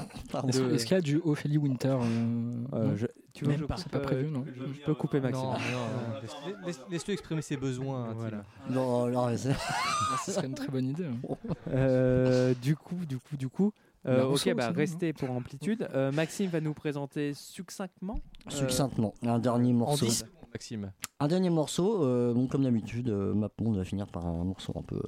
Est-ce 0.48 0.60
De- 0.60 0.74
est-ce 0.74 0.84
qu'il 0.86 0.94
y 0.94 0.98
a 0.98 1.00
du 1.00 1.16
Ophélie 1.24 1.58
Winter 1.58 1.88
euh, 2.00 2.52
Euh, 2.72 2.96
je- 2.96 3.06
tu 3.34 3.44
veux, 3.44 3.50
Même 3.50 3.60
je 3.60 3.64
pas, 3.66 3.74
coupe, 3.74 3.88
pas 3.90 3.98
euh, 3.98 4.02
prévu, 4.02 4.30
non 4.30 4.44
je, 4.46 4.60
je 4.74 4.84
peux 4.84 4.94
couper 4.94 5.20
Maxime. 5.20 5.42
Non, 5.44 5.52
non, 5.52 5.54
non, 5.56 6.20
laisse- 6.22 6.36
laisse- 6.66 6.80
Laisse-le 6.90 7.12
exprimer 7.14 7.42
ses 7.42 7.56
besoins. 7.56 8.12
Voilà. 8.16 8.44
Non, 8.70 9.06
non, 9.08 9.26
mais 9.28 9.36
c'est- 9.36 9.50
Ah, 9.58 10.16
Ce 10.24 10.32
serait 10.32 10.46
une 10.46 10.54
très 10.54 10.68
bonne 10.68 10.86
idée. 10.88 11.04
hein. 11.06 11.34
Euh, 11.72 12.54
du 12.62 12.76
coup, 12.76 13.04
du 13.06 13.18
coup, 13.18 13.36
du 13.36 13.48
coup. 13.48 13.72
euh, 14.06 14.24
ok, 14.24 14.54
bah 14.54 14.70
restez 14.70 15.12
pour 15.12 15.30
amplitude. 15.30 15.86
Euh, 15.94 16.10
Maxime 16.12 16.48
va 16.50 16.60
nous 16.60 16.74
présenter 16.74 17.34
succinctement. 17.34 18.20
euh, 18.46 18.50
Succinctement, 18.50 19.14
un 19.22 19.38
dernier 19.38 19.72
En 19.72 19.78
morceau. 19.78 20.06
10, 20.06 20.24
Maxime. 20.52 20.92
Un 21.20 21.28
dernier 21.28 21.50
morceau, 21.50 22.04
euh, 22.04 22.32
bon, 22.32 22.46
comme 22.46 22.62
d'habitude, 22.64 23.10
euh, 23.10 23.34
Mapon 23.34 23.72
va 23.72 23.84
finir 23.84 24.06
par 24.06 24.26
un 24.26 24.44
morceau 24.44 24.72
un 24.76 24.82
peu. 24.82 25.00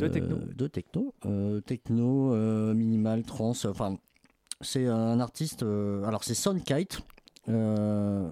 Euh, 0.00 0.08
De 0.08 0.08
techno. 0.08 0.36
De 0.36 0.66
techno. 0.66 1.14
Euh, 1.26 1.60
techno, 1.60 2.34
euh, 2.34 2.74
minimal, 2.74 3.22
trans. 3.22 3.52
Enfin, 3.64 3.96
c'est 4.60 4.86
un 4.86 5.20
artiste. 5.20 5.62
euh, 5.62 6.04
alors, 6.04 6.24
c'est 6.24 6.34
euh, 7.48 8.28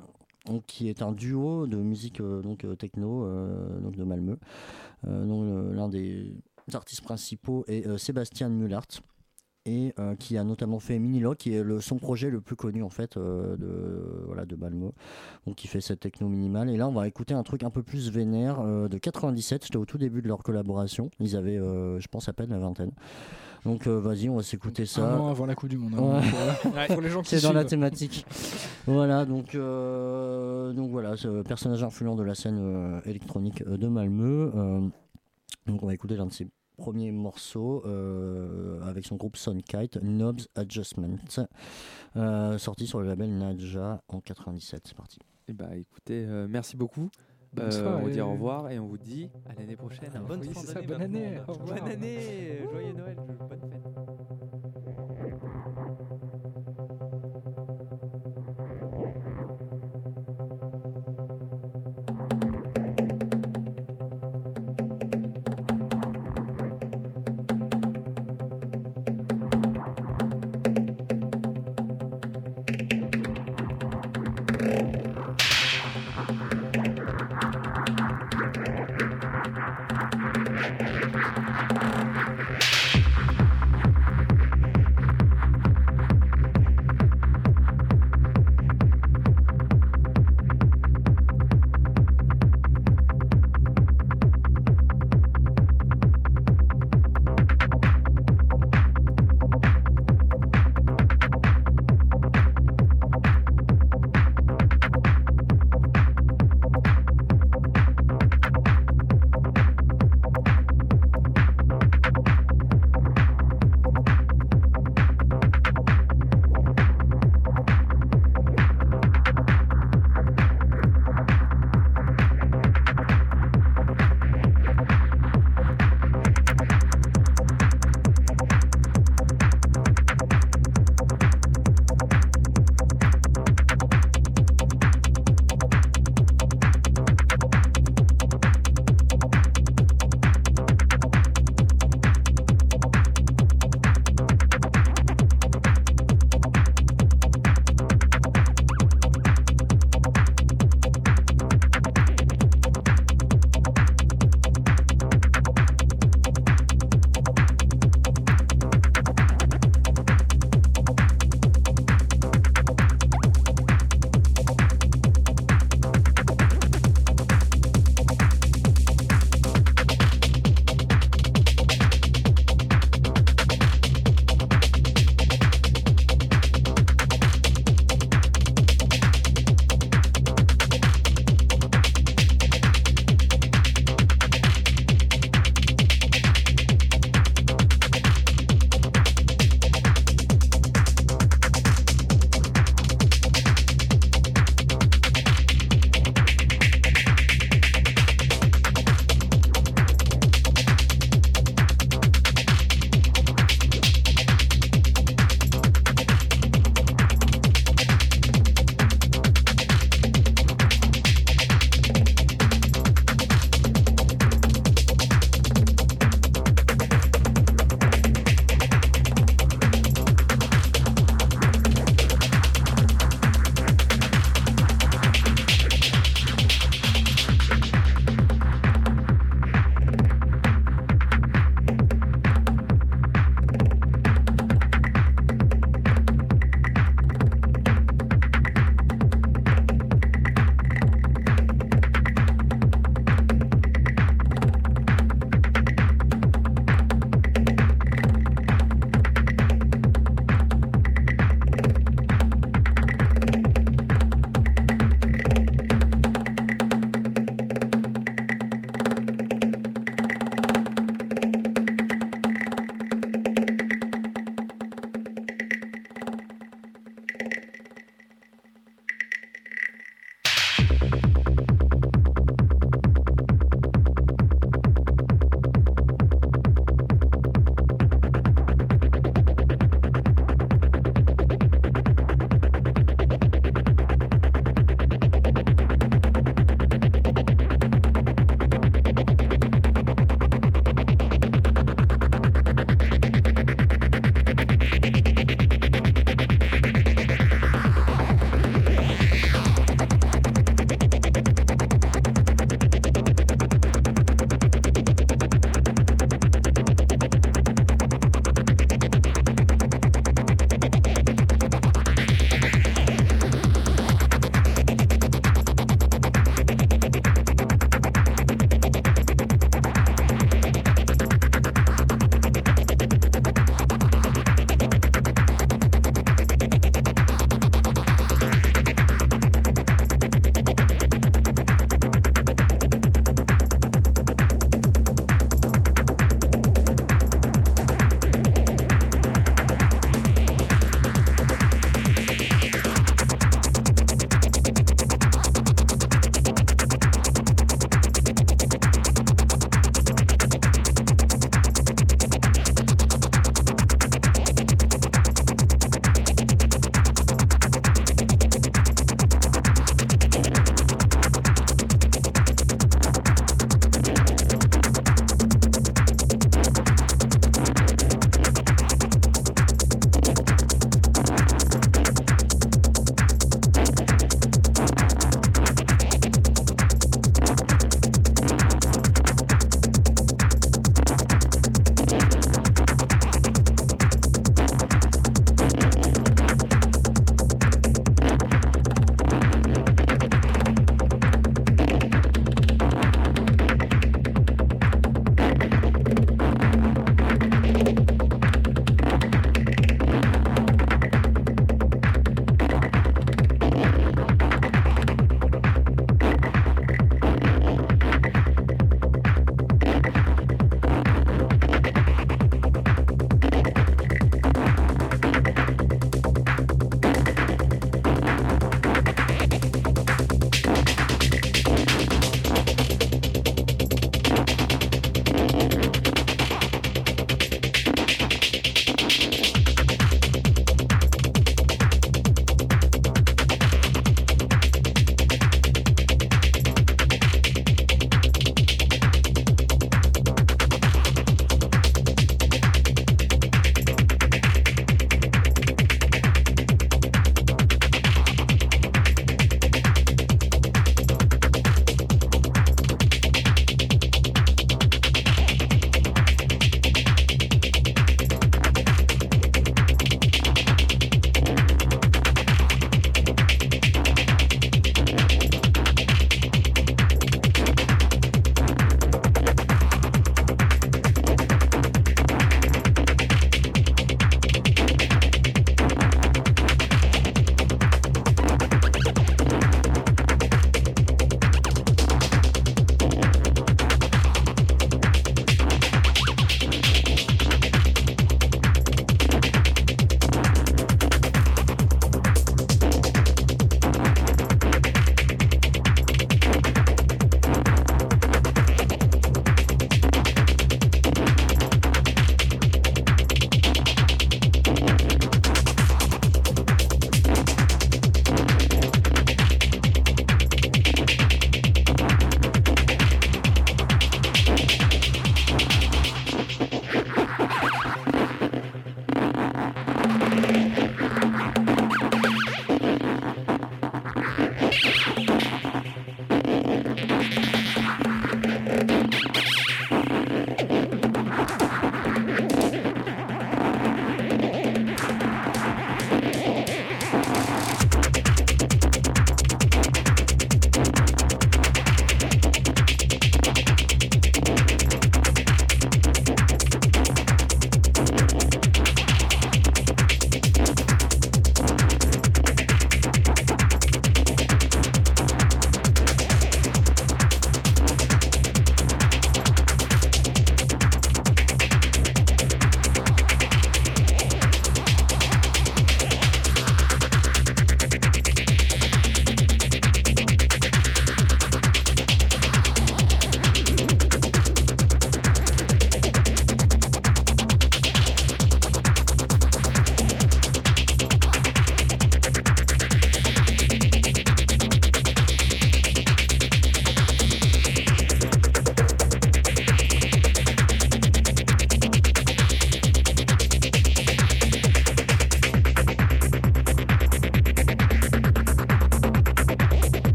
donc, 0.46 0.64
qui 0.66 0.88
est 0.88 1.02
un 1.02 1.12
duo 1.12 1.66
de 1.66 1.76
musique 1.76 2.20
euh, 2.20 2.42
donc, 2.42 2.64
euh, 2.64 2.74
techno 2.74 3.24
euh, 3.24 3.80
donc 3.80 3.96
de 3.96 4.04
Malmö. 4.04 4.36
Euh, 5.06 5.24
euh, 5.44 5.74
l'un 5.74 5.88
des 5.88 6.34
artistes 6.72 7.02
principaux 7.02 7.64
est 7.68 7.86
euh, 7.86 7.98
Sébastien 7.98 8.48
Mullart 8.48 8.86
et 9.64 9.94
euh, 9.98 10.14
qui 10.16 10.36
a 10.36 10.44
notamment 10.44 10.80
fait 10.80 10.98
Minilock, 10.98 11.38
qui 11.38 11.54
est 11.54 11.62
le, 11.62 11.80
son 11.80 11.96
projet 11.98 12.30
le 12.30 12.40
plus 12.40 12.56
connu 12.56 12.82
en 12.82 12.88
fait 12.90 13.16
euh, 13.16 13.56
de, 13.56 14.24
voilà, 14.26 14.44
de 14.44 14.56
Malmö, 14.56 14.90
donc 15.46 15.56
qui 15.56 15.68
fait 15.68 15.80
cette 15.80 16.00
techno 16.00 16.28
minimale. 16.28 16.68
Et 16.70 16.76
là, 16.76 16.88
on 16.88 16.92
va 16.92 17.06
écouter 17.06 17.34
un 17.34 17.42
truc 17.44 17.62
un 17.62 17.70
peu 17.70 17.82
plus 17.82 18.10
vénère 18.10 18.60
euh, 18.60 18.88
de 18.88 18.98
97. 18.98 19.64
C'était 19.64 19.76
au 19.76 19.84
tout 19.84 19.98
début 19.98 20.20
de 20.22 20.28
leur 20.28 20.42
collaboration. 20.42 21.10
Ils 21.20 21.36
avaient, 21.36 21.58
euh, 21.58 22.00
je 22.00 22.08
pense, 22.08 22.28
à 22.28 22.32
peine 22.32 22.50
la 22.50 22.58
vingtaine. 22.58 22.90
Donc 23.64 23.86
euh, 23.86 24.00
vas-y, 24.00 24.28
on 24.28 24.34
va 24.34 24.42
s'écouter 24.42 24.86
ça. 24.86 25.08
Un 25.14 25.18
an 25.20 25.28
avant 25.28 25.46
la 25.46 25.54
Coupe 25.54 25.68
du 25.68 25.78
Monde. 25.78 25.94
hein, 25.96 26.20
Ouais. 26.74 26.86
pour, 26.86 26.94
pour 26.96 27.00
les 27.00 27.10
gens 27.10 27.22
qui 27.22 27.28
C'est 27.28 27.42
dans 27.46 27.52
la 27.52 27.64
thématique. 27.64 28.26
voilà, 28.88 29.24
donc, 29.24 29.54
euh, 29.54 30.72
donc 30.72 30.90
voilà, 30.90 31.16
ce 31.16 31.42
personnage 31.42 31.84
influent 31.84 32.16
de 32.16 32.24
la 32.24 32.34
scène 32.34 32.58
euh, 32.60 33.00
électronique 33.04 33.62
euh, 33.68 33.76
de 33.76 33.86
Malmö. 33.86 34.50
euh, 34.56 34.80
donc 35.68 35.80
on 35.82 35.86
va 35.86 35.94
écouter 35.94 36.16
l'un 36.16 36.26
de 36.26 36.32
ses 36.32 36.48
premiers 36.82 37.12
morceaux 37.12 37.84
euh, 37.86 38.80
avec 38.82 39.04
son 39.06 39.14
groupe 39.14 39.36
Soundkite, 39.36 40.00
Knobs 40.02 40.40
Adjustment, 40.56 41.16
euh, 42.16 42.58
sorti 42.58 42.88
sur 42.88 43.00
le 43.00 43.06
label 43.06 43.38
Nadja 43.38 44.02
en 44.08 44.20
97. 44.20 44.82
C'est 44.88 44.96
parti. 44.96 45.18
Eh 45.46 45.52
bah 45.52 45.76
écoutez, 45.76 46.24
euh, 46.26 46.48
merci 46.50 46.76
beaucoup. 46.76 47.08
Bonne 47.52 47.70
Euh, 47.70 47.98
on 48.02 48.08
dit 48.08 48.20
au 48.20 48.32
revoir 48.32 48.70
et 48.70 48.80
on 48.80 48.86
vous 48.86 48.98
dit 48.98 49.28
à 49.48 49.54
l'année 49.54 49.76
prochaine. 49.76 50.10
Bonne 50.26 50.40
Oui, 50.40 50.48
fin 50.48 50.60
c'est 50.60 50.66
ça, 50.68 50.82
d'année 50.82 50.86
bonne 50.88 50.98
maintenant. 50.98 51.86
année. 51.86 52.58
Bonne. 52.64 52.70
Joyeux 52.72 52.92
Noël. 52.94 53.16
Bonne 53.16 53.81